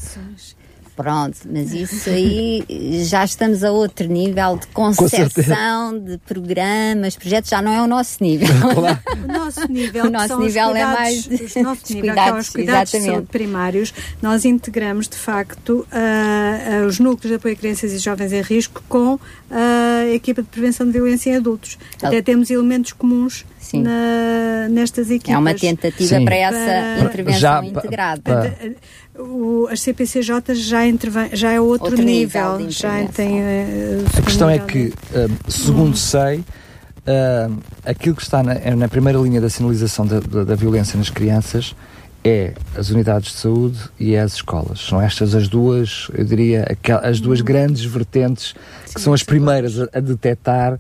Pronto, 0.95 1.37
mas 1.51 1.73
isso 1.73 2.09
aí 2.09 2.63
já 3.03 3.25
estamos 3.25 3.65
a 3.65 3.71
outro 3.71 4.07
nível 4.07 4.57
de 4.57 4.67
concepção 4.67 5.99
de 5.99 6.17
programas, 6.19 7.17
projetos, 7.17 7.49
já 7.49 7.61
não 7.61 7.73
é 7.73 7.81
o 7.81 7.87
nosso 7.87 8.23
nível. 8.23 8.45
Claro. 8.75 8.99
o 9.23 9.27
nosso 9.27 9.71
nível, 9.71 10.05
o 10.05 10.09
nosso 10.09 10.39
nível 10.39 10.75
é 10.75 10.85
mais 10.85 11.23
de, 11.23 11.43
os 11.43 11.55
nossos 11.55 11.89
nível, 11.89 12.13
cuidados, 12.13 12.49
cuidados 12.49 12.93
primários. 13.29 13.93
Nós 14.21 14.43
integramos 14.43 15.07
de 15.07 15.15
facto 15.15 15.87
uh, 15.91 16.83
uh, 16.83 16.87
os 16.87 16.99
núcleos 16.99 17.29
de 17.29 17.35
apoio 17.35 17.53
a 17.53 17.57
crianças 17.57 17.91
e 17.93 17.97
jovens 17.97 18.33
em 18.33 18.41
risco 18.41 18.83
com 18.89 19.19
a 19.49 20.05
equipa 20.13 20.41
de 20.41 20.49
prevenção 20.49 20.85
de 20.85 20.93
violência 20.93 21.29
em 21.31 21.35
adultos. 21.37 21.77
Até 22.01 22.21
temos 22.21 22.49
elementos 22.49 22.93
comuns 22.93 23.45
na, 23.73 24.67
nestas 24.69 25.09
equipas. 25.09 25.35
É 25.35 25.37
uma 25.37 25.53
tentativa 25.53 26.17
Sim. 26.17 26.25
para 26.25 26.35
essa 26.35 26.55
para, 26.55 27.05
intervenção 27.05 27.39
já, 27.39 27.65
integrada. 27.65 28.21
Para, 28.21 29.21
o, 29.21 29.67
as 29.69 29.81
CPCJ 29.81 30.55
já, 30.55 30.85
intervém, 30.85 31.29
já 31.33 31.51
é 31.51 31.59
outro, 31.59 31.87
outro 31.87 32.03
nível, 32.03 32.57
nível 32.57 32.71
já 32.71 33.05
tem. 33.05 33.39
Uh, 33.39 34.05
a 34.17 34.21
questão 34.21 34.49
é 34.49 34.59
que, 34.59 34.87
uh, 34.87 35.51
segundo 35.51 35.91
hum. 35.91 35.95
sei, 35.95 36.39
uh, 36.39 37.57
aquilo 37.85 38.15
que 38.15 38.23
está 38.23 38.43
na, 38.43 38.55
na, 38.75 38.87
primeira 38.87 39.17
linha 39.19 39.39
da 39.39 39.49
sinalização 39.49 40.05
da, 40.05 40.19
da, 40.19 40.43
da, 40.43 40.55
violência 40.55 40.97
nas 40.97 41.09
crianças 41.09 41.75
é 42.23 42.53
as 42.75 42.89
unidades 42.89 43.33
de 43.33 43.37
saúde 43.37 43.79
e 43.99 44.17
as 44.17 44.33
escolas. 44.33 44.79
São 44.81 44.99
estas 44.99 45.35
as 45.35 45.47
duas, 45.47 46.09
eu 46.13 46.25
diria, 46.25 46.65
as 47.03 47.19
duas 47.19 47.39
uhum. 47.39 47.45
grandes 47.45 47.85
vertentes 47.85 48.55
que 48.93 48.99
são 48.99 49.13
as 49.13 49.23
primeiras 49.23 49.79
a, 49.79 49.87
a 49.93 49.99
detectar 49.99 50.79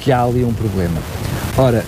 que 0.00 0.12
há 0.12 0.22
ali 0.22 0.44
um 0.44 0.54
problema. 0.54 1.00
Ora, 1.58 1.84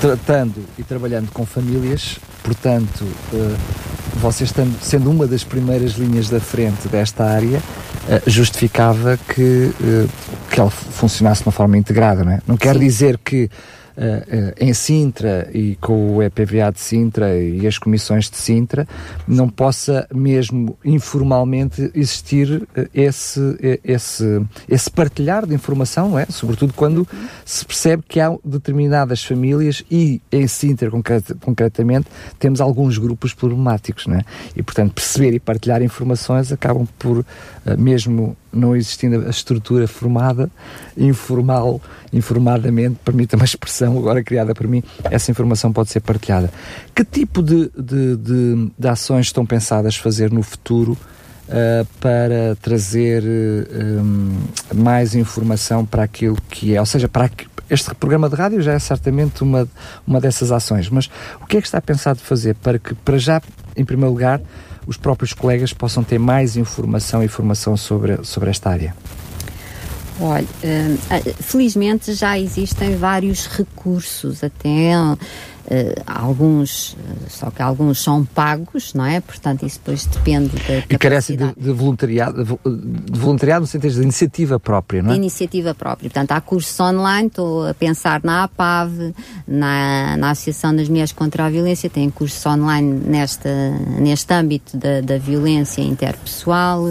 tratando 0.00 0.64
e 0.78 0.82
trabalhando 0.82 1.30
com 1.30 1.44
famílias, 1.44 2.18
portanto, 2.42 3.04
uh, 3.04 3.56
vocês 4.16 4.48
estando, 4.48 4.74
sendo 4.80 5.10
uma 5.10 5.26
das 5.26 5.44
primeiras 5.44 5.92
linhas 5.92 6.30
da 6.30 6.40
frente 6.40 6.88
desta 6.88 7.24
área, 7.24 7.58
uh, 7.58 8.30
justificava 8.30 9.18
que, 9.28 9.72
uh, 9.80 10.08
que 10.50 10.58
ela 10.58 10.70
funcionasse 10.70 11.42
de 11.42 11.48
uma 11.48 11.52
forma 11.52 11.76
integrada, 11.76 12.24
não 12.24 12.32
é? 12.32 12.40
Não 12.46 12.56
quer 12.56 12.74
Sim. 12.74 12.80
dizer 12.80 13.18
que 13.18 13.50
em 14.58 14.72
Sintra 14.72 15.50
e 15.52 15.76
com 15.76 16.16
o 16.16 16.22
EPVA 16.22 16.72
de 16.72 16.80
Sintra 16.80 17.38
e 17.38 17.66
as 17.66 17.76
comissões 17.78 18.30
de 18.30 18.36
Sintra, 18.36 18.88
não 19.28 19.48
possa 19.48 20.06
mesmo 20.14 20.78
informalmente 20.84 21.90
existir 21.94 22.66
esse, 22.94 23.40
esse, 23.84 24.46
esse 24.68 24.90
partilhar 24.90 25.46
de 25.46 25.54
informação, 25.54 26.18
é? 26.18 26.26
sobretudo 26.26 26.72
quando 26.72 27.06
se 27.44 27.64
percebe 27.64 28.02
que 28.08 28.20
há 28.20 28.34
determinadas 28.44 29.22
famílias 29.24 29.84
e 29.90 30.20
em 30.32 30.46
Sintra 30.46 30.90
concretamente 31.40 32.06
temos 32.38 32.60
alguns 32.60 32.96
grupos 32.96 33.34
problemáticos, 33.34 34.06
não 34.06 34.16
é? 34.16 34.24
E 34.56 34.62
portanto 34.62 34.94
perceber 34.94 35.34
e 35.34 35.40
partilhar 35.40 35.82
informações 35.82 36.52
acabam 36.52 36.86
por 36.98 37.24
mesmo 37.78 38.36
não 38.52 38.74
existindo 38.74 39.26
a 39.26 39.30
estrutura 39.30 39.86
formada, 39.86 40.50
informal, 40.96 41.80
informadamente, 42.12 42.98
permita 43.04 43.36
uma 43.36 43.44
expressão 43.44 43.96
agora 43.98 44.22
criada 44.22 44.54
por 44.54 44.66
mim, 44.66 44.82
essa 45.04 45.30
informação 45.30 45.72
pode 45.72 45.90
ser 45.90 46.00
partilhada. 46.00 46.50
Que 46.94 47.04
tipo 47.04 47.42
de, 47.42 47.70
de, 47.76 48.16
de, 48.16 48.70
de 48.78 48.88
ações 48.88 49.26
estão 49.26 49.46
pensadas 49.46 49.96
fazer 49.96 50.30
no 50.30 50.42
futuro 50.42 50.92
uh, 51.48 51.86
para 52.00 52.56
trazer 52.60 53.22
uh, 53.22 54.74
mais 54.74 55.14
informação 55.14 55.84
para 55.84 56.02
aquilo 56.02 56.36
que 56.48 56.74
é? 56.74 56.80
Ou 56.80 56.86
seja, 56.86 57.08
para 57.08 57.30
este 57.68 57.94
programa 57.94 58.28
de 58.28 58.34
rádio 58.34 58.60
já 58.60 58.72
é 58.72 58.78
certamente 58.78 59.42
uma, 59.42 59.68
uma 60.06 60.20
dessas 60.20 60.50
ações, 60.50 60.88
mas 60.88 61.08
o 61.40 61.46
que 61.46 61.56
é 61.56 61.60
que 61.60 61.66
está 61.66 61.80
pensado 61.80 62.18
fazer 62.18 62.54
para 62.56 62.78
que, 62.78 62.94
para 62.94 63.16
já, 63.16 63.40
em 63.76 63.84
primeiro 63.84 64.12
lugar, 64.12 64.40
os 64.90 64.96
próprios 64.96 65.32
colegas 65.32 65.72
possam 65.72 66.02
ter 66.02 66.18
mais 66.18 66.56
informação 66.56 67.22
e 67.22 67.26
informação 67.26 67.76
sobre, 67.76 68.24
sobre 68.24 68.50
esta 68.50 68.70
área? 68.70 68.92
Olha, 70.20 70.44
hum, 70.64 70.98
felizmente 71.40 72.12
já 72.12 72.36
existem 72.36 72.96
vários 72.96 73.46
recursos, 73.46 74.42
até 74.42 74.90
Uh, 75.70 76.02
alguns, 76.04 76.96
só 77.28 77.48
que 77.48 77.62
alguns 77.62 78.02
são 78.02 78.24
pagos, 78.24 78.92
não 78.92 79.04
é? 79.04 79.20
Portanto, 79.20 79.64
isso 79.64 79.78
depois 79.78 80.04
depende 80.04 80.48
da 80.48 80.78
E 80.90 80.98
carece 80.98 81.36
de, 81.36 81.54
de, 81.56 81.70
voluntariado, 81.70 82.44
de 82.44 83.18
voluntariado 83.20 83.60
no 83.60 83.66
sentido 83.68 83.94
de 83.94 84.02
iniciativa 84.02 84.58
própria, 84.58 85.00
não 85.00 85.10
é? 85.10 85.12
De 85.12 85.20
iniciativa 85.20 85.72
própria. 85.72 86.10
Portanto, 86.10 86.32
há 86.32 86.40
cursos 86.40 86.78
online, 86.80 87.28
estou 87.28 87.68
a 87.68 87.72
pensar 87.72 88.20
na 88.24 88.42
APAV, 88.42 89.14
na, 89.46 90.16
na 90.16 90.30
Associação 90.30 90.74
das 90.74 90.88
Mulheres 90.88 91.12
contra 91.12 91.46
a 91.46 91.48
Violência, 91.48 91.88
tem 91.88 92.10
cursos 92.10 92.44
online 92.44 93.02
nesta, 93.06 93.70
neste 94.00 94.34
âmbito 94.34 94.76
da, 94.76 95.00
da 95.00 95.18
violência 95.18 95.82
interpessoal. 95.82 96.82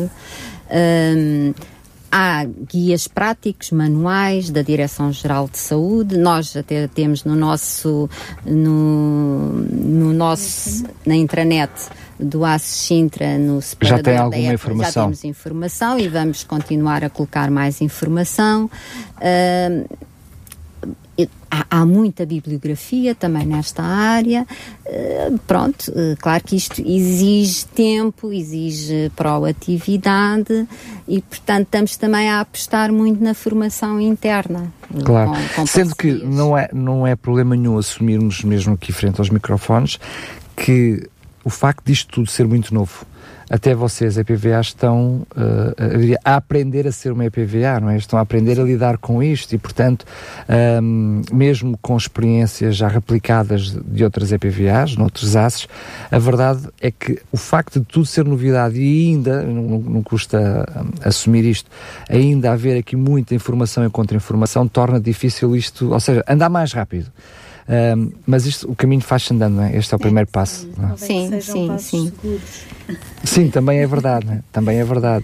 Um, 0.71 1.53
Há 2.11 2.45
guias 2.45 3.07
práticos, 3.07 3.71
manuais 3.71 4.49
da 4.49 4.61
Direção-Geral 4.61 5.47
de 5.47 5.57
Saúde. 5.57 6.17
Nós 6.17 6.55
até 6.55 6.87
temos 6.87 7.23
no 7.23 7.35
nosso, 7.35 8.09
no, 8.45 9.51
no 9.51 10.13
nosso, 10.13 10.85
na 11.05 11.15
intranet 11.15 11.71
do 12.19 12.43
ACE 12.43 12.65
Sintra 12.65 13.37
no 13.37 13.61
separador 13.61 13.97
já 13.97 14.03
tem 14.03 14.17
alguma 14.17 14.43
EPA, 14.43 14.53
informação? 14.53 14.91
Já 14.91 15.01
temos 15.03 15.23
informação 15.23 15.99
e 15.99 16.07
vamos 16.07 16.43
continuar 16.43 17.03
a 17.03 17.09
colocar 17.09 17.49
mais 17.49 17.79
informação. 17.81 18.69
Uh, 19.17 19.87
há, 21.49 21.65
há, 21.69 21.85
muita 21.85 22.25
bibliografia 22.25 23.15
também 23.15 23.45
nesta 23.45 23.81
área. 23.81 24.45
Uh, 24.85 25.37
pronto, 25.47 25.89
uh, 25.89 26.15
claro 26.19 26.43
que 26.43 26.55
isto 26.55 26.81
exige 26.81 27.65
tempo, 27.67 28.31
exige 28.31 29.11
proatividade 29.15 30.67
e, 31.07 31.21
portanto, 31.21 31.65
estamos 31.65 31.97
também 31.97 32.29
a 32.29 32.41
apostar 32.41 32.91
muito 32.91 33.23
na 33.23 33.33
formação 33.33 33.99
interna. 33.99 34.71
Claro, 35.03 35.31
com, 35.31 35.61
com 35.61 35.67
sendo 35.67 35.95
que 35.95 36.11
não 36.11 36.57
é, 36.57 36.69
não 36.73 37.05
é 37.05 37.15
problema 37.15 37.55
nenhum 37.55 37.77
assumirmos, 37.77 38.43
mesmo 38.43 38.73
aqui 38.73 38.91
frente 38.91 39.19
aos 39.19 39.29
microfones, 39.29 39.99
que 40.55 41.07
o 41.43 41.49
facto 41.49 41.83
disto 41.85 42.13
tudo 42.13 42.29
ser 42.29 42.47
muito 42.47 42.73
novo 42.73 43.05
até 43.49 43.73
vocês, 43.73 44.17
EPVA, 44.17 44.59
estão 44.61 45.25
uh, 45.31 46.17
a 46.23 46.35
aprender 46.35 46.87
a 46.87 46.91
ser 46.91 47.11
uma 47.11 47.25
EPVA, 47.25 47.79
não 47.81 47.89
é? 47.89 47.97
Estão 47.97 48.19
a 48.19 48.21
aprender 48.21 48.59
a 48.59 48.63
lidar 48.63 48.97
com 48.97 49.23
isto 49.23 49.53
e, 49.53 49.57
portanto, 49.57 50.05
um, 50.81 51.21
mesmo 51.31 51.77
com 51.81 51.97
experiências 51.97 52.75
já 52.75 52.87
replicadas 52.87 53.71
de 53.71 54.03
outras 54.03 54.31
EPVAs, 54.31 54.95
noutros 54.95 55.35
ACES, 55.35 55.67
a 56.11 56.19
verdade 56.19 56.67
é 56.79 56.91
que 56.91 57.19
o 57.31 57.37
facto 57.37 57.79
de 57.79 57.85
tudo 57.85 58.05
ser 58.05 58.25
novidade 58.25 58.79
e 58.79 59.09
ainda, 59.09 59.41
não, 59.41 59.79
não 59.79 60.03
custa 60.03 60.67
assumir 61.03 61.43
isto, 61.45 61.69
ainda 62.07 62.51
haver 62.51 62.77
aqui 62.77 62.95
muita 62.95 63.33
informação 63.33 63.85
e 63.85 63.89
contra-informação, 63.89 64.67
torna 64.67 64.99
difícil 64.99 65.55
isto, 65.55 65.91
ou 65.91 65.99
seja, 65.99 66.23
andar 66.27 66.49
mais 66.49 66.71
rápido. 66.71 67.11
Um, 67.69 68.11
mas 68.25 68.47
isto, 68.47 68.69
o 68.69 68.75
caminho 68.75 69.01
faz-se 69.01 69.31
andando, 69.31 69.57
não 69.57 69.63
é? 69.63 69.77
Este 69.77 69.93
é 69.93 69.97
o 69.97 69.99
primeiro 69.99 70.27
passo. 70.27 70.67
É? 70.91 70.97
Sim, 70.97 71.39
sim, 71.39 71.77
sim. 71.77 72.11
Sim, 73.23 73.49
também 73.51 73.79
é 73.79 73.85
verdade, 73.85 74.27
é? 74.31 74.39
também 74.51 74.79
é 74.79 74.83
verdade. 74.83 75.23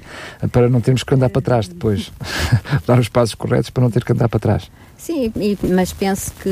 Para 0.52 0.70
não 0.70 0.80
termos 0.80 1.02
que 1.02 1.16
andar 1.16 1.30
para 1.30 1.42
trás 1.42 1.68
depois. 1.68 2.12
Dar 2.86 3.00
os 3.00 3.10
passos 3.10 3.34
corretos 3.34 3.72
para 3.72 3.84
não 3.84 3.90
ter 3.90 4.04
que 4.04 4.12
andar 4.12 4.30
para 4.30 4.40
trás. 4.40 4.70
Sim, 4.96 5.32
e, 5.36 5.58
mas 5.74 5.92
penso 5.92 6.32
que 6.36 6.50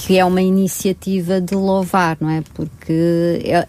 que 0.00 0.18
é 0.18 0.24
uma 0.24 0.42
iniciativa 0.42 1.40
de 1.40 1.54
louvar, 1.54 2.16
não 2.20 2.28
é? 2.28 2.42
Porque 2.54 3.42
é, 3.44 3.66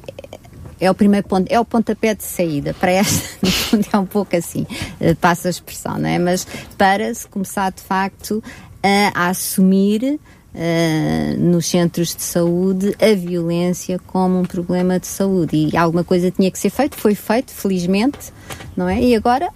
é 0.79 0.91
o 0.91 0.93
primeiro 0.93 1.27
ponto, 1.27 1.49
é 1.49 1.59
o 1.59 1.63
pontapé 1.63 2.13
de 2.13 2.23
saída 2.23 2.73
para 2.73 2.91
esta, 2.91 3.29
no 3.41 3.51
fundo 3.51 3.87
é 3.91 3.97
um 3.97 4.05
pouco 4.05 4.35
assim, 4.35 4.67
eh, 4.99 5.13
passa 5.13 5.47
a 5.47 5.51
expressão, 5.51 5.97
não 5.97 6.09
é? 6.09 6.19
Mas 6.19 6.45
para 6.77 7.13
se 7.13 7.25
começar 7.27 7.71
de 7.71 7.81
facto 7.81 8.43
a, 8.83 9.29
assumir 9.29 10.19
Uh, 10.55 11.35
nos 11.39 11.65
centros 11.65 12.15
de 12.15 12.21
saúde 12.21 12.95
a 13.01 13.15
violência 13.15 13.97
como 14.05 14.39
um 14.39 14.45
problema 14.45 14.99
de 14.99 15.07
saúde 15.07 15.69
e 15.73 15.75
alguma 15.75 16.03
coisa 16.03 16.29
tinha 16.29 16.51
que 16.51 16.59
ser 16.59 16.69
feito, 16.69 16.95
foi 16.95 17.15
feito, 17.15 17.51
felizmente, 17.51 18.31
não 18.77 18.87
é? 18.87 19.01
E 19.01 19.15
agora 19.15 19.49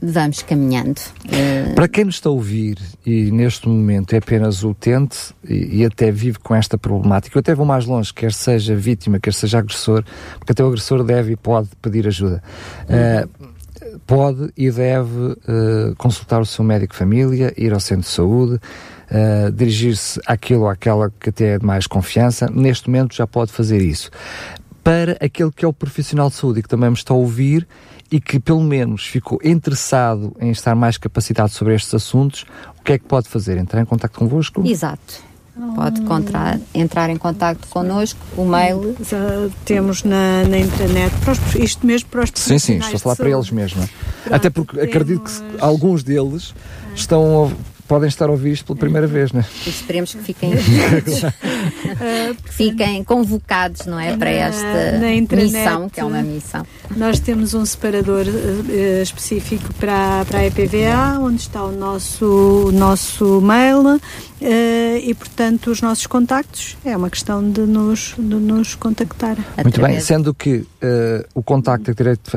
vamos 0.00 0.42
caminhando. 0.42 1.00
Uh... 1.24 1.74
Para 1.74 1.88
quem 1.88 2.04
nos 2.04 2.16
está 2.16 2.28
a 2.28 2.32
ouvir 2.32 2.78
e 3.04 3.30
neste 3.30 3.68
momento 3.68 4.12
é 4.12 4.18
apenas 4.18 4.62
utente 4.62 5.34
e, 5.48 5.80
e, 5.80 5.84
até 5.84 6.10
vive 6.10 6.38
com 6.38 6.54
esta 6.54 6.76
problemática, 6.76 7.36
eu 7.36 7.40
até 7.40 7.54
vou 7.54 7.66
mais 7.66 7.86
longe, 7.86 8.12
quer 8.12 8.32
seja 8.32 8.76
vítima, 8.76 9.18
quer 9.18 9.32
seja 9.32 9.58
agressor, 9.58 10.04
porque 10.38 10.52
até 10.52 10.62
o 10.62 10.68
agressor 10.68 11.02
deve 11.02 11.32
e 11.32 11.36
pode 11.36 11.68
pedir 11.80 12.06
ajuda. 12.06 12.42
Uh, 12.84 13.55
pode 14.06 14.50
e 14.56 14.70
deve 14.70 15.32
uh, 15.32 15.96
consultar 15.96 16.40
o 16.40 16.46
seu 16.46 16.64
médico 16.64 16.92
de 16.92 16.98
família, 16.98 17.52
ir 17.56 17.72
ao 17.72 17.80
centro 17.80 18.02
de 18.02 18.08
saúde, 18.08 18.54
uh, 18.54 19.52
dirigir-se 19.52 20.20
àquilo 20.26 20.62
ou 20.62 20.68
àquela 20.68 21.10
que 21.20 21.30
até 21.30 21.54
é 21.54 21.58
de 21.58 21.64
mais 21.64 21.86
confiança. 21.86 22.50
Neste 22.52 22.88
momento 22.88 23.14
já 23.14 23.26
pode 23.26 23.52
fazer 23.52 23.80
isso. 23.82 24.10
Para 24.82 25.16
aquele 25.20 25.50
que 25.50 25.64
é 25.64 25.68
o 25.68 25.72
profissional 25.72 26.28
de 26.28 26.36
saúde 26.36 26.60
e 26.60 26.62
que 26.62 26.68
também 26.68 26.90
me 26.90 26.96
está 26.96 27.12
a 27.12 27.16
ouvir 27.16 27.66
e 28.10 28.20
que 28.20 28.38
pelo 28.38 28.62
menos 28.62 29.06
ficou 29.06 29.38
interessado 29.42 30.36
em 30.40 30.50
estar 30.50 30.74
mais 30.74 30.96
capacitado 30.96 31.50
sobre 31.50 31.74
estes 31.74 31.92
assuntos, 31.92 32.46
o 32.78 32.82
que 32.82 32.92
é 32.92 32.98
que 32.98 33.04
pode 33.04 33.28
fazer? 33.28 33.58
Entrar 33.58 33.80
em 33.80 33.84
contato 33.84 34.16
convosco? 34.16 34.64
Exato. 34.64 35.25
Pode 35.74 36.02
encontrar, 36.02 36.60
entrar 36.74 37.08
em 37.08 37.16
contato 37.16 37.66
connosco, 37.68 38.18
o 38.36 38.44
mail. 38.44 38.94
Já 39.00 39.48
temos 39.64 40.04
na, 40.04 40.44
na 40.44 40.58
internet, 40.58 41.14
os, 41.26 41.54
isto 41.54 41.86
mesmo 41.86 42.10
para 42.10 42.24
os 42.24 42.30
Sim, 42.34 42.58
sim, 42.58 42.76
estou 42.76 42.96
a 42.96 42.98
falar 42.98 43.16
para 43.16 43.30
eles 43.30 43.50
mesmo. 43.50 43.88
Pronto, 44.22 44.34
Até 44.34 44.50
porque 44.50 44.76
temos... 44.76 44.88
acredito 44.88 45.22
que 45.24 45.60
alguns 45.60 46.02
deles 46.02 46.54
estão 46.94 47.50
podem 47.86 48.08
estar 48.08 48.26
a 48.26 48.30
ouvir 48.30 48.52
isto 48.52 48.66
pela 48.66 48.78
primeira 48.78 49.06
vez, 49.06 49.32
não 49.32 49.40
é? 49.40 49.44
Esperemos 49.66 50.14
que 50.14 50.22
fiquem, 50.22 50.52
fiquem 52.50 53.04
convocados, 53.04 53.86
não 53.86 53.98
é? 53.98 54.16
Para 54.16 54.30
esta 54.30 54.92
na 54.98 55.36
missão, 55.36 55.88
que 55.88 56.00
é 56.00 56.04
uma 56.04 56.22
missão. 56.22 56.66
Nós 56.96 57.20
temos 57.20 57.54
um 57.54 57.64
separador 57.64 58.26
uh, 58.26 59.02
específico 59.02 59.72
para, 59.74 60.24
para 60.24 60.40
a 60.40 60.46
EPVA, 60.46 61.20
onde 61.20 61.40
está 61.42 61.64
o 61.64 61.72
nosso, 61.72 62.66
o 62.66 62.72
nosso 62.72 63.40
mail. 63.40 64.00
Uh, 64.38 64.98
e 65.02 65.14
portanto 65.14 65.70
os 65.70 65.80
nossos 65.80 66.06
contactos 66.06 66.76
é 66.84 66.94
uma 66.94 67.08
questão 67.08 67.50
de 67.50 67.62
nos, 67.62 68.14
de 68.18 68.34
nos 68.34 68.74
contactar. 68.74 69.34
Muito 69.62 69.80
bem, 69.80 69.98
sendo 69.98 70.34
que 70.34 70.56
uh, 70.56 70.66
o 71.34 71.42
contacto 71.42 71.90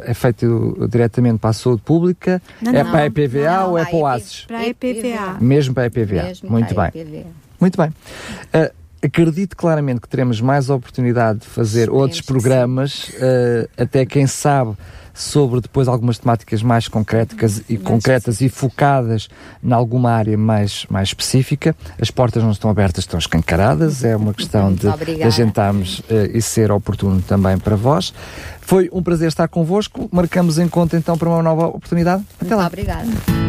é, 0.03 0.13
feito 0.13 0.87
diretamente 0.89 1.39
para 1.39 1.49
a 1.49 1.53
saúde 1.53 1.81
pública, 1.81 2.41
não, 2.61 2.71
é 2.71 2.83
não, 2.85 2.91
para 2.91 3.01
a 3.01 3.05
EPVA 3.07 3.57
não, 3.59 3.71
ou 3.71 3.77
é 3.77 3.83
para 3.83 3.95
o 3.97 4.07
ASES? 4.07 4.45
Para 4.47 4.59
a 4.59 4.67
EPVA. 4.67 5.38
Mesmo 5.39 5.73
para 5.73 5.83
a 5.83 5.87
EPVA. 5.87 6.23
Mesmo 6.23 6.49
Muito 6.49 6.75
bem. 6.75 6.87
EPVA. 6.93 7.25
Muito 7.59 7.77
bem. 7.77 7.89
Uh, 7.89 8.73
acredito 9.01 9.55
claramente 9.55 10.01
que 10.01 10.07
teremos 10.07 10.41
mais 10.41 10.69
oportunidade 10.69 11.39
de 11.39 11.47
fazer 11.47 11.81
Esperemos 11.81 12.01
outros 12.01 12.21
programas, 12.21 13.09
uh, 13.09 13.69
até 13.77 14.05
quem 14.05 14.27
sabe 14.27 14.75
sobre 15.19 15.59
depois 15.59 15.89
algumas 15.89 16.17
temáticas 16.17 16.63
mais 16.63 16.87
concretas 16.87 17.61
e 17.67 17.77
concretas 17.77 18.39
e 18.39 18.47
focadas 18.47 19.27
em 19.61 19.73
alguma 19.73 20.11
área 20.11 20.37
mais, 20.37 20.85
mais 20.89 21.09
específica. 21.09 21.75
As 21.99 22.09
portas 22.09 22.41
não 22.41 22.51
estão 22.51 22.69
abertas, 22.69 23.03
estão 23.03 23.19
escancaradas. 23.19 24.05
É 24.05 24.15
uma 24.15 24.33
questão 24.33 24.71
de, 24.73 24.87
de 25.15 25.23
agentarmos 25.23 25.99
uh, 25.99 26.05
e 26.33 26.41
ser 26.41 26.71
oportuno 26.71 27.21
também 27.21 27.57
para 27.57 27.75
vós. 27.75 28.13
Foi 28.61 28.89
um 28.93 29.03
prazer 29.03 29.27
estar 29.27 29.49
convosco. 29.49 30.07
Marcamos 30.11 30.57
em 30.57 30.69
conta 30.69 30.95
então 30.95 31.17
para 31.17 31.27
uma 31.27 31.43
nova 31.43 31.67
oportunidade. 31.67 32.23
Até 32.39 32.55
lá. 32.55 32.67
Obrigada. 32.67 33.48